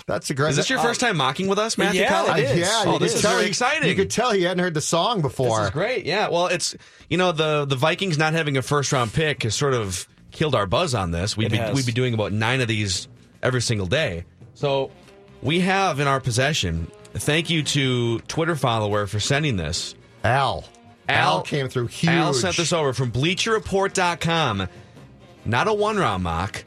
That's 0.06 0.28
a 0.30 0.34
great. 0.34 0.50
Is 0.50 0.56
this 0.56 0.68
your 0.70 0.78
uh, 0.78 0.82
first 0.82 1.00
time 1.00 1.16
mocking 1.16 1.46
with 1.48 1.58
us, 1.58 1.78
Matthew 1.78 2.00
yeah, 2.02 2.08
Collins? 2.24 2.40
it 2.40 2.50
is. 2.50 2.58
Yeah, 2.58 2.82
Oh, 2.86 2.92
you 2.94 2.98
this 2.98 3.14
is 3.14 3.20
very 3.22 3.42
he- 3.42 3.48
exciting. 3.48 3.88
You 3.88 3.94
could 3.94 4.10
tell 4.10 4.32
he 4.32 4.42
hadn't 4.42 4.62
heard 4.62 4.74
the 4.74 4.80
song 4.80 5.20
before. 5.22 5.58
This 5.60 5.66
is 5.68 5.72
great. 5.72 6.06
Yeah. 6.06 6.28
Well, 6.28 6.46
it's 6.48 6.74
you 7.08 7.16
know 7.18 7.32
the 7.32 7.64
the 7.64 7.76
Vikings 7.76 8.18
not 8.18 8.32
having 8.32 8.56
a 8.56 8.62
first 8.62 8.92
round 8.92 9.12
pick 9.12 9.42
has 9.44 9.54
sort 9.54 9.74
of 9.74 10.06
killed 10.30 10.54
our 10.54 10.66
buzz 10.66 10.94
on 10.94 11.10
this. 11.10 11.36
We'd 11.36 11.46
It 11.46 11.50
be 11.52 11.56
has. 11.58 11.74
we'd 11.74 11.86
be 11.86 11.92
doing 11.92 12.14
about 12.14 12.32
nine 12.32 12.60
of 12.60 12.68
these 12.68 13.06
every 13.42 13.60
single 13.62 13.86
day. 13.86 14.24
So 14.54 14.90
we 15.42 15.60
have 15.60 16.00
in 16.00 16.06
our 16.08 16.20
possession. 16.20 16.90
Thank 17.14 17.50
you 17.50 17.62
to 17.62 18.20
Twitter 18.20 18.56
follower 18.56 19.06
for 19.06 19.20
sending 19.20 19.56
this. 19.56 19.94
Al. 20.24 20.64
Al 21.08 21.42
came 21.42 21.68
through 21.68 21.88
huge. 21.88 22.10
Al 22.12 22.32
sent 22.32 22.56
this 22.56 22.72
over 22.72 22.92
from 22.92 23.10
BleacherReport.com. 23.12 24.68
Not 25.44 25.68
a 25.68 25.72
one 25.74 25.96
round 25.96 26.22
mock, 26.22 26.64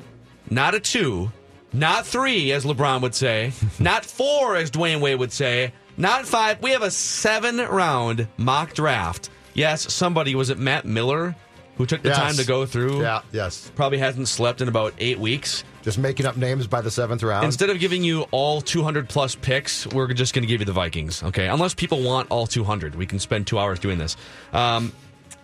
not 0.50 0.76
a 0.76 0.80
two, 0.80 1.32
not 1.76 2.06
three, 2.06 2.52
as 2.52 2.66
LeBron 2.66 3.02
would 3.02 3.14
say, 3.16 3.52
not 3.80 4.06
four, 4.06 4.56
as 4.56 4.72
Dwyane 4.72 5.02
Wade 5.02 5.20
would 5.20 5.32
say, 5.32 5.74
not 5.98 6.26
five. 6.26 6.62
We 6.62 6.72
have 6.72 6.82
a 6.82 6.92
seven 6.92 7.58
round 7.58 8.28
mock 8.38 8.74
draft. 8.74 9.30
Yes, 9.54 9.94
somebody, 9.94 10.36
was 10.36 10.50
it 10.50 10.58
Matt 10.60 10.86
Miller, 10.86 11.36
who 11.78 11.86
took 11.86 12.02
the 12.02 12.10
Yes. 12.10 12.18
time 12.18 12.36
to 12.36 12.46
go 12.46 12.66
through? 12.66 13.02
Yeah. 13.02 13.22
Yes. 13.32 13.72
Probably 13.76 13.98
hasn't 14.00 14.28
slept 14.28 14.62
in 14.62 14.68
about 14.68 14.94
eight 14.98 15.20
weeks. 15.20 15.64
Just 15.84 15.98
making 15.98 16.26
up 16.26 16.36
names 16.36 16.66
by 16.68 16.82
the 16.82 16.90
seventh 16.92 17.22
round. 17.24 17.46
Instead 17.46 17.70
of 17.70 17.80
giving 17.80 18.04
you 18.04 18.24
all 18.32 18.60
200 18.60 19.08
plus 19.08 19.36
picks, 19.36 19.86
we're 19.88 20.12
just 20.14 20.34
going 20.34 20.42
to 20.42 20.48
give 20.48 20.60
you 20.60 20.66
the 20.66 20.74
Vikings. 20.74 21.22
Okay, 21.24 21.48
unless 21.48 21.74
people 21.74 22.02
want 22.02 22.30
all 22.32 22.48
200, 22.48 22.96
we 22.96 23.06
can 23.06 23.20
spend 23.20 23.46
two 23.48 23.60
hours 23.60 23.80
doing 23.80 23.98
this. 24.00 24.18
Um, 24.52 24.92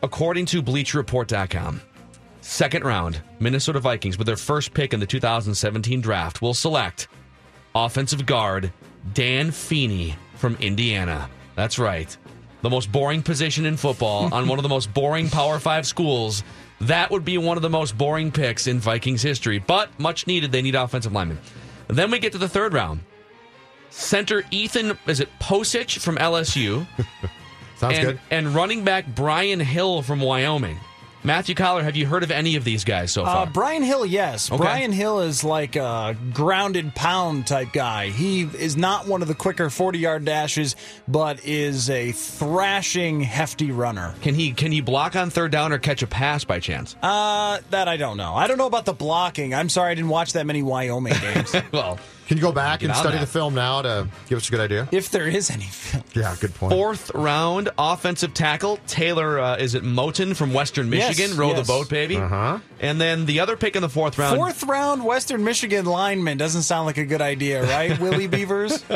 according 0.04 0.48
to 0.48 0.64
BleachReport.com, 0.64 1.82
second 2.42 2.84
round 2.84 3.22
Minnesota 3.40 3.80
Vikings 3.80 4.18
with 4.18 4.28
their 4.28 4.36
first 4.36 4.74
pick 4.74 4.94
in 4.94 5.00
the 5.00 5.06
2017 5.06 6.02
draft 6.02 6.42
will 6.42 6.54
select 6.54 7.08
offensive 7.74 8.26
guard 8.26 8.72
Dan 9.14 9.52
Feeney 9.52 10.16
from 10.36 10.56
Indiana. 10.60 11.30
That's 11.56 11.80
right, 11.80 12.16
the 12.62 12.70
most 12.70 12.92
boring 12.92 13.24
position 13.24 13.66
in 13.66 13.78
football 13.78 14.34
on 14.34 14.48
one 14.48 14.60
of 14.60 14.64
the 14.64 14.70
most 14.70 14.94
boring 14.94 15.30
Power 15.30 15.60
Five 15.60 15.86
schools. 15.88 16.44
That 16.82 17.12
would 17.12 17.24
be 17.24 17.38
one 17.38 17.58
of 17.58 17.64
the 17.64 17.70
most 17.70 17.98
boring 17.98 18.32
picks 18.32 18.68
in 18.68 18.80
Vikings 18.80 19.22
history, 19.22 19.60
but 19.60 19.98
much 20.00 20.26
needed. 20.26 20.52
They 20.52 20.62
need 20.62 20.76
offensive 20.76 21.14
linemen. 21.14 21.40
Then 21.88 22.10
we 22.10 22.20
get 22.20 22.32
to 22.32 22.38
the 22.38 22.50
third 22.50 22.74
round. 22.74 23.02
Center 23.92 24.44
Ethan, 24.52 24.98
is 25.06 25.20
it 25.20 25.30
Pocic 25.40 26.00
from 26.00 26.16
LSU? 26.16 26.88
Sounds 27.76 27.98
and, 27.98 28.08
good. 28.08 28.20
And 28.32 28.56
running 28.56 28.84
back 28.84 29.06
Brian 29.14 29.60
Hill 29.60 30.02
from 30.02 30.22
Wyoming. 30.22 30.80
Matthew 31.24 31.54
Coller, 31.54 31.84
have 31.84 31.96
you 31.96 32.08
heard 32.08 32.24
of 32.24 32.32
any 32.32 32.56
of 32.56 32.64
these 32.64 32.84
guys 32.84 33.12
so 33.12 33.26
far? 33.26 33.46
Uh, 33.46 33.46
Brian 33.46 33.84
Hill, 33.84 34.06
yes. 34.06 34.52
Okay. 34.52 34.58
Brian 34.58 34.92
Hill 34.92 35.22
is 35.22 35.44
like 35.44 35.76
a 35.76 36.18
grounded 36.34 36.96
pound 36.96 37.46
type 37.46 37.72
guy. 37.74 38.08
He 38.10 38.42
is 38.42 38.76
not 38.76 39.08
one 39.08 39.22
of 39.22 39.28
the 39.28 39.36
quicker 39.36 39.70
40 39.70 40.00
yard 40.00 40.26
dashes, 40.26 40.76
but 41.08 41.46
is 41.46 41.90
a 41.92 42.12
thrashing, 42.12 43.22
hefty 43.22 43.72
runner. 43.72 44.16
can 44.22 44.34
he 44.34 44.52
can 44.54 44.72
he 44.72 44.82
block 44.82 45.16
on 45.16 45.30
third 45.30 45.52
down 45.52 45.72
or 45.72 45.78
catch 45.78 46.02
a 46.02 46.08
pass 46.08 46.44
by 46.44 46.60
chance? 46.60 46.96
Uh, 47.04 47.60
that 47.70 47.88
I 47.88 47.98
don't 47.98 48.18
know. 48.18 48.34
I 48.34 48.48
don't 48.48 48.58
know 48.58 48.68
about 48.68 48.86
the 48.86 48.94
blocking. 48.94 49.54
I'm 49.54 49.70
sorry 49.70 49.92
I 49.92 49.96
didn't 49.96 50.10
watch 50.10 50.34
that 50.34 50.46
many 50.48 50.64
Wyoming 50.64 51.14
games. 51.22 51.56
well, 51.72 52.00
Can 52.32 52.38
you 52.38 52.44
go 52.44 52.54
back 52.54 52.82
and 52.82 52.96
study 52.96 53.18
the 53.18 53.28
film 53.28 53.54
now 53.54 53.82
to 53.82 54.08
give 54.30 54.38
us 54.38 54.48
a 54.48 54.52
good 54.52 54.62
idea? 54.62 54.88
if 54.94 55.10
there 55.10 55.28
is 55.28 55.52
any 55.52 55.66
film. 55.66 56.06
Yeah, 56.14 56.34
good 56.40 56.54
point. 56.56 56.74
fourth 56.74 57.12
round 57.14 57.70
offensive 57.78 58.34
tackle 58.34 58.80
Taylor 58.88 59.40
uh, 59.40 59.58
is 59.58 59.76
it 59.76 59.84
Moton 59.84 60.34
from 60.36 60.54
Western 60.54 60.90
Yes, 60.92 61.18
Michigan? 61.18 61.38
Row 61.38 61.50
yes. 61.50 61.60
the 61.60 61.74
boat, 61.74 61.90
baby. 61.90 62.16
Uh-huh. 62.16 62.60
And 62.80 63.02
then 63.02 63.26
the 63.26 63.42
other 63.42 63.58
pick 63.58 63.76
in 63.76 63.82
the 63.82 63.90
fourth 63.90 64.18
round. 64.18 64.38
Fourth 64.38 64.64
round 64.64 65.04
Western 65.04 65.44
Michigan 65.44 65.86
lineman 65.86 66.38
doesn't 66.38 66.62
sound 66.64 66.86
like 66.86 66.98
a 66.98 67.06
good 67.06 67.22
idea, 67.22 67.64
right, 67.64 68.00
Willie 68.00 68.28
Beavers? 68.28 68.84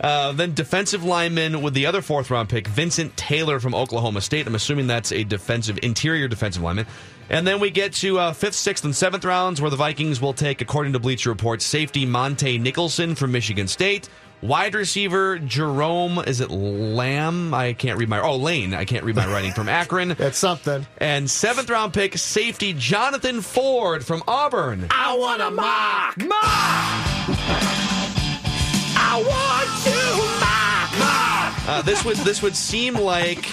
Uh, 0.00 0.32
then 0.32 0.52
defensive 0.52 1.04
lineman 1.04 1.62
with 1.62 1.74
the 1.74 1.86
other 1.86 2.02
fourth 2.02 2.28
round 2.30 2.48
pick, 2.48 2.66
Vincent 2.66 3.16
Taylor 3.16 3.60
from 3.60 3.72
Oklahoma 3.72 4.20
State. 4.20 4.48
I'm 4.48 4.54
assuming 4.56 4.88
that's 4.88 5.12
a 5.12 5.22
defensive 5.22 5.78
interior 5.82 6.26
defensive 6.26 6.60
lineman. 6.60 6.86
And 7.30 7.46
then 7.46 7.60
we 7.60 7.70
get 7.70 7.92
to 7.94 8.18
uh, 8.18 8.32
fifth, 8.32 8.54
sixth, 8.54 8.84
and 8.84 8.94
seventh 8.94 9.24
rounds 9.24 9.60
where 9.60 9.70
the 9.70 9.76
Vikings 9.76 10.20
will 10.20 10.34
take, 10.34 10.60
according 10.60 10.92
to 10.94 10.98
Bleacher 10.98 11.30
Report, 11.30 11.62
safety 11.62 12.04
Montae 12.04 12.60
Nicholson 12.62 13.14
from 13.14 13.32
Michigan 13.32 13.68
State. 13.68 14.08
Wide 14.42 14.74
receiver 14.74 15.38
Jerome, 15.38 16.18
is 16.18 16.40
it 16.40 16.50
Lamb? 16.50 17.54
I 17.54 17.74
can't 17.74 17.96
read 17.96 18.08
my 18.08 18.20
oh 18.20 18.34
Lane. 18.36 18.74
I 18.74 18.84
can't 18.84 19.04
read 19.04 19.14
my 19.14 19.26
writing 19.26 19.52
from 19.52 19.68
Akron. 19.80 20.10
It's 20.18 20.38
something. 20.38 20.84
And 20.98 21.30
seventh 21.30 21.70
round 21.70 21.94
pick 21.94 22.18
safety 22.18 22.72
Jonathan 22.72 23.40
Ford 23.40 24.04
from 24.04 24.22
Auburn. 24.26 24.88
I 24.90 25.16
want 25.16 25.42
a 25.42 25.50
mock. 25.50 26.16
Mock. 26.18 26.32
I 28.94 29.22
want 29.24 29.68
to 29.84 30.16
mock. 30.40 30.98
Mock. 30.98 31.68
Uh, 31.68 31.82
this 31.82 32.04
would 32.04 32.16
this 32.18 32.42
would 32.42 32.56
seem 32.56 32.94
like 32.94 33.48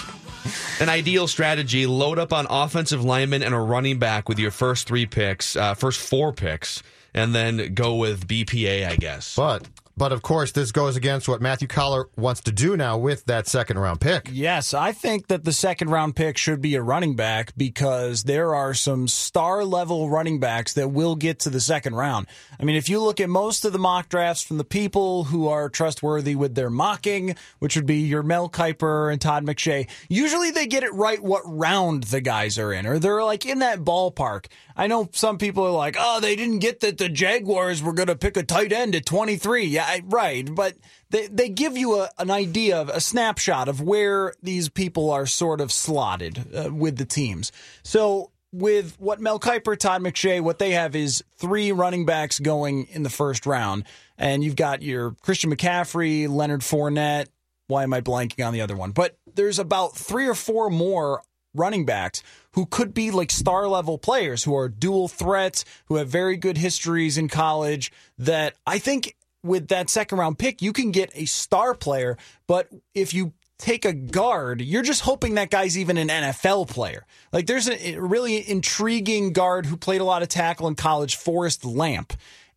an 0.81 0.89
ideal 0.89 1.27
strategy. 1.27 1.85
Load 1.85 2.17
up 2.17 2.33
on 2.33 2.47
offensive 2.49 3.03
linemen 3.05 3.43
and 3.43 3.53
a 3.53 3.59
running 3.59 3.99
back 3.99 4.27
with 4.27 4.39
your 4.39 4.51
first 4.51 4.87
three 4.87 5.05
picks, 5.05 5.55
uh, 5.55 5.75
first 5.75 5.99
four 5.99 6.33
picks, 6.33 6.81
and 7.13 7.33
then 7.33 7.73
go 7.73 7.95
with 7.95 8.27
BPA, 8.27 8.87
I 8.87 8.95
guess. 8.95 9.35
But 9.35 9.67
but 9.99 10.13
of 10.13 10.21
course 10.21 10.53
this 10.53 10.71
goes 10.71 10.95
against 10.95 11.27
what 11.27 11.41
Matthew 11.41 11.67
Coller 11.67 12.07
wants 12.15 12.39
to 12.43 12.53
do 12.53 12.77
now 12.77 12.97
with 12.97 13.25
that 13.25 13.47
second 13.47 13.77
round 13.77 13.99
pick. 13.99 14.29
Yes, 14.31 14.73
I 14.73 14.93
think 14.93 15.27
that 15.27 15.43
the 15.43 15.51
second 15.51 15.89
round 15.89 16.15
pick 16.15 16.37
should 16.37 16.61
be 16.61 16.75
a 16.75 16.81
running 16.81 17.17
back 17.17 17.51
because 17.57 18.23
there 18.23 18.55
are 18.55 18.73
some 18.73 19.09
star 19.09 19.65
level 19.65 20.09
running 20.09 20.39
backs 20.39 20.71
that 20.75 20.87
will 20.87 21.17
get 21.17 21.39
to 21.39 21.49
the 21.49 21.59
second 21.59 21.95
round. 21.95 22.27
I 22.57 22.63
mean, 22.63 22.77
if 22.77 22.87
you 22.87 23.01
look 23.01 23.19
at 23.19 23.27
most 23.27 23.65
of 23.65 23.73
the 23.73 23.77
mock 23.77 24.07
drafts 24.07 24.41
from 24.41 24.57
the 24.57 24.63
people 24.63 25.25
who 25.25 25.49
are 25.49 25.67
trustworthy 25.67 26.33
with 26.33 26.55
their 26.55 26.69
mocking, 26.69 27.35
which 27.59 27.75
would 27.75 27.85
be 27.85 27.97
your 27.97 28.23
Mel 28.23 28.47
Kiper 28.47 29.11
and 29.11 29.19
Todd 29.19 29.45
McShay, 29.45 29.89
usually 30.07 30.49
they 30.49 30.65
get 30.65 30.83
it 30.83 30.93
right 30.93 31.21
what 31.21 31.41
round 31.45 32.03
the 32.03 32.21
guys 32.21 32.57
are 32.57 32.71
in, 32.71 32.85
or 32.85 32.99
they're 32.99 33.21
like 33.21 33.45
in 33.45 33.59
that 33.59 33.79
ballpark. 33.79 34.45
I 34.79 34.87
know 34.87 35.09
some 35.11 35.37
people 35.37 35.65
are 35.65 35.71
like, 35.71 35.97
oh, 35.99 36.21
they 36.21 36.37
didn't 36.37 36.59
get 36.59 36.79
that 36.79 36.97
the 36.97 37.09
Jaguars 37.09 37.83
were 37.83 37.91
going 37.91 38.07
to 38.07 38.15
pick 38.15 38.37
a 38.37 38.43
tight 38.43 38.71
end 38.71 38.95
at 38.95 39.05
23. 39.05 39.65
Yeah, 39.65 39.83
I- 39.83 40.03
right. 40.05 40.47
But 40.55 40.77
they, 41.09 41.27
they 41.27 41.49
give 41.49 41.75
you 41.75 41.99
a, 41.99 42.09
an 42.17 42.31
idea 42.31 42.77
of 42.79 42.87
a 42.87 43.01
snapshot 43.01 43.67
of 43.67 43.81
where 43.81 44.33
these 44.41 44.69
people 44.69 45.11
are 45.11 45.25
sort 45.25 45.59
of 45.59 45.73
slotted 45.73 46.55
uh, 46.55 46.73
with 46.73 46.95
the 46.97 47.03
teams. 47.03 47.51
So 47.83 48.31
with 48.53 48.95
what 49.01 49.19
Mel 49.19 49.37
Kiper, 49.37 49.77
Todd 49.77 50.01
McShay, 50.01 50.39
what 50.39 50.59
they 50.59 50.71
have 50.71 50.95
is 50.95 51.25
three 51.37 51.73
running 51.73 52.05
backs 52.05 52.39
going 52.39 52.85
in 52.85 53.03
the 53.03 53.09
first 53.09 53.45
round. 53.45 53.83
And 54.17 54.45
you've 54.45 54.55
got 54.55 54.81
your 54.81 55.11
Christian 55.21 55.53
McCaffrey, 55.53 56.29
Leonard 56.29 56.61
Fournette. 56.61 57.27
Why 57.67 57.83
am 57.83 57.93
I 57.93 57.99
blanking 57.99 58.47
on 58.47 58.53
the 58.53 58.61
other 58.61 58.77
one? 58.77 58.91
But 58.91 59.17
there's 59.35 59.59
about 59.59 59.97
three 59.97 60.27
or 60.27 60.33
four 60.35 60.69
more 60.69 61.21
running 61.53 61.85
backs 61.85 62.21
who 62.53 62.65
could 62.65 62.93
be 62.93 63.11
like 63.11 63.31
star 63.31 63.67
level 63.67 63.97
players 63.97 64.43
who 64.43 64.55
are 64.55 64.69
dual 64.69 65.07
threats, 65.07 65.65
who 65.85 65.95
have 65.95 66.07
very 66.07 66.37
good 66.37 66.57
histories 66.57 67.17
in 67.17 67.27
college 67.27 67.91
that 68.17 68.55
I 68.65 68.79
think 68.79 69.15
with 69.43 69.69
that 69.69 69.89
second 69.89 70.17
round 70.17 70.37
pick, 70.37 70.61
you 70.61 70.73
can 70.73 70.91
get 70.91 71.11
a 71.15 71.25
star 71.25 71.73
player. 71.73 72.17
But 72.47 72.69
if 72.93 73.13
you 73.13 73.33
take 73.57 73.85
a 73.85 73.93
guard, 73.93 74.61
you're 74.61 74.83
just 74.83 75.01
hoping 75.01 75.35
that 75.35 75.49
guy's 75.49 75.77
even 75.77 75.97
an 75.97 76.07
NFL 76.07 76.69
player. 76.69 77.05
Like 77.31 77.45
there's 77.45 77.69
a 77.69 77.97
really 77.97 78.49
intriguing 78.49 79.33
guard 79.33 79.65
who 79.65 79.77
played 79.77 80.01
a 80.01 80.05
lot 80.05 80.21
of 80.21 80.29
tackle 80.29 80.67
in 80.67 80.75
college, 80.75 81.15
Forrest 81.15 81.65
Lamp. 81.65 82.13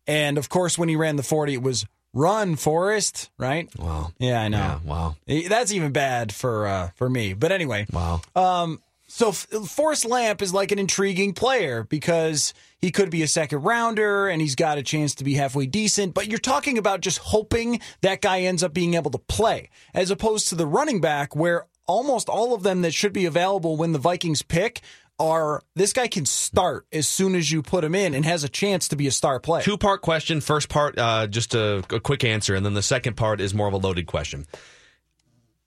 And 0.07 0.37
of 0.37 0.49
course, 0.49 0.77
when 0.77 0.89
he 0.89 0.95
ran 0.95 1.15
the 1.15 1.23
40, 1.23 1.53
it 1.53 1.61
was 1.61 1.85
run, 2.13 2.55
Forest, 2.55 3.29
right? 3.37 3.67
Wow. 3.77 4.11
Yeah, 4.19 4.41
I 4.41 4.47
know. 4.47 4.57
Yeah, 4.57 4.79
wow. 4.85 5.15
That's 5.49 5.71
even 5.73 5.91
bad 5.91 6.33
for 6.33 6.67
uh, 6.67 6.89
for 6.95 7.09
me. 7.09 7.33
But 7.33 7.51
anyway. 7.51 7.85
Wow. 7.91 8.21
Um, 8.35 8.81
so 9.07 9.29
F- 9.29 9.47
Forrest 9.67 10.05
Lamp 10.05 10.41
is 10.41 10.53
like 10.53 10.71
an 10.71 10.79
intriguing 10.79 11.33
player 11.33 11.83
because 11.83 12.53
he 12.79 12.89
could 12.89 13.11
be 13.11 13.21
a 13.21 13.27
second 13.27 13.61
rounder 13.61 14.27
and 14.27 14.41
he's 14.41 14.55
got 14.55 14.79
a 14.79 14.83
chance 14.83 15.13
to 15.15 15.23
be 15.23 15.35
halfway 15.35 15.67
decent. 15.67 16.15
But 16.15 16.27
you're 16.27 16.39
talking 16.39 16.79
about 16.79 17.01
just 17.01 17.19
hoping 17.19 17.79
that 18.01 18.21
guy 18.21 18.41
ends 18.41 18.63
up 18.63 18.73
being 18.73 18.95
able 18.95 19.11
to 19.11 19.19
play, 19.19 19.69
as 19.93 20.09
opposed 20.09 20.49
to 20.49 20.55
the 20.55 20.65
running 20.65 20.99
back 20.99 21.35
where 21.35 21.67
almost 21.85 22.27
all 22.29 22.53
of 22.53 22.63
them 22.63 22.81
that 22.81 22.93
should 22.93 23.13
be 23.13 23.25
available 23.25 23.75
when 23.77 23.91
the 23.91 23.99
Vikings 23.99 24.41
pick 24.41 24.81
are 25.23 25.61
this 25.75 25.93
guy 25.93 26.07
can 26.07 26.25
start 26.25 26.85
as 26.91 27.07
soon 27.07 27.35
as 27.35 27.51
you 27.51 27.61
put 27.61 27.83
him 27.83 27.95
in 27.95 28.13
and 28.13 28.25
has 28.25 28.43
a 28.43 28.49
chance 28.49 28.87
to 28.89 28.95
be 28.95 29.07
a 29.07 29.11
star 29.11 29.39
player. 29.39 29.63
Two 29.63 29.77
part 29.77 30.01
question. 30.01 30.41
First 30.41 30.69
part, 30.69 30.97
uh, 30.97 31.27
just 31.27 31.55
a, 31.55 31.83
a 31.89 31.99
quick 31.99 32.23
answer, 32.23 32.55
and 32.55 32.65
then 32.65 32.73
the 32.73 32.81
second 32.81 33.15
part 33.15 33.41
is 33.41 33.53
more 33.53 33.67
of 33.67 33.73
a 33.73 33.77
loaded 33.77 34.05
question. 34.05 34.45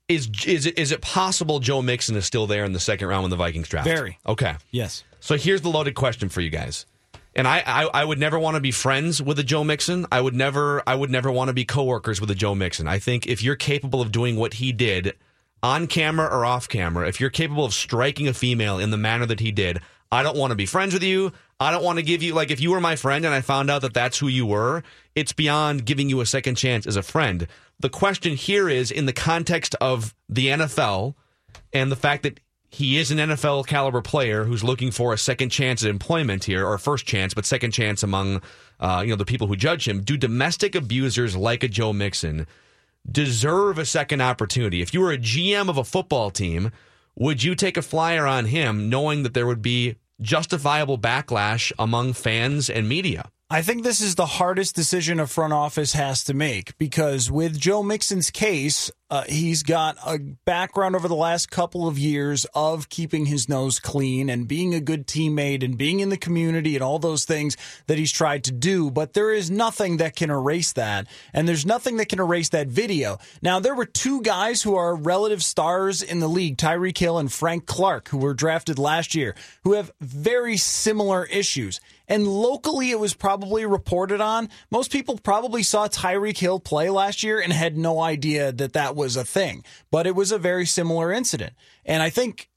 Is 0.07 0.29
is 0.45 0.65
it 0.65 0.77
is 0.77 0.91
it 0.91 1.01
possible 1.01 1.59
Joe 1.59 1.81
Mixon 1.81 2.15
is 2.15 2.25
still 2.25 2.47
there 2.47 2.63
in 2.63 2.71
the 2.71 2.79
second 2.79 3.07
round 3.07 3.23
when 3.23 3.29
the 3.29 3.35
Vikings 3.35 3.67
draft? 3.67 3.87
Very. 3.87 4.17
Okay. 4.25 4.55
Yes. 4.71 5.03
So 5.19 5.35
here's 5.35 5.61
the 5.61 5.69
loaded 5.69 5.95
question 5.95 6.29
for 6.29 6.41
you 6.41 6.49
guys. 6.49 6.85
And 7.35 7.47
I, 7.47 7.61
I, 7.67 7.83
I 7.93 8.03
would 8.03 8.17
never 8.17 8.39
want 8.39 8.55
to 8.55 8.61
be 8.61 8.71
friends 8.71 9.21
with 9.21 9.37
a 9.37 9.43
Joe 9.43 9.63
Mixon. 9.63 10.07
I 10.11 10.19
would 10.19 10.33
never 10.33 10.81
I 10.87 10.95
would 10.95 11.11
never 11.11 11.31
want 11.31 11.49
to 11.49 11.53
be 11.53 11.65
coworkers 11.65 12.19
with 12.19 12.31
a 12.31 12.35
Joe 12.35 12.55
Mixon. 12.55 12.87
I 12.87 12.97
think 12.97 13.27
if 13.27 13.43
you're 13.43 13.55
capable 13.55 14.01
of 14.01 14.11
doing 14.11 14.37
what 14.37 14.55
he 14.55 14.71
did 14.71 15.13
on 15.63 15.87
camera 15.87 16.27
or 16.27 16.45
off 16.45 16.67
camera, 16.69 17.07
if 17.07 17.19
you're 17.19 17.29
capable 17.29 17.65
of 17.65 17.73
striking 17.73 18.27
a 18.27 18.33
female 18.33 18.79
in 18.79 18.91
the 18.91 18.97
manner 18.97 19.25
that 19.25 19.39
he 19.39 19.51
did, 19.51 19.79
I 20.11 20.23
don't 20.23 20.37
want 20.37 20.51
to 20.51 20.55
be 20.55 20.65
friends 20.65 20.93
with 20.93 21.03
you. 21.03 21.33
I 21.59 21.71
don't 21.71 21.83
want 21.83 21.97
to 21.97 22.03
give 22.03 22.21
you 22.21 22.33
like 22.33 22.51
if 22.51 22.61
you 22.61 22.71
were 22.71 22.79
my 22.79 22.95
friend 22.95 23.25
and 23.25 23.33
I 23.33 23.41
found 23.41 23.69
out 23.69 23.81
that 23.81 23.93
that's 23.93 24.19
who 24.19 24.27
you 24.27 24.45
were, 24.45 24.83
it's 25.15 25.33
beyond 25.33 25.85
giving 25.85 26.09
you 26.09 26.21
a 26.21 26.25
second 26.25 26.55
chance 26.55 26.85
as 26.85 26.95
a 26.95 27.01
friend. 27.01 27.47
The 27.79 27.89
question 27.89 28.35
here 28.35 28.69
is 28.69 28.91
in 28.91 29.05
the 29.05 29.13
context 29.13 29.75
of 29.81 30.13
the 30.29 30.47
NFL 30.47 31.15
and 31.73 31.91
the 31.91 31.95
fact 31.95 32.23
that 32.23 32.39
he 32.69 32.97
is 32.97 33.11
an 33.11 33.17
NFL 33.17 33.65
caliber 33.65 34.01
player 34.01 34.43
who's 34.43 34.63
looking 34.63 34.91
for 34.91 35.13
a 35.13 35.17
second 35.17 35.49
chance 35.49 35.83
at 35.83 35.89
employment 35.89 36.43
here, 36.43 36.67
or 36.67 36.77
first 36.77 37.05
chance, 37.05 37.33
but 37.33 37.45
second 37.45 37.71
chance 37.71 38.03
among 38.03 38.41
uh, 38.79 39.01
you 39.03 39.09
know 39.09 39.15
the 39.15 39.25
people 39.25 39.47
who 39.47 39.55
judge 39.55 39.87
him. 39.87 40.01
Do 40.01 40.17
domestic 40.17 40.75
abusers 40.75 41.35
like 41.35 41.63
a 41.63 41.67
Joe 41.67 41.93
Mixon 41.93 42.45
deserve 43.09 43.77
a 43.77 43.85
second 43.85 44.21
opportunity? 44.21 44.81
If 44.81 44.93
you 44.93 45.01
were 45.01 45.11
a 45.11 45.17
GM 45.17 45.69
of 45.69 45.77
a 45.77 45.83
football 45.83 46.29
team, 46.31 46.71
would 47.15 47.43
you 47.43 47.55
take 47.55 47.77
a 47.77 47.81
flyer 47.81 48.25
on 48.27 48.45
him, 48.45 48.89
knowing 48.89 49.23
that 49.23 49.33
there 49.33 49.47
would 49.47 49.61
be 49.61 49.95
justifiable 50.21 50.97
backlash 50.97 51.71
among 51.79 52.13
fans 52.13 52.69
and 52.69 52.87
media? 52.87 53.29
I 53.49 53.61
think 53.61 53.83
this 53.83 54.01
is 54.01 54.15
the 54.15 54.25
hardest 54.25 54.75
decision 54.75 55.21
a 55.21 55.25
front 55.25 55.53
office 55.53 55.93
has 55.93 56.25
to 56.25 56.33
make 56.33 56.77
because 56.77 57.31
with 57.31 57.57
Joe 57.57 57.81
Mixon's 57.81 58.29
case, 58.29 58.91
uh, 59.09 59.23
he's 59.29 59.63
got 59.63 59.95
a 60.05 60.19
background 60.43 60.97
over 60.97 61.07
the 61.07 61.15
last 61.15 61.49
couple 61.49 61.87
of 61.87 61.97
years 61.97 62.45
of 62.53 62.89
keeping 62.89 63.25
his 63.25 63.47
nose 63.47 63.79
clean 63.79 64.29
and 64.29 64.49
being 64.49 64.75
a 64.75 64.81
good 64.81 65.07
teammate 65.07 65.63
and 65.63 65.77
being 65.77 66.01
in 66.01 66.09
the 66.09 66.17
community 66.17 66.75
and 66.75 66.83
all 66.83 66.99
those 66.99 67.23
things 67.23 67.55
that 67.85 67.97
he's 67.97 68.11
tried 68.11 68.43
to 68.43 68.51
do. 68.51 68.91
But 68.91 69.13
there 69.13 69.31
is 69.31 69.49
nothing 69.49 69.95
that 69.95 70.17
can 70.17 70.29
erase 70.29 70.73
that. 70.73 71.07
And 71.31 71.47
there's 71.47 71.65
nothing 71.65 71.95
that 71.97 72.09
can 72.09 72.19
erase 72.19 72.49
that 72.49 72.67
video. 72.67 73.17
Now, 73.41 73.61
there 73.61 73.75
were 73.75 73.85
two 73.85 74.21
guys 74.23 74.61
who 74.61 74.75
are 74.75 74.93
relative 74.93 75.41
stars 75.41 76.01
in 76.01 76.19
the 76.19 76.27
league, 76.27 76.57
Tyreek 76.57 76.97
Hill 76.97 77.17
and 77.17 77.31
Frank 77.31 77.65
Clark, 77.65 78.09
who 78.09 78.17
were 78.17 78.33
drafted 78.33 78.77
last 78.77 79.15
year, 79.15 79.35
who 79.63 79.71
have 79.71 79.89
very 80.01 80.57
similar 80.57 81.23
issues. 81.27 81.79
And 82.07 82.27
locally, 82.27 82.91
it 82.91 82.99
was 82.99 83.13
probably 83.13 83.65
reported 83.65 84.21
on. 84.21 84.49
Most 84.71 84.91
people 84.91 85.17
probably 85.17 85.63
saw 85.63 85.87
Tyreek 85.87 86.37
Hill 86.37 86.59
play 86.59 86.89
last 86.89 87.23
year 87.23 87.39
and 87.39 87.51
had 87.51 87.77
no 87.77 87.99
idea 87.99 88.51
that 88.51 88.73
that 88.73 88.95
was 88.95 89.15
a 89.15 89.25
thing. 89.25 89.63
But 89.91 90.07
it 90.07 90.15
was 90.15 90.31
a 90.31 90.37
very 90.37 90.65
similar 90.65 91.11
incident. 91.11 91.53
And 91.85 92.01
I 92.01 92.09
think 92.09 92.49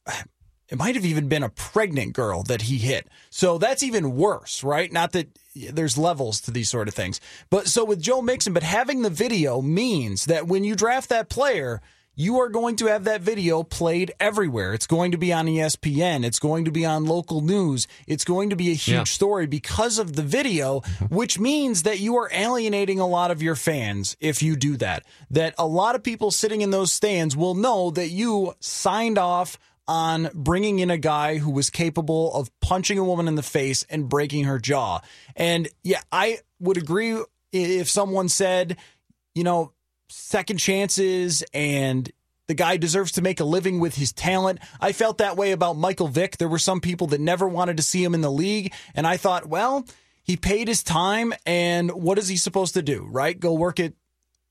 it 0.68 0.78
might 0.78 0.94
have 0.94 1.04
even 1.04 1.28
been 1.28 1.42
a 1.42 1.48
pregnant 1.48 2.12
girl 2.12 2.44
that 2.44 2.62
he 2.62 2.78
hit. 2.78 3.08
So 3.28 3.58
that's 3.58 3.82
even 3.82 4.16
worse, 4.16 4.62
right? 4.62 4.92
Not 4.92 5.12
that 5.12 5.36
there's 5.54 5.98
levels 5.98 6.40
to 6.42 6.52
these 6.52 6.70
sort 6.70 6.86
of 6.86 6.94
things. 6.94 7.20
But 7.50 7.66
so 7.66 7.84
with 7.84 8.00
Joe 8.00 8.22
Mixon, 8.22 8.52
but 8.52 8.62
having 8.62 9.02
the 9.02 9.10
video 9.10 9.60
means 9.60 10.26
that 10.26 10.46
when 10.46 10.62
you 10.62 10.76
draft 10.76 11.08
that 11.08 11.28
player, 11.28 11.82
you 12.20 12.38
are 12.38 12.50
going 12.50 12.76
to 12.76 12.86
have 12.86 13.04
that 13.04 13.22
video 13.22 13.62
played 13.62 14.12
everywhere. 14.20 14.74
It's 14.74 14.86
going 14.86 15.12
to 15.12 15.16
be 15.16 15.32
on 15.32 15.46
ESPN. 15.46 16.22
It's 16.22 16.38
going 16.38 16.66
to 16.66 16.70
be 16.70 16.84
on 16.84 17.06
local 17.06 17.40
news. 17.40 17.86
It's 18.06 18.24
going 18.24 18.50
to 18.50 18.56
be 18.56 18.68
a 18.68 18.74
huge 18.74 18.88
Yeah. 18.94 19.04
story 19.04 19.46
because 19.46 19.98
of 19.98 20.16
the 20.16 20.22
video, 20.22 20.80
which 21.08 21.38
means 21.38 21.84
that 21.84 21.98
you 21.98 22.16
are 22.18 22.28
alienating 22.30 23.00
a 23.00 23.06
lot 23.06 23.30
of 23.30 23.40
your 23.42 23.56
fans 23.56 24.18
if 24.20 24.42
you 24.42 24.54
do 24.54 24.76
that. 24.76 25.06
That 25.30 25.54
a 25.56 25.66
lot 25.66 25.94
of 25.94 26.02
people 26.02 26.30
sitting 26.30 26.60
in 26.60 26.70
those 26.70 26.92
stands 26.92 27.34
will 27.34 27.54
know 27.54 27.90
that 27.92 28.08
you 28.10 28.54
signed 28.60 29.16
off 29.16 29.58
on 29.88 30.28
bringing 30.34 30.78
in 30.78 30.90
a 30.90 30.98
guy 30.98 31.38
who 31.38 31.50
was 31.50 31.70
capable 31.70 32.34
of 32.34 32.50
punching 32.60 32.98
a 32.98 33.04
woman 33.04 33.28
in 33.28 33.34
the 33.34 33.42
face 33.42 33.82
and 33.88 34.10
breaking 34.10 34.44
her 34.44 34.58
jaw. 34.58 35.00
And 35.36 35.68
yeah, 35.82 36.02
I 36.12 36.40
would 36.60 36.76
agree 36.76 37.18
if 37.50 37.88
someone 37.88 38.28
said, 38.28 38.76
you 39.34 39.42
know, 39.42 39.72
second 40.10 40.58
chances 40.58 41.42
and 41.54 42.10
the 42.48 42.54
guy 42.54 42.76
deserves 42.76 43.12
to 43.12 43.22
make 43.22 43.38
a 43.38 43.44
living 43.44 43.78
with 43.78 43.94
his 43.94 44.12
talent. 44.12 44.58
I 44.80 44.90
felt 44.92 45.18
that 45.18 45.36
way 45.36 45.52
about 45.52 45.76
Michael 45.76 46.08
Vick. 46.08 46.36
There 46.36 46.48
were 46.48 46.58
some 46.58 46.80
people 46.80 47.06
that 47.08 47.20
never 47.20 47.48
wanted 47.48 47.76
to 47.76 47.82
see 47.82 48.02
him 48.02 48.12
in 48.12 48.22
the 48.22 48.30
league. 48.30 48.72
And 48.94 49.06
I 49.06 49.16
thought, 49.16 49.46
well, 49.46 49.86
he 50.24 50.36
paid 50.36 50.66
his 50.66 50.82
time. 50.82 51.32
And 51.46 51.92
what 51.92 52.18
is 52.18 52.26
he 52.26 52.36
supposed 52.36 52.74
to 52.74 52.82
do, 52.82 53.06
right? 53.08 53.38
Go 53.38 53.54
work 53.54 53.78
at 53.78 53.92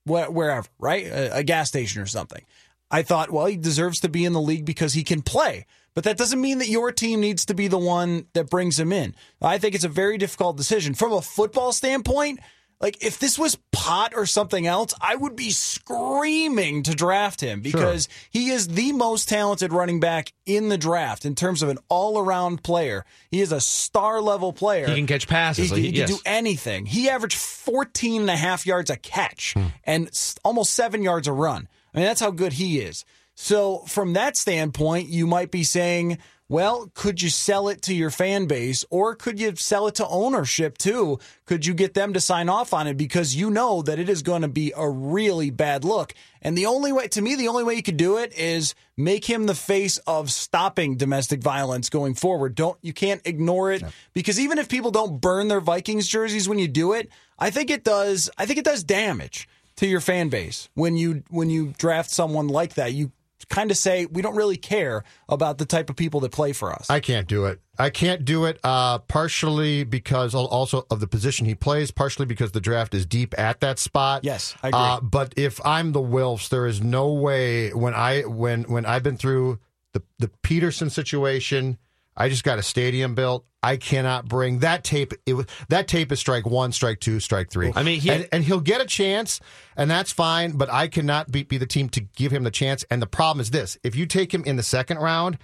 wh- 0.06 0.32
wherever, 0.32 0.68
right? 0.80 1.08
A 1.12 1.44
gas 1.44 1.68
station 1.68 2.02
or 2.02 2.06
something. 2.06 2.44
I 2.90 3.04
thought, 3.04 3.32
well, 3.32 3.46
he 3.46 3.58
deserves 3.58 4.00
to 4.00 4.10
be 4.10 4.24
in 4.24 4.34
the 4.34 4.42
league 4.42 4.66
because 4.66 4.94
he 4.94 5.04
can 5.04 5.22
play. 5.22 5.66
But 5.94 6.06
that 6.06 6.18
doesn't 6.18 6.40
mean 6.40 6.60
that 6.60 6.70
your 6.70 6.92
team 6.92 7.20
needs 7.20 7.46
to 7.46 7.54
be 7.54 7.68
the 7.68 7.78
one 7.78 8.28
that 8.34 8.50
brings 8.50 8.80
him 8.80 8.94
in. 8.94 9.16
I 9.42 9.58
think 9.58 9.76
it's 9.76 9.84
a 9.84 9.90
very 9.90 10.18
difficult 10.18 10.56
decision. 10.56 10.94
From 10.94 11.12
a 11.12 11.22
football 11.22 11.74
standpoint, 11.74 12.40
like 12.82 13.04
if 13.04 13.20
this 13.20 13.38
was 13.38 13.58
pot 13.72 14.14
or 14.16 14.26
something 14.26 14.66
else, 14.66 14.94
I 15.02 15.16
would 15.16 15.36
be 15.36 15.52
screaming 15.52 16.84
to 16.84 16.96
draft 16.96 17.42
him 17.42 17.62
because 17.62 18.08
he 18.30 18.52
is 18.52 18.70
the 18.70 18.94
most 18.94 19.28
talented 19.28 19.74
running 19.74 20.00
back 20.00 20.32
in 20.46 20.70
the 20.70 20.78
draft 20.78 21.26
in 21.26 21.36
terms 21.36 21.62
of 21.62 21.70
an 21.70 21.78
all-around 21.90 22.64
player. 22.64 23.06
He 23.30 23.42
is 23.42 23.52
a 23.52 23.60
star 23.60 24.22
level 24.22 24.54
player. 24.54 24.88
He 24.88 24.96
can 24.96 25.08
catch 25.08 25.28
passes. 25.28 25.70
He, 25.72 25.82
he 25.82 25.92
can 25.92 25.96
yes. 25.96 26.10
do 26.10 26.20
anything. 26.26 26.86
He 26.86 27.10
averaged 27.10 27.38
14 27.38 28.22
and 28.22 28.30
a 28.30 28.38
half 28.38 28.66
yards 28.66 28.90
a 28.90 28.98
catch 28.98 29.54
hmm. 29.54 29.68
and 29.84 30.10
almost 30.46 30.74
seven 30.74 31.04
yards 31.04 31.28
a 31.28 31.34
run. 31.34 31.68
I 31.94 31.98
mean, 31.98 32.06
that's 32.06 32.22
how 32.22 32.32
good 32.32 32.54
he 32.54 32.80
is. 32.80 33.04
So, 33.36 33.80
from 33.88 34.14
that 34.14 34.36
standpoint, 34.36 35.08
you 35.08 35.26
might 35.26 35.50
be 35.50 35.64
saying, 35.64 36.18
well, 36.50 36.92
could 36.96 37.22
you 37.22 37.30
sell 37.30 37.70
it 37.70 37.84
to 37.84 37.94
your 37.94 38.10
fan 38.10 38.48
base 38.48 38.84
or 38.90 39.14
could 39.14 39.40
you 39.40 39.56
sell 39.56 39.86
it 39.86 39.94
to 39.96 40.08
ownership 40.08 40.80
too? 40.80 41.20
Could 41.46 41.64
you 41.64 41.76
get 41.76 41.94
them 41.94 42.14
to 42.14 42.20
sign 42.20 42.50
off 42.50 42.74
on 42.74 42.88
it 42.88 42.98
because 42.98 43.36
you 43.36 43.52
know 43.52 43.84
that 43.84 44.00
it 44.00 44.10
is 44.10 44.24
going 44.24 44.42
to 44.42 44.48
be 44.48 44.74
a 44.76 44.90
really 44.90 45.52
bad 45.52 45.86
look? 45.86 46.16
And 46.42 46.58
the 46.58 46.66
only 46.66 46.92
way, 46.92 47.08
to 47.10 47.22
me, 47.22 47.36
the 47.36 47.50
only 47.50 47.64
way 47.64 47.76
you 47.76 47.84
could 47.84 47.98
do 47.98 48.18
it 48.18 48.34
is 48.36 48.74
make 48.98 49.26
him 49.26 49.46
the 49.46 49.54
face 49.54 50.00
of 50.00 50.32
stopping 50.32 50.98
domestic 50.98 51.40
violence 51.40 51.88
going 51.88 52.16
forward. 52.16 52.56
Don't, 52.56 52.80
you 52.82 52.94
can't 52.94 53.22
ignore 53.26 53.72
it 53.72 53.84
because 54.14 54.40
even 54.40 54.58
if 54.58 54.70
people 54.70 54.90
don't 54.90 55.22
burn 55.22 55.50
their 55.50 55.62
Vikings 55.62 56.08
jerseys 56.08 56.50
when 56.50 56.58
you 56.58 56.68
do 56.68 56.94
it, 56.94 57.10
I 57.38 57.52
think 57.52 57.70
it 57.70 57.84
does, 57.84 58.28
I 58.40 58.48
think 58.48 58.58
it 58.58 58.66
does 58.66 58.84
damage 58.84 59.48
to 59.76 59.86
your 59.86 60.02
fan 60.02 60.30
base 60.30 60.68
when 60.74 60.98
you, 60.98 61.24
when 61.30 61.52
you 61.52 61.76
draft 61.78 62.10
someone 62.10 62.48
like 62.48 62.74
that. 62.74 62.94
You, 62.94 63.12
kind 63.48 63.72
of 63.72 63.78
say 63.78 64.06
we 64.06 64.22
don't 64.22 64.36
really 64.36 64.58
care 64.58 65.04
about 65.28 65.58
the 65.58 65.66
type 65.66 65.90
of 65.90 65.96
people 65.96 66.20
that 66.22 66.32
play 66.32 66.54
for 66.54 66.74
us. 66.74 66.90
I 66.90 67.00
can't 67.00 67.28
do 67.28 67.46
it. 67.46 67.62
I 67.78 67.90
can't 67.90 68.26
do 68.26 68.46
it. 68.46 68.60
Uh, 68.64 69.00
partially 69.00 69.84
because 69.84 70.36
also 70.36 70.86
of 70.90 71.00
the 71.00 71.08
position 71.08 71.46
he 71.46 71.56
plays. 71.56 71.92
Partially 71.92 72.26
because 72.26 72.52
the 72.52 72.62
draft 72.62 72.94
is 72.94 73.06
deep 73.06 73.38
at 73.40 73.62
that 73.62 73.80
spot. 73.80 74.24
Yes, 74.24 74.56
I 74.62 74.68
agree. 74.68 74.80
Uh, 74.80 75.00
but 75.02 75.34
if 75.38 75.66
I'm 75.66 75.94
the 75.94 76.02
Wilfs, 76.02 76.50
there 76.50 76.66
is 76.66 76.82
no 76.82 77.14
way 77.14 77.74
when 77.74 77.94
I 77.94 78.22
when 78.24 78.64
when 78.64 78.86
I've 78.86 79.04
been 79.04 79.18
through 79.18 79.60
the 79.94 80.04
the 80.18 80.30
Peterson 80.44 80.90
situation. 80.90 81.78
I 82.18 82.28
just 82.28 82.44
got 82.44 82.60
a 82.60 82.64
stadium 82.64 83.16
built. 83.16 83.46
I 83.62 83.76
cannot 83.78 84.26
bring 84.28 84.60
that 84.60 84.84
tape. 84.84 85.14
It 85.26 85.34
was 85.34 85.46
that 85.68 85.88
tape 85.88 86.12
is 86.12 86.20
strike 86.20 86.46
one, 86.46 86.72
strike 86.72 87.00
two, 87.00 87.20
strike 87.20 87.50
three. 87.52 87.74
I 87.76 87.84
mean, 87.84 88.00
he- 88.00 88.10
and, 88.10 88.28
and 88.32 88.44
he'll 88.44 88.62
get 88.62 88.80
a 88.82 88.86
chance, 88.86 89.40
and 89.76 89.92
that's 89.92 90.12
fine. 90.12 90.52
But 90.54 90.72
I 90.72 90.88
cannot 90.88 91.32
be, 91.32 91.44
be 91.44 91.58
the 91.58 91.66
team 91.66 91.90
to 91.90 92.00
give 92.02 92.32
him 92.32 92.44
the 92.44 92.52
chance. 92.52 92.86
And 92.90 93.02
the 93.02 93.08
problem 93.08 93.42
is 93.42 93.52
this: 93.52 93.78
if 93.84 93.96
you 93.96 94.06
take 94.06 94.34
him 94.34 94.44
in 94.46 94.56
the 94.56 94.64
second 94.64 94.98
round, 95.00 95.38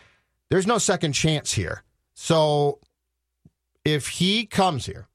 there's 0.50 0.66
no 0.68 0.78
second 0.78 1.14
chance 1.14 1.54
here. 1.54 1.84
So 2.14 2.80
if 3.84 4.08
he 4.08 4.46
comes 4.46 4.86
here 4.86 5.08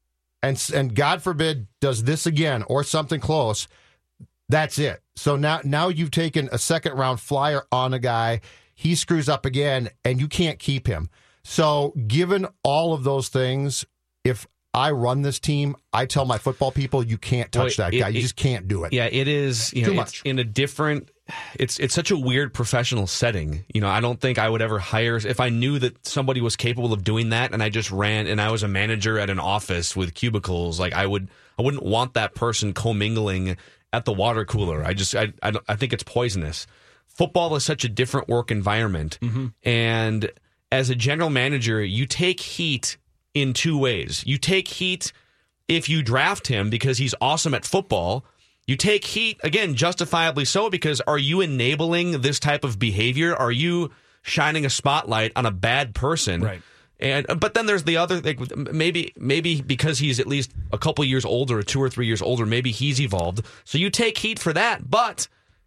and 0.42 0.62
and 0.74 0.94
God 0.94 1.22
forbid 1.22 1.66
does 1.80 2.04
this 2.04 2.26
again 2.26 2.62
or 2.68 2.84
something 2.84 3.20
close, 3.20 3.66
That's 4.50 4.78
it. 4.78 5.00
So 5.16 5.36
now 5.36 5.60
now 5.64 5.88
you've 5.88 6.10
taken 6.10 6.48
a 6.52 6.58
second 6.58 6.94
round 6.98 7.20
flyer 7.20 7.62
on 7.72 7.94
a 7.94 7.98
guy, 7.98 8.40
he 8.74 8.94
screws 8.94 9.28
up 9.28 9.46
again 9.46 9.88
and 10.04 10.20
you 10.20 10.28
can't 10.28 10.58
keep 10.58 10.86
him. 10.86 11.08
So 11.50 11.92
given 12.06 12.46
all 12.62 12.94
of 12.94 13.02
those 13.02 13.28
things, 13.28 13.84
if 14.22 14.46
I 14.72 14.92
run 14.92 15.22
this 15.22 15.40
team, 15.40 15.74
I 15.92 16.06
tell 16.06 16.24
my 16.24 16.38
football 16.38 16.70
people 16.70 17.02
you 17.02 17.18
can't 17.18 17.50
touch 17.50 17.76
Well, 17.76 17.90
that 17.90 17.96
it- 17.96 17.98
guy. 17.98 18.08
you 18.10 18.20
just 18.20 18.36
can't 18.36 18.68
do 18.68 18.84
it. 18.84 18.92
Yeah, 18.92 19.08
it 19.10 19.26
is. 19.26 19.72
You 19.74 19.84
Too 19.86 19.90
know, 19.90 19.96
much. 19.96 20.18
it's 20.18 20.22
in 20.24 20.38
a 20.38 20.44
different. 20.44 21.10
It's 21.56 21.80
it's 21.80 21.92
such 21.92 22.12
a 22.12 22.16
weird 22.16 22.54
professional 22.54 23.08
setting. 23.08 23.64
You 23.74 23.80
know, 23.80 23.88
I 23.88 23.98
don't 23.98 24.20
think 24.20 24.38
I 24.38 24.48
would 24.48 24.62
ever 24.62 24.78
hire 24.78 25.16
if 25.16 25.40
I 25.40 25.48
knew 25.48 25.80
that 25.80 26.06
somebody 26.06 26.40
was 26.40 26.54
capable 26.54 26.92
of 26.92 27.02
doing 27.02 27.30
that, 27.30 27.52
and 27.52 27.64
I 27.64 27.68
just 27.68 27.90
ran 27.90 28.28
and 28.28 28.40
I 28.40 28.52
was 28.52 28.62
a 28.62 28.68
manager 28.68 29.18
at 29.18 29.28
an 29.28 29.40
office 29.40 29.96
with 29.96 30.14
cubicles. 30.14 30.78
Like 30.78 30.92
I 30.92 31.04
would, 31.04 31.30
I 31.58 31.62
wouldn't 31.62 31.82
want 31.82 32.14
that 32.14 32.36
person 32.36 32.72
commingling 32.72 33.56
at 33.92 34.04
the 34.04 34.12
water 34.12 34.44
cooler. 34.44 34.84
I 34.84 34.94
just, 34.94 35.16
I, 35.16 35.32
I, 35.42 35.52
I 35.68 35.74
think 35.74 35.92
it's 35.92 36.04
poisonous. 36.04 36.68
Football 37.08 37.56
is 37.56 37.64
such 37.64 37.82
a 37.84 37.88
different 37.88 38.28
work 38.28 38.52
environment, 38.52 39.18
mm-hmm. 39.20 39.48
and 39.64 40.30
as 40.72 40.90
a 40.90 40.94
general 40.94 41.30
manager, 41.30 41.82
you 41.82 42.06
take 42.06 42.40
heat 42.40 42.96
in 43.34 43.52
two 43.52 43.78
ways. 43.78 44.22
You 44.26 44.38
take 44.38 44.68
heat 44.68 45.12
if 45.68 45.88
you 45.88 46.02
draft 46.02 46.48
him 46.48 46.70
because 46.70 46.98
he's 46.98 47.14
awesome 47.20 47.54
at 47.54 47.64
football. 47.64 48.24
You 48.66 48.76
take 48.76 49.04
heat 49.04 49.40
again, 49.42 49.74
justifiably 49.74 50.44
so, 50.44 50.70
because 50.70 51.00
are 51.02 51.18
you 51.18 51.40
enabling 51.40 52.20
this 52.20 52.38
type 52.38 52.64
of 52.64 52.78
behavior? 52.78 53.34
Are 53.34 53.50
you 53.50 53.90
shining 54.22 54.64
a 54.64 54.70
spotlight 54.70 55.32
on 55.34 55.46
a 55.46 55.50
bad 55.50 55.94
person? 55.94 56.42
Right. 56.42 56.62
And 57.00 57.26
but 57.40 57.54
then 57.54 57.66
there's 57.66 57.84
the 57.84 57.96
other 57.96 58.20
thing. 58.20 58.46
Maybe 58.70 59.12
maybe 59.16 59.62
because 59.62 59.98
he's 59.98 60.20
at 60.20 60.26
least 60.26 60.52
a 60.70 60.78
couple 60.78 61.02
years 61.04 61.24
older, 61.24 61.62
two 61.62 61.82
or 61.82 61.88
three 61.88 62.06
years 62.06 62.20
older, 62.20 62.44
maybe 62.44 62.70
he's 62.70 63.00
evolved. 63.00 63.44
So 63.64 63.78
you 63.78 63.88
take 63.90 64.18
heat 64.18 64.38
for 64.38 64.52
that, 64.52 64.88
but 64.88 65.26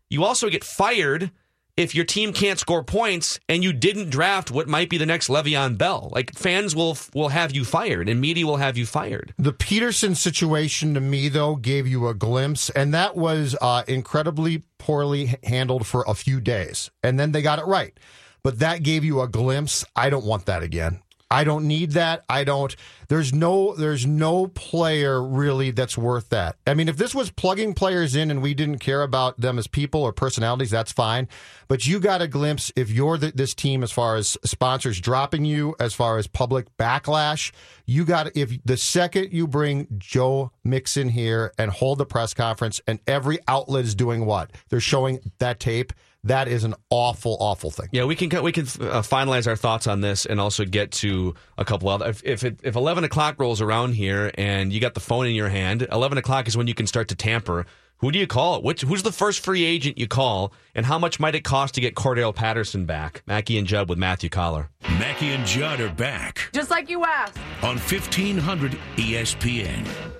you 0.09 0.23
also 0.23 0.49
get 0.49 0.63
fired 0.63 1.31
if 1.75 1.95
your 1.95 2.05
team 2.05 2.33
can't 2.33 2.59
score 2.59 2.83
points 2.83 3.39
and 3.49 3.63
you 3.63 3.73
didn't 3.73 4.09
draft 4.09 4.51
what 4.51 4.67
might 4.67 4.89
be 4.89 4.97
the 4.97 5.05
next 5.05 5.27
Le'Veon 5.27 5.77
Bell. 5.77 6.09
Like 6.11 6.33
fans 6.35 6.75
will 6.75 6.97
will 7.13 7.29
have 7.29 7.55
you 7.55 7.65
fired 7.65 8.09
and 8.09 8.21
media 8.21 8.45
will 8.45 8.57
have 8.57 8.77
you 8.77 8.85
fired. 8.85 9.33
The 9.37 9.53
Peterson 9.53 10.15
situation 10.15 10.93
to 10.93 10.99
me, 10.99 11.29
though, 11.29 11.55
gave 11.55 11.87
you 11.87 12.07
a 12.07 12.13
glimpse, 12.13 12.69
and 12.69 12.93
that 12.93 13.15
was 13.15 13.55
uh, 13.61 13.83
incredibly 13.87 14.63
poorly 14.77 15.35
handled 15.43 15.87
for 15.87 16.03
a 16.07 16.13
few 16.13 16.39
days. 16.39 16.91
And 17.01 17.19
then 17.19 17.31
they 17.31 17.41
got 17.41 17.59
it 17.59 17.65
right. 17.65 17.97
But 18.43 18.59
that 18.59 18.83
gave 18.83 19.05
you 19.05 19.21
a 19.21 19.27
glimpse. 19.27 19.85
I 19.95 20.09
don't 20.09 20.25
want 20.25 20.47
that 20.47 20.63
again. 20.63 21.01
I 21.33 21.43
don't 21.43 21.67
need 21.67 21.91
that. 21.91 22.23
I 22.29 22.43
don't. 22.43 22.75
There's 23.07 23.33
no. 23.33 23.73
There's 23.75 24.05
no 24.05 24.45
player 24.47 25.21
really 25.21 25.71
that's 25.71 25.97
worth 25.97 26.29
that. 26.29 26.57
I 26.67 26.75
mean, 26.75 26.87
if 26.87 26.95
this 26.97 27.15
was 27.15 27.31
plugging 27.31 27.73
players 27.73 28.15
in 28.15 28.29
and 28.29 28.39
we 28.41 28.53
didn't 28.53 28.77
care 28.77 29.01
about 29.01 29.41
them 29.41 29.57
as 29.57 29.65
people 29.65 30.03
or 30.03 30.13
personalities, 30.13 30.69
that's 30.69 30.91
fine. 30.91 31.27
But 31.67 31.87
you 31.87 31.99
got 31.99 32.21
a 32.21 32.27
glimpse 32.27 32.71
if 32.75 32.91
you're 32.91 33.17
the, 33.17 33.31
this 33.31 33.55
team 33.55 33.81
as 33.81 33.91
far 33.91 34.15
as 34.15 34.37
sponsors 34.45 35.01
dropping 35.01 35.43
you, 35.43 35.75
as 35.79 35.95
far 35.95 36.19
as 36.19 36.27
public 36.27 36.67
backlash. 36.77 37.51
You 37.87 38.05
got 38.05 38.37
if 38.37 38.63
the 38.63 38.77
second 38.77 39.33
you 39.33 39.47
bring 39.47 39.87
Joe 39.97 40.51
Mixon 40.63 41.09
here 41.09 41.51
and 41.57 41.71
hold 41.71 41.97
the 41.97 42.05
press 42.05 42.35
conference, 42.35 42.79
and 42.87 42.99
every 43.07 43.39
outlet 43.47 43.85
is 43.85 43.95
doing 43.95 44.27
what 44.27 44.51
they're 44.69 44.79
showing 44.79 45.19
that 45.39 45.59
tape. 45.59 45.93
That 46.25 46.47
is 46.47 46.63
an 46.63 46.73
awful, 46.89 47.35
awful 47.39 47.69
thing. 47.69 47.89
Yeah, 47.91 48.05
we 48.05 48.15
can 48.15 48.43
we 48.43 48.51
can 48.53 48.63
uh, 48.63 49.01
finalize 49.01 49.45
our 49.47 49.55
thoughts 49.57 49.87
on 49.87 49.99
this 50.01 50.25
and 50.25 50.39
also 50.39 50.63
get 50.63 50.91
to 50.93 51.35
a 51.57 51.65
couple 51.65 51.89
other. 51.89 52.07
If 52.09 52.23
if, 52.23 52.43
it, 52.43 52.59
if 52.63 52.75
eleven 52.75 53.03
o'clock 53.03 53.35
rolls 53.39 53.59
around 53.61 53.93
here 53.93 54.31
and 54.35 54.71
you 54.71 54.79
got 54.79 54.93
the 54.93 54.99
phone 55.01 55.27
in 55.27 55.35
your 55.35 55.49
hand, 55.49 55.85
eleven 55.91 56.17
o'clock 56.17 56.47
is 56.47 56.55
when 56.55 56.67
you 56.67 56.73
can 56.73 56.87
start 56.87 57.09
to 57.09 57.15
tamper. 57.15 57.65
Who 57.97 58.11
do 58.11 58.19
you 58.19 58.27
call? 58.27 58.61
Which 58.61 58.81
who's 58.81 59.03
the 59.03 59.11
first 59.13 59.41
free 59.45 59.63
agent 59.63 59.97
you 59.97 60.07
call, 60.07 60.53
and 60.75 60.85
how 60.85 60.99
much 60.99 61.19
might 61.19 61.35
it 61.35 61.43
cost 61.43 61.75
to 61.75 61.81
get 61.81 61.95
Cordarrelle 61.95 62.35
Patterson 62.35 62.85
back? 62.85 63.21
Mackey 63.25 63.57
and 63.57 63.65
Judd 63.67 63.87
with 63.87 63.97
Matthew 63.97 64.29
Coller. 64.29 64.69
Mackey 64.99 65.31
and 65.31 65.45
Judd 65.45 65.79
are 65.79 65.89
back 65.89 66.49
Just 66.53 66.69
like 66.69 66.89
you 66.89 67.05
asked. 67.05 67.37
on 67.61 67.77
E 67.77 67.79
1500 67.79 68.77
ESPN. 68.97 70.12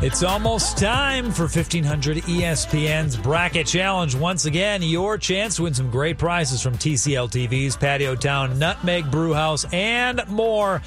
It's 0.00 0.22
almost 0.22 0.78
time 0.78 1.32
for 1.32 1.42
E 1.42 1.50
1500 1.50 2.18
ESPN's 2.18 3.16
Bracket 3.16 3.66
Challenge. 3.66 4.14
Once 4.14 4.44
again, 4.44 4.80
your 4.80 5.18
chance 5.18 5.56
to 5.56 5.64
win 5.64 5.74
some 5.74 5.90
great 5.90 6.18
prizes 6.18 6.62
from 6.62 6.74
TCL 6.74 7.28
TVs, 7.28 7.78
Patio 7.80 8.14
Town, 8.14 8.60
Nutmeg 8.60 9.10
Brewhouse, 9.10 9.64
and 9.72 10.22
more. 10.28 10.82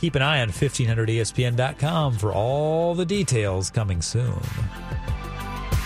Keep 0.00 0.14
an 0.14 0.22
eye 0.22 0.40
on 0.40 0.48
1500ESPN.com 0.48 2.16
for 2.16 2.32
all 2.32 2.94
the 2.94 3.04
details 3.04 3.68
coming 3.68 4.00
soon. 4.00 4.40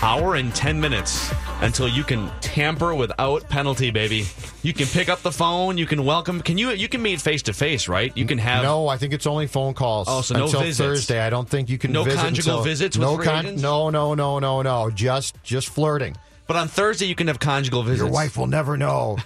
Hour 0.01 0.37
and 0.37 0.55
ten 0.55 0.81
minutes 0.81 1.33
until 1.61 1.89
you 1.89 2.05
can 2.05 2.31
tamper 2.41 2.95
without 2.95 3.49
penalty, 3.49 3.91
baby. 3.91 4.27
You 4.63 4.73
can 4.73 4.87
pick 4.87 5.09
up 5.09 5.23
the 5.23 5.33
phone. 5.33 5.77
You 5.77 5.87
can 5.87 6.05
welcome. 6.05 6.41
Can 6.41 6.57
you? 6.57 6.71
You 6.71 6.89
can 6.89 7.03
meet 7.03 7.21
face 7.21 7.43
to 7.43 7.53
face, 7.53 7.89
right? 7.89 8.17
You 8.17 8.25
can 8.25 8.39
have. 8.39 8.63
No, 8.63 8.87
I 8.87 8.97
think 8.97 9.13
it's 9.13 9.27
only 9.27 9.49
phone 9.49 9.75
calls. 9.75 10.07
Oh, 10.09 10.21
so 10.21 10.37
no 10.37 10.45
until 10.45 10.61
visits. 10.61 10.79
Thursday. 10.79 11.21
I 11.21 11.31
don't 11.31 11.49
think 11.49 11.69
you 11.69 11.79
can. 11.79 11.91
No 11.91 12.05
visit 12.05 12.21
conjugal 12.21 12.53
until- 12.59 12.65
visits 12.65 12.97
with 12.97 13.09
No, 13.09 13.21
agents? 13.39 13.61
no, 13.61 13.91
no, 13.91 14.15
no, 14.15 14.39
no, 14.39 14.63
no. 14.63 14.91
Just, 14.91 15.43
just 15.43 15.69
flirting. 15.69 16.17
But 16.47 16.57
on 16.57 16.69
Thursday, 16.69 17.07
you 17.07 17.17
can 17.17 17.27
have 17.27 17.41
conjugal 17.41 17.83
visits. 17.83 18.01
Your 18.01 18.11
wife 18.11 18.37
will 18.37 18.47
never 18.47 18.77
know. 18.77 19.19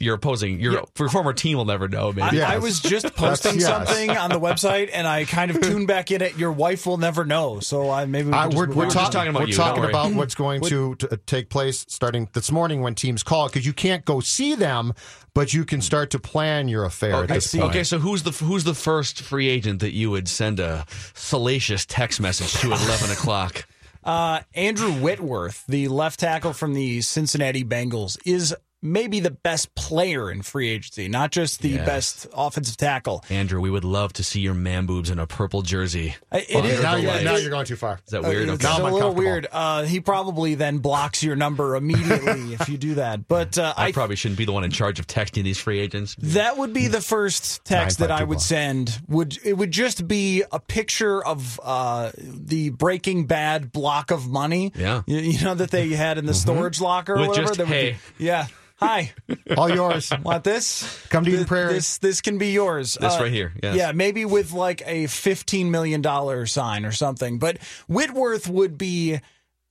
Your 0.00 0.14
opposing, 0.14 0.60
your, 0.60 0.72
your 0.98 1.08
former 1.08 1.32
team 1.32 1.56
will 1.58 1.64
never 1.64 1.88
know. 1.88 2.10
I, 2.10 2.12
Maybe 2.12 2.42
I 2.42 2.58
was 2.58 2.78
just 2.80 3.14
posting 3.16 3.54
yes. 3.58 3.64
something 3.66 4.10
on 4.10 4.30
the 4.30 4.38
website, 4.38 4.90
and 4.92 5.06
I 5.06 5.24
kind 5.24 5.50
of 5.50 5.60
tuned 5.62 5.88
back 5.88 6.10
in 6.12 6.22
at 6.22 6.38
"Your 6.38 6.52
wife 6.52 6.86
will 6.86 6.98
never 6.98 7.24
know." 7.24 7.60
So 7.60 7.90
I 7.90 8.06
maybe 8.06 8.28
we 8.28 8.34
I, 8.34 8.46
we're, 8.46 8.68
we're, 8.68 8.84
on. 8.84 8.90
talk- 8.90 9.10
talking 9.10 9.30
about 9.30 9.42
we're 9.42 9.48
you, 9.48 9.54
talking 9.54 9.82
worry. 9.82 9.90
about 9.92 10.12
what's 10.14 10.34
going 10.36 10.60
to, 10.62 10.94
to 10.96 11.16
take 11.26 11.50
place 11.50 11.84
starting 11.88 12.28
this 12.32 12.52
morning 12.52 12.80
when 12.80 12.94
teams 12.94 13.22
call 13.22 13.48
because 13.48 13.66
you 13.66 13.72
can't 13.72 14.04
go 14.04 14.20
see 14.20 14.54
them, 14.54 14.92
but 15.34 15.52
you 15.52 15.64
can 15.64 15.80
start 15.80 16.10
to 16.10 16.18
plan 16.20 16.68
your 16.68 16.84
affair. 16.84 17.14
at 17.14 17.24
Okay, 17.24 17.34
this 17.34 17.52
point. 17.54 17.64
okay, 17.70 17.82
so 17.84 17.98
who's 17.98 18.22
the 18.22 18.30
who's 18.30 18.64
the 18.64 18.74
first 18.74 19.20
free 19.22 19.48
agent 19.48 19.80
that 19.80 19.92
you 19.94 20.10
would 20.10 20.28
send 20.28 20.60
a 20.60 20.84
salacious 21.14 21.84
text 21.86 22.20
message 22.20 22.52
to 22.60 22.72
at 22.72 22.80
eleven 22.86 23.10
o'clock? 23.10 23.66
Uh, 24.04 24.40
Andrew 24.54 24.92
Whitworth, 24.92 25.64
the 25.66 25.88
left 25.88 26.20
tackle 26.20 26.54
from 26.54 26.72
the 26.72 27.02
Cincinnati 27.02 27.62
Bengals, 27.62 28.16
is 28.24 28.54
maybe 28.80 29.20
the 29.20 29.30
best 29.30 29.74
player 29.74 30.30
in 30.30 30.42
free 30.42 30.68
agency, 30.70 31.08
not 31.08 31.32
just 31.32 31.62
the 31.62 31.70
Yes. 31.70 31.86
best 31.86 32.26
offensive 32.32 32.76
tackle. 32.76 33.24
Andrew, 33.28 33.60
we 33.60 33.70
would 33.70 33.84
love 33.84 34.12
to 34.14 34.22
see 34.24 34.40
your 34.40 34.54
man 34.54 34.86
boobs 34.86 35.10
in 35.10 35.18
a 35.18 35.26
purple 35.26 35.62
jersey. 35.62 36.14
Uh, 36.30 36.38
It 36.48 36.64
is 36.64 36.80
now, 36.82 36.94
you're, 36.96 37.20
now 37.22 37.36
you're 37.36 37.50
going 37.50 37.66
too 37.66 37.76
far. 37.76 37.98
Is 38.06 38.12
that 38.12 38.22
weird? 38.22 38.48
Uh, 38.48 38.52
Okay. 38.52 38.68
It's 38.68 38.78
a 38.78 38.84
little 38.84 39.14
weird. 39.14 39.46
Uh, 39.50 39.82
he 39.82 40.00
probably 40.00 40.54
then 40.54 40.78
blocks 40.78 41.22
your 41.22 41.34
number 41.36 41.74
immediately 41.76 42.54
if 42.60 42.68
you 42.68 42.78
do 42.78 42.94
that. 42.94 43.26
But 43.26 43.58
uh, 43.58 43.74
I 43.76 43.86
I 43.88 43.92
probably 43.92 44.16
shouldn't 44.16 44.38
be 44.38 44.44
the 44.44 44.52
one 44.52 44.64
in 44.64 44.70
charge 44.70 44.98
of 45.00 45.06
texting 45.06 45.42
these 45.44 45.58
free 45.58 45.80
agents. 45.80 46.14
That 46.20 46.56
would 46.58 46.72
be 46.72 46.86
the 46.88 47.00
first 47.00 47.64
text 47.64 47.98
Nine, 48.00 48.08
that 48.08 48.14
five, 48.14 48.20
I 48.20 48.24
would 48.24 48.36
one. 48.36 48.40
send. 48.40 49.00
Would 49.08 49.38
it 49.44 49.54
would 49.54 49.70
just 49.72 50.06
be 50.06 50.44
a 50.52 50.60
picture 50.60 51.24
of 51.24 51.58
uh, 51.64 52.10
the 52.18 52.70
Breaking 52.70 53.26
Bad 53.26 53.72
block 53.72 54.10
of 54.10 54.28
money? 54.28 54.72
Yeah. 54.76 55.02
you, 55.06 55.18
you 55.18 55.44
know 55.44 55.54
that 55.54 55.70
they 55.70 55.88
had 55.88 56.18
in 56.18 56.26
the 56.26 56.34
storage 56.34 56.80
locker 56.80 57.14
or 57.14 57.18
With 57.20 57.28
whatever. 57.28 57.46
just, 57.48 57.58
That 57.58 57.68
would 57.68 57.96
be- 58.18 58.24
yeah. 58.24 58.46
Hi, 58.80 59.12
All 59.56 59.68
yours. 59.68 60.12
want 60.22 60.44
this? 60.44 61.04
Come 61.08 61.24
to 61.24 61.30
Eden 61.30 61.40
Th- 61.40 61.48
Prairie. 61.48 61.72
This 61.74 61.98
this 61.98 62.20
can 62.20 62.38
be 62.38 62.52
yours. 62.52 62.96
Uh, 62.96 63.08
This 63.08 63.18
right 63.20 63.32
here, 63.32 63.52
yes. 63.60 63.74
Yeah, 63.76 63.90
maybe 63.92 64.24
with 64.24 64.52
like 64.52 64.82
a 64.86 65.08
fifteen 65.08 65.70
million 65.72 66.00
dollar 66.00 66.46
sign 66.46 66.84
or 66.84 66.92
something. 66.92 67.38
But 67.40 67.58
Whitworth 67.88 68.46
would 68.48 68.78
be 68.78 69.20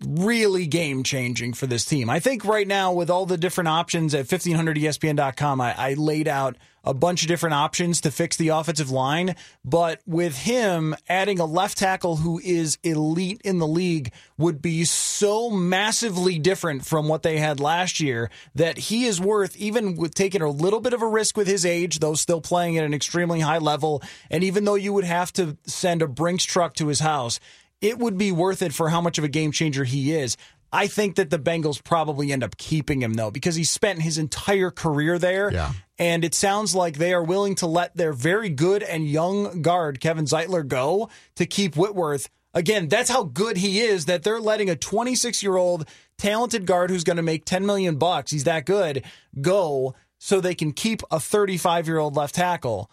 really 0.06 0.68
game 0.68 1.04
changing 1.04 1.54
for 1.54 1.66
this 1.66 1.86
team. 1.86 2.10
I 2.10 2.20
think 2.20 2.46
right 2.46 2.68
now 2.68 2.94
with 2.94 3.10
all 3.10 3.26
the 3.26 3.38
different 3.38 3.70
options 3.70 4.14
at 4.14 4.28
1500ESPN.com, 4.28 5.60
I, 5.60 5.76
I 5.76 5.94
laid 5.96 6.28
out 6.28 6.56
a 6.84 6.94
bunch 6.94 7.24
of 7.24 7.28
different 7.28 7.54
options 7.54 8.00
to 8.02 8.12
fix 8.12 8.38
the 8.38 8.50
offensive 8.50 8.90
line. 8.90 9.36
But 9.66 10.02
with 10.06 10.38
him 10.38 10.96
adding 11.10 11.40
a 11.40 11.46
left 11.46 11.78
tackle 11.78 12.18
who 12.18 12.40
is 12.40 12.78
elite 12.84 13.42
in 13.44 13.60
the 13.60 13.68
league 13.68 14.14
would 14.38 14.62
be 14.62 14.86
so 14.86 15.50
massively 15.50 16.40
different 16.40 16.86
from 16.86 17.10
what 17.10 17.24
they 17.24 17.40
had 17.40 17.60
last 17.60 18.00
year 18.00 18.30
that 18.56 18.78
he 18.78 19.06
is 19.06 19.20
worth, 19.20 19.58
even 19.58 19.98
with 19.98 20.14
taking 20.14 20.42
a 20.42 20.50
little 20.50 20.80
bit 20.80 20.94
of 20.94 21.02
a 21.02 21.08
risk 21.08 21.36
with 21.36 21.48
his 21.48 21.66
age, 21.66 22.00
though 22.00 22.14
still 22.14 22.40
playing 22.40 22.78
at 22.78 22.86
an 22.86 22.94
extremely 22.94 23.42
high 23.42 23.58
level. 23.58 24.02
And 24.30 24.44
even 24.44 24.64
though 24.64 24.76
you 24.76 24.94
would 24.94 25.04
have 25.04 25.34
to 25.34 25.58
send 25.66 26.02
a 26.02 26.08
Brinks 26.08 26.46
truck 26.46 26.76
to 26.76 26.88
his 26.88 27.02
house, 27.02 27.40
it 27.82 27.98
would 27.98 28.18
be 28.18 28.32
worth 28.32 28.62
it 28.62 28.74
for 28.74 28.90
how 28.90 29.02
much 29.02 29.18
of 29.18 29.24
a 29.24 29.30
game 29.30 29.52
changer 29.52 29.84
he 29.84 30.14
is. 30.14 30.38
I 30.72 30.88
think 30.88 31.16
that 31.16 31.30
the 31.30 31.40
Bengals 31.40 31.82
probably 31.82 32.32
end 32.32 32.44
up 32.44 32.58
keeping 32.58 33.02
him 33.02 33.14
though 33.14 33.32
because 33.32 33.56
he 33.56 33.64
spent 33.64 34.02
his 34.02 34.18
entire 34.18 34.70
career 34.70 35.18
there. 35.18 35.52
Yeah. 35.52 35.72
And 35.98 36.26
it 36.26 36.36
sounds 36.36 36.76
like 36.76 36.98
they 36.98 37.14
are 37.14 37.24
willing 37.24 37.56
to 37.56 37.68
let 37.68 37.96
their 37.96 38.14
very 38.14 38.50
good 38.50 38.84
and 38.84 39.08
young 39.08 39.62
guard 39.62 40.00
Kevin 40.00 40.26
Zeitler 40.26 40.68
go 40.68 41.10
to 41.36 41.46
keep 41.46 41.76
Whitworth. 41.76 42.30
Again, 42.54 42.88
that's 42.88 43.10
how 43.10 43.24
good 43.24 43.58
he 43.58 43.80
is 43.80 44.06
that 44.06 44.24
they're 44.24 44.40
letting 44.40 44.70
a 44.70 44.76
26-year-old 44.76 45.88
talented 46.18 46.66
guard 46.66 46.90
who's 46.90 47.04
going 47.04 47.18
to 47.18 47.24
make 47.24 47.46
10 47.46 47.66
million 47.66 47.98
bucks, 47.98 48.32
he's 48.32 48.46
that 48.46 48.66
good, 48.66 49.04
go 49.40 49.96
so 50.20 50.42
they 50.42 50.56
can 50.56 50.74
keep 50.74 51.04
a 51.12 51.18
35-year-old 51.18 52.16
left 52.16 52.36
tackle. 52.36 52.90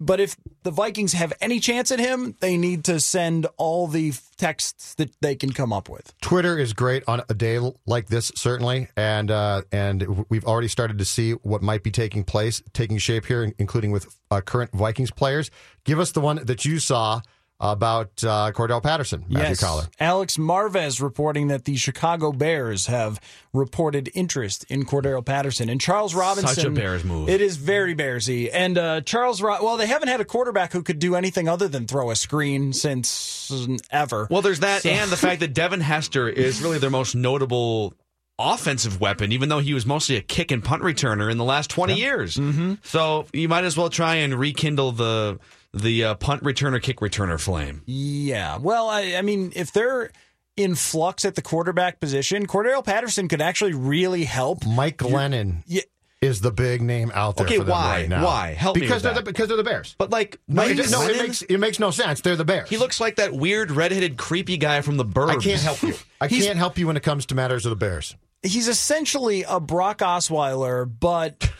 But 0.00 0.20
if 0.20 0.36
the 0.62 0.70
Vikings 0.70 1.12
have 1.12 1.32
any 1.40 1.60
chance 1.60 1.90
at 1.90 1.98
him, 1.98 2.36
they 2.40 2.56
need 2.56 2.84
to 2.84 3.00
send 3.00 3.46
all 3.56 3.86
the 3.86 4.12
texts 4.36 4.94
that 4.94 5.10
they 5.20 5.34
can 5.34 5.52
come 5.52 5.72
up 5.72 5.88
with. 5.88 6.12
Twitter 6.20 6.58
is 6.58 6.72
great 6.72 7.02
on 7.08 7.22
a 7.28 7.34
day 7.34 7.58
like 7.86 8.08
this, 8.08 8.30
certainly, 8.34 8.88
and 8.96 9.30
uh, 9.30 9.62
and 9.72 10.26
we've 10.28 10.44
already 10.44 10.68
started 10.68 10.98
to 10.98 11.04
see 11.04 11.32
what 11.32 11.62
might 11.62 11.82
be 11.82 11.90
taking 11.90 12.24
place, 12.24 12.62
taking 12.72 12.98
shape 12.98 13.26
here, 13.26 13.52
including 13.58 13.90
with 13.90 14.06
uh, 14.30 14.40
current 14.40 14.70
Vikings 14.72 15.10
players. 15.10 15.50
Give 15.84 15.98
us 15.98 16.12
the 16.12 16.20
one 16.20 16.44
that 16.44 16.64
you 16.64 16.78
saw 16.78 17.20
about 17.60 18.22
uh, 18.22 18.52
Cordarrelle 18.52 18.82
Patterson, 18.82 19.24
Matthew 19.28 19.48
yes. 19.48 19.60
Coller. 19.60 19.88
Alex 19.98 20.36
Marvez 20.36 21.02
reporting 21.02 21.48
that 21.48 21.64
the 21.64 21.76
Chicago 21.76 22.30
Bears 22.30 22.86
have 22.86 23.20
reported 23.52 24.10
interest 24.14 24.64
in 24.68 24.84
Cordarrelle 24.84 25.24
Patterson 25.24 25.68
and 25.68 25.80
Charles 25.80 26.14
Robinson. 26.14 26.54
Such 26.54 26.64
a 26.64 26.70
Bears 26.70 27.04
move. 27.04 27.28
It 27.28 27.40
is 27.40 27.56
very 27.56 27.96
Bearsy. 27.96 28.48
And 28.52 28.78
uh, 28.78 29.00
Charles, 29.00 29.42
Ro- 29.42 29.58
well, 29.60 29.76
they 29.76 29.86
haven't 29.86 30.08
had 30.08 30.20
a 30.20 30.24
quarterback 30.24 30.72
who 30.72 30.82
could 30.82 31.00
do 31.00 31.16
anything 31.16 31.48
other 31.48 31.66
than 31.66 31.86
throw 31.86 32.10
a 32.10 32.16
screen 32.16 32.72
since 32.72 33.52
ever. 33.90 34.28
Well, 34.30 34.42
there's 34.42 34.60
that, 34.60 34.82
so. 34.82 34.90
and 34.90 35.10
the 35.10 35.16
fact 35.16 35.40
that 35.40 35.52
Devin 35.52 35.80
Hester 35.80 36.28
is 36.28 36.62
really 36.62 36.78
their 36.78 36.90
most 36.90 37.16
notable 37.16 37.94
offensive 38.38 39.00
weapon, 39.00 39.32
even 39.32 39.48
though 39.48 39.58
he 39.58 39.74
was 39.74 39.84
mostly 39.84 40.14
a 40.14 40.20
kick 40.20 40.52
and 40.52 40.62
punt 40.62 40.82
returner 40.82 41.28
in 41.28 41.38
the 41.38 41.44
last 41.44 41.70
20 41.70 41.94
yeah. 41.94 41.98
years. 41.98 42.36
Mm-hmm. 42.36 42.74
So 42.84 43.26
you 43.32 43.48
might 43.48 43.64
as 43.64 43.76
well 43.76 43.90
try 43.90 44.16
and 44.16 44.32
rekindle 44.34 44.92
the 44.92 45.40
the 45.72 46.04
uh, 46.04 46.14
punt 46.14 46.42
returner, 46.42 46.82
kick 46.82 46.98
returner 46.98 47.40
flame. 47.40 47.82
Yeah. 47.86 48.58
Well, 48.58 48.88
I, 48.88 49.14
I, 49.16 49.22
mean, 49.22 49.52
if 49.54 49.72
they're 49.72 50.10
in 50.56 50.74
flux 50.74 51.24
at 51.24 51.34
the 51.34 51.42
quarterback 51.42 52.00
position, 52.00 52.46
Cordarrelle 52.46 52.84
Patterson 52.84 53.28
could 53.28 53.40
actually 53.40 53.74
really 53.74 54.24
help. 54.24 54.66
Mike 54.66 54.98
Glennon. 54.98 55.62
Yeah. 55.66 55.82
Is 56.20 56.40
the 56.40 56.50
big 56.50 56.82
name 56.82 57.12
out 57.14 57.36
there? 57.36 57.46
Okay, 57.46 57.60
why? 57.60 58.08
Right 58.10 58.22
why? 58.22 58.54
Help 58.54 58.74
because 58.74 59.02
they're 59.02 59.14
the, 59.14 59.22
because 59.22 59.46
they're 59.46 59.56
the 59.56 59.62
Bears. 59.62 59.94
But 59.98 60.10
like, 60.10 60.40
no, 60.48 60.64
it, 60.64 60.90
no, 60.90 61.02
it, 61.02 61.16
makes 61.16 61.42
it 61.42 61.58
makes 61.58 61.78
no 61.78 61.92
sense. 61.92 62.22
They're 62.22 62.34
the 62.34 62.44
Bears. 62.44 62.68
He 62.68 62.76
looks 62.76 63.00
like 63.00 63.16
that 63.16 63.32
weird 63.32 63.70
redheaded 63.70 64.16
creepy 64.16 64.56
guy 64.56 64.80
from 64.80 64.96
the 64.96 65.04
Burbs. 65.04 65.30
I 65.30 65.36
can't 65.36 65.60
help 65.62 65.80
you. 65.80 65.94
I 66.20 66.26
can't 66.26 66.58
help 66.58 66.76
you 66.76 66.88
when 66.88 66.96
it 66.96 67.04
comes 67.04 67.24
to 67.26 67.36
matters 67.36 67.66
of 67.66 67.70
the 67.70 67.76
Bears. 67.76 68.16
He's 68.42 68.66
essentially 68.66 69.44
a 69.44 69.60
Brock 69.60 69.98
Osweiler, 69.98 70.90
but 70.98 71.52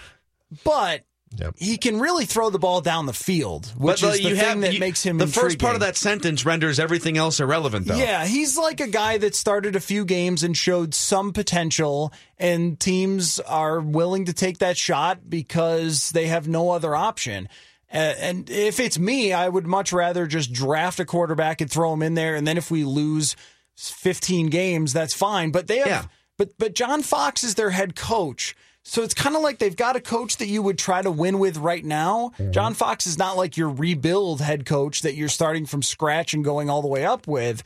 but 0.64 1.04
Yep. 1.36 1.54
He 1.58 1.76
can 1.76 2.00
really 2.00 2.24
throw 2.24 2.50
the 2.50 2.58
ball 2.58 2.80
down 2.80 3.06
the 3.06 3.12
field, 3.12 3.66
which 3.76 4.00
but, 4.00 4.14
is 4.14 4.22
the 4.22 4.30
you 4.30 4.36
thing 4.36 4.44
have, 4.44 4.60
that 4.62 4.74
you, 4.74 4.80
makes 4.80 5.02
him. 5.02 5.18
The 5.18 5.24
intriguing. 5.24 5.50
first 5.50 5.58
part 5.58 5.74
of 5.74 5.80
that 5.80 5.96
sentence 5.96 6.44
renders 6.44 6.80
everything 6.80 7.16
else 7.16 7.38
irrelevant, 7.38 7.86
though. 7.86 7.96
Yeah, 7.96 8.26
he's 8.26 8.56
like 8.56 8.80
a 8.80 8.88
guy 8.88 9.18
that 9.18 9.34
started 9.34 9.76
a 9.76 9.80
few 9.80 10.04
games 10.04 10.42
and 10.42 10.56
showed 10.56 10.94
some 10.94 11.32
potential, 11.32 12.12
and 12.38 12.78
teams 12.80 13.40
are 13.40 13.80
willing 13.80 14.24
to 14.24 14.32
take 14.32 14.58
that 14.58 14.76
shot 14.76 15.28
because 15.28 16.10
they 16.10 16.26
have 16.28 16.48
no 16.48 16.70
other 16.70 16.96
option. 16.96 17.48
Uh, 17.92 18.14
and 18.18 18.50
if 18.50 18.80
it's 18.80 18.98
me, 18.98 19.32
I 19.32 19.48
would 19.48 19.66
much 19.66 19.92
rather 19.92 20.26
just 20.26 20.52
draft 20.52 21.00
a 21.00 21.04
quarterback 21.04 21.60
and 21.60 21.70
throw 21.70 21.92
him 21.92 22.02
in 22.02 22.14
there, 22.14 22.34
and 22.36 22.46
then 22.46 22.58
if 22.58 22.70
we 22.70 22.84
lose 22.84 23.36
15 23.76 24.48
games, 24.48 24.92
that's 24.92 25.14
fine. 25.14 25.50
But 25.50 25.68
they 25.68 25.78
have, 25.78 25.86
yeah. 25.86 26.04
but 26.36 26.58
but 26.58 26.74
John 26.74 27.02
Fox 27.02 27.44
is 27.44 27.54
their 27.54 27.70
head 27.70 27.96
coach. 27.96 28.54
So 28.88 29.02
it's 29.02 29.12
kind 29.12 29.36
of 29.36 29.42
like 29.42 29.58
they've 29.58 29.76
got 29.76 29.96
a 29.96 30.00
coach 30.00 30.38
that 30.38 30.46
you 30.46 30.62
would 30.62 30.78
try 30.78 31.02
to 31.02 31.10
win 31.10 31.38
with 31.38 31.58
right 31.58 31.84
now. 31.84 32.32
Mm-hmm. 32.38 32.52
John 32.52 32.72
Fox 32.72 33.06
is 33.06 33.18
not 33.18 33.36
like 33.36 33.58
your 33.58 33.68
rebuild 33.68 34.40
head 34.40 34.64
coach 34.64 35.02
that 35.02 35.14
you're 35.14 35.28
starting 35.28 35.66
from 35.66 35.82
scratch 35.82 36.32
and 36.32 36.42
going 36.42 36.70
all 36.70 36.80
the 36.80 36.88
way 36.88 37.04
up 37.04 37.26
with. 37.26 37.62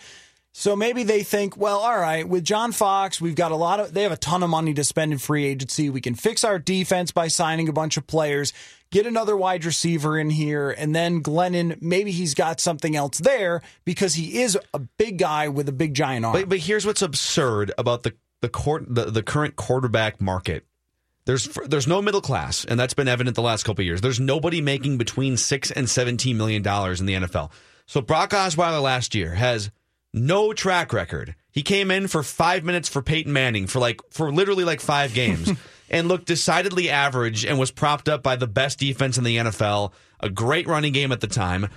So 0.53 0.75
maybe 0.75 1.05
they 1.05 1.23
think, 1.23 1.57
well, 1.57 1.79
all 1.79 1.97
right, 1.97 2.29
with 2.29 2.45
John 2.45 2.73
Fox, 2.73 3.21
we've 3.21 3.37
got 3.37 3.53
a 3.53 3.57
lot 3.57 3.79
of, 3.79 3.95
they 3.95 4.03
have 4.03 4.11
a 4.11 4.17
ton 4.17 4.43
of 4.43 4.51
money 4.51 4.75
to 4.75 4.83
spend 4.83 5.13
in 5.13 5.19
free 5.19 5.47
agency. 5.47 5.89
We 5.89 6.01
can 6.01 6.17
fix 6.17 6.43
our 6.43 6.59
defense 6.59 7.13
by 7.13 7.29
signing 7.29 7.69
a 7.69 7.73
bunch 7.73 7.97
of 7.97 8.09
players, 8.09 8.53
get 8.91 9.07
another 9.07 9.37
wide 9.37 9.65
receiver 9.65 10.19
in 10.19 10.29
here, 10.29 10.73
and 10.73 10.93
then 10.93 11.23
Glennon, 11.23 11.81
maybe 11.81 12.11
he's 12.11 12.35
got 12.35 12.59
something 12.59 12.97
else 12.97 13.19
there 13.19 13.63
because 13.85 14.15
he 14.15 14.43
is 14.43 14.59
a 14.75 14.81
big 14.99 15.19
guy 15.19 15.47
with 15.47 15.69
a 15.69 15.73
big 15.73 15.95
giant 15.95 16.27
arm. 16.27 16.33
But, 16.33 16.49
but 16.49 16.59
here's 16.59 16.85
what's 16.85 17.01
absurd 17.01 17.73
about 17.79 18.03
the 18.03 18.15
the, 18.41 18.49
court, 18.49 18.93
the 18.93 19.05
the 19.05 19.23
current 19.23 19.55
quarterback 19.55 20.21
market 20.21 20.65
there's 21.25 21.47
there's 21.67 21.87
no 21.87 22.03
middle 22.03 22.21
class, 22.21 22.65
and 22.65 22.79
that's 22.79 22.95
been 22.95 23.09
evident 23.09 23.37
the 23.37 23.43
last 23.43 23.65
couple 23.65 23.85
years. 23.85 24.01
There's 24.01 24.19
nobody 24.19 24.61
making 24.61 24.99
between 24.99 25.37
six 25.37 25.71
and 25.71 25.89
seventeen 25.89 26.37
million 26.37 26.63
dollars 26.63 27.01
in 27.01 27.07
the 27.07 27.15
NFL. 27.15 27.53
So 27.87 28.01
Brock 28.01 28.31
Osweiler 28.31 28.83
last 28.83 29.15
year 29.15 29.35
has 29.35 29.71
no 30.13 30.53
track 30.53 30.93
record. 30.93 31.35
He 31.51 31.63
came 31.63 31.91
in 31.91 32.09
for 32.09 32.23
five 32.23 32.65
minutes 32.65 32.89
for 32.89 33.03
Peyton 33.03 33.33
Manning 33.33 33.67
for 33.67 33.79
like 33.79 34.01
for 34.11 34.33
literally 34.33 34.65
like 34.65 34.81
five 34.81 35.15
games 35.15 35.51
and 35.91 36.09
looked 36.09 36.27
decidedly 36.27 36.91
average 36.91 37.45
and 37.45 37.59
was 37.59 37.71
propped 37.71 38.09
up 38.09 38.23
by 38.23 38.37
the 38.37 38.47
best 38.47 38.79
defense 38.79 39.17
in 39.17 39.25
the 39.25 39.37
NFL, 39.37 39.93
a 40.21 40.31
great 40.31 40.67
running 40.67 40.93
game 40.93 41.13
at 41.13 41.21
the 41.21 41.27
time. 41.27 41.69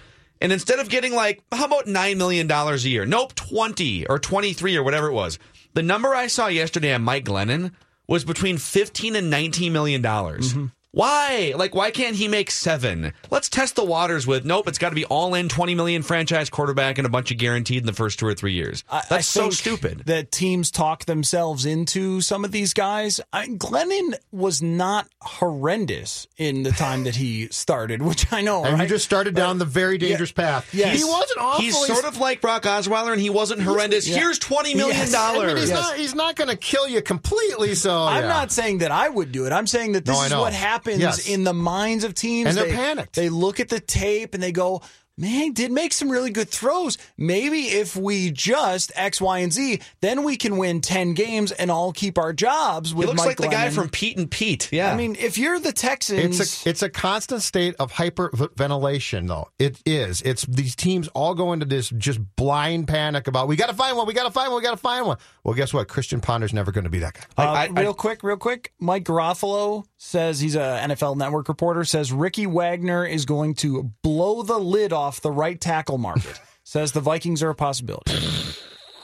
And 0.42 0.52
instead 0.52 0.80
of 0.80 0.90
getting 0.90 1.14
like, 1.14 1.42
how 1.52 1.66
about 1.66 1.88
nine 1.88 2.18
million 2.18 2.48
dollars 2.48 2.86
a 2.86 2.90
year? 2.90 3.06
Nope, 3.06 3.36
twenty 3.36 4.08
or 4.08 4.18
twenty 4.18 4.54
three 4.54 4.76
or 4.76 4.84
whatever 4.84 5.08
it 5.08 5.14
was. 5.14 5.38
The 5.74 5.84
number 5.84 6.16
I 6.16 6.28
saw 6.28 6.48
yesterday 6.48 6.94
on 6.94 7.04
Mike 7.04 7.26
Glennon 7.26 7.74
was 8.08 8.24
between 8.24 8.58
15 8.58 9.16
and 9.16 9.30
19 9.30 9.74
million 9.74 10.02
dollars. 10.02 10.54
Mm-hmm. 10.54 10.66
Why? 10.96 11.52
Like, 11.58 11.76
why 11.76 11.92
can't 11.92 12.16
he 12.16 12.30
make 12.30 12.50
seven? 12.50 13.12
Let's 13.30 13.50
test 13.50 13.76
the 13.76 13.84
waters 13.84 14.26
with. 14.26 14.46
Nope, 14.46 14.70
it's 14.70 14.78
got 14.78 14.90
to 14.90 14.96
be 14.96 15.04
all 15.04 15.34
in 15.36 15.50
twenty 15.50 15.76
million 15.76 16.04
franchise 16.04 16.50
quarterback 16.50 16.98
and 16.98 17.06
a 17.06 17.10
bunch 17.10 17.32
of 17.32 17.38
guaranteed 17.38 17.80
in 17.80 17.86
the 17.86 17.92
first 17.92 18.18
two 18.18 18.26
or 18.26 18.34
three 18.34 18.54
years. 18.54 18.86
That's 18.90 19.12
I 19.12 19.20
so 19.20 19.50
stupid. 19.50 20.04
That 20.06 20.32
teams 20.32 20.72
talk 20.72 21.04
themselves 21.04 21.66
into 21.66 22.22
some 22.22 22.46
of 22.46 22.54
these 22.54 22.74
guys. 22.74 23.20
I, 23.34 23.48
Glennon 23.48 24.16
was 24.32 24.62
not 24.62 25.10
horrendous 25.22 26.28
in 26.38 26.64
the 26.64 26.72
time 26.72 27.04
that 27.04 27.18
he 27.18 27.48
started, 27.52 28.02
which 28.02 28.32
I 28.32 28.42
know. 28.42 28.64
And 28.64 28.76
right? 28.76 28.84
you 28.84 28.88
just 28.88 29.04
started 29.04 29.36
down 29.36 29.58
the 29.58 29.66
very 29.66 29.98
dangerous 29.98 30.32
yeah, 30.38 30.46
path. 30.46 30.74
Yes. 30.74 30.98
he 30.98 31.04
wasn't 31.04 31.40
awful. 31.42 31.62
He's 31.62 31.78
sort 31.88 32.06
of 32.06 32.20
like 32.20 32.40
Brock 32.40 32.64
Osweiler, 32.64 33.12
and 33.12 33.20
he 33.20 33.30
wasn't 33.30 33.62
horrendous. 33.62 34.08
Yeah. 34.08 34.20
Here's 34.20 34.40
twenty 34.40 34.74
million 34.74 35.12
dollars. 35.12 35.44
I 35.44 35.48
mean, 35.48 35.58
he's, 35.58 35.70
yes. 35.72 35.78
not, 35.78 35.98
he's 35.98 36.16
not 36.16 36.36
going 36.38 36.50
to 36.50 36.56
kill 36.56 36.88
you 36.88 37.02
completely. 37.02 37.76
So 37.76 38.04
I'm 38.04 38.24
yeah. 38.24 38.30
not 38.30 38.54
saying 38.54 38.78
that 38.78 38.92
I 38.92 39.10
would 39.10 39.34
do 39.34 39.46
it. 39.46 39.52
I'm 39.52 39.68
saying 39.68 39.92
that 39.92 40.06
this 40.06 40.18
no, 40.18 40.26
is 40.26 40.34
what 40.34 40.54
happens 40.86 41.02
yes. 41.02 41.30
in 41.30 41.44
the 41.44 41.54
minds 41.54 42.04
of 42.04 42.14
teams. 42.14 42.50
And 42.50 42.58
they're 42.58 42.68
they, 42.68 42.74
panicked. 42.74 43.16
They 43.16 43.30
look 43.30 43.60
at 43.60 43.70
the 43.70 43.80
tape 43.80 44.34
and 44.34 44.42
they 44.42 44.52
go, 44.52 44.82
man, 45.18 45.54
did 45.54 45.72
make 45.72 45.94
some 45.94 46.10
really 46.10 46.30
good 46.30 46.50
throws. 46.50 46.98
Maybe 47.18 47.68
if 47.68 47.96
we 47.96 48.32
just 48.32 48.92
X, 48.96 49.22
Y, 49.22 49.40
and 49.40 49.52
Z, 49.52 49.80
then 50.02 50.24
we 50.24 50.36
can 50.36 50.58
win 50.58 50.82
10 50.82 51.14
games 51.14 51.52
and 51.54 51.72
all 51.72 51.94
keep 51.94 52.18
our 52.18 52.34
jobs 52.34 52.94
with 52.94 53.06
he 53.06 53.08
looks 53.08 53.20
Mike 53.20 53.28
like 53.28 53.38
Glennon. 53.38 53.52
the 53.52 53.56
guy 53.56 53.70
from 53.70 53.90
Pete 53.90 54.18
and 54.18 54.30
Pete. 54.30 54.70
Yeah. 54.72 54.92
I 54.92 54.98
mean, 54.98 55.16
if 55.18 55.38
you're 55.38 55.60
the 55.60 55.72
Texans. 55.72 56.40
It's 56.40 56.66
a, 56.66 56.70
it's 56.70 56.82
a 56.82 56.90
constant 56.90 57.42
state 57.42 57.76
of 57.80 57.94
hyperventilation, 57.94 59.28
though. 59.28 59.48
It 59.58 59.82
is. 59.86 60.22
It's 60.22 60.46
these 60.46 60.76
teams 60.76 61.08
all 61.10 61.34
go 61.34 61.54
into 61.54 61.66
this 61.66 61.90
just 61.90 62.20
blind 62.36 62.88
panic 62.88 63.28
about, 63.28 63.48
we 63.48 63.56
got 63.56 63.70
to 63.70 63.76
find 63.76 63.96
one, 63.96 64.08
we 64.08 64.14
got 64.14 64.26
to 64.26 64.32
find 64.32 64.52
one, 64.52 64.62
we 64.62 64.64
got 64.64 64.72
to 64.72 64.78
find 64.78 65.06
one. 65.06 65.18
Well, 65.44 65.54
guess 65.56 65.74
what? 65.74 65.88
Christian 65.88 66.20
Ponder's 66.20 66.54
never 66.54 66.72
going 66.72 66.84
to 66.84 66.90
be 66.90 67.00
that 67.00 67.14
guy. 67.14 67.22
Uh, 67.38 67.52
I, 67.52 67.70
I, 67.74 67.82
real 67.82 67.94
quick, 67.94 68.24
real 68.24 68.38
quick. 68.38 68.74
Mike 68.80 69.06
Garafolo 69.06 69.86
says 70.06 70.40
he's 70.40 70.56
a 70.56 70.82
NFL 70.84 71.18
Network 71.18 71.50
reporter. 71.50 71.84
Says 71.84 72.12
Ricky 72.14 72.46
Wagner 72.46 73.06
is 73.06 73.26
going 73.26 73.56
to 73.56 73.92
blow 74.04 74.44
the 74.44 74.60
lid 74.60 74.94
off 74.94 75.22
the 75.22 75.32
right 75.32 75.60
tackle 75.60 75.98
market. 75.98 76.40
says 76.64 76.92
the 76.92 77.02
Vikings 77.02 77.42
are 77.44 77.50
a 77.50 77.56
possibility. 77.56 78.14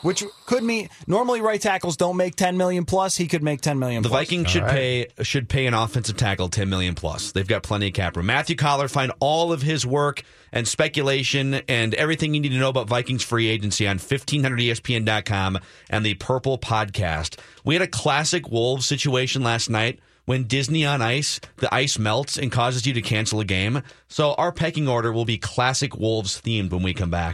Which 0.04 0.24
could 0.48 0.64
mean 0.64 0.90
normally 1.06 1.42
right 1.42 1.62
tackles 1.62 1.96
don't 1.96 2.18
make 2.18 2.36
ten 2.36 2.58
million 2.58 2.86
plus. 2.86 3.16
He 3.16 3.28
could 3.28 3.44
make 3.44 3.62
ten 3.62 3.78
million. 3.78 4.02
The 4.02 4.10
plus. 4.10 4.22
Vikings 4.22 4.50
should 4.50 4.64
right. 4.64 4.72
pay 5.18 5.24
should 5.24 5.48
pay 5.48 5.68
an 5.68 5.76
offensive 5.76 6.18
tackle 6.18 6.50
ten 6.50 6.70
million 6.70 6.96
plus. 6.96 7.32
They've 7.34 7.48
got 7.48 7.62
plenty 7.62 7.90
of 7.90 7.94
cap 7.94 8.18
room. 8.18 8.26
Matthew 8.26 8.56
Coller, 8.56 8.88
find 8.88 9.12
all 9.20 9.54
of 9.54 9.62
his 9.62 9.86
work 9.86 10.24
and 10.52 10.68
speculation 10.68 11.62
and 11.68 11.94
everything 11.94 12.34
you 12.34 12.42
need 12.42 12.50
to 12.50 12.58
know 12.58 12.70
about 12.70 12.88
Vikings 12.88 13.24
free 13.24 13.48
agency 13.48 13.88
on 13.88 14.00
1500ESPN.com 14.00 15.60
and 15.92 16.04
the 16.04 16.16
Purple 16.16 16.58
Podcast. 16.58 17.40
We 17.64 17.76
had 17.76 17.84
a 17.84 17.88
classic 17.88 18.50
Wolves 18.50 18.88
situation 18.88 19.44
last 19.44 19.70
night 19.70 20.00
when 20.26 20.46
Disney 20.46 20.86
on 20.86 21.02
ice, 21.02 21.40
the 21.58 21.74
ice 21.74 21.98
melts 21.98 22.38
and 22.38 22.52
causes 22.52 22.86
you 22.86 22.94
to 22.94 23.02
cancel 23.02 23.40
a 23.40 23.46
game. 23.46 23.82
So 24.08 24.34
our 24.34 24.52
pecking 24.52 24.88
order 24.88 25.12
will 25.12 25.26
be 25.26 25.38
classic 25.38 25.98
Wolves 25.98 26.42
themed 26.42 26.72
when 26.72 26.84
we 26.84 26.94
come 26.94 27.12
back. 27.12 27.30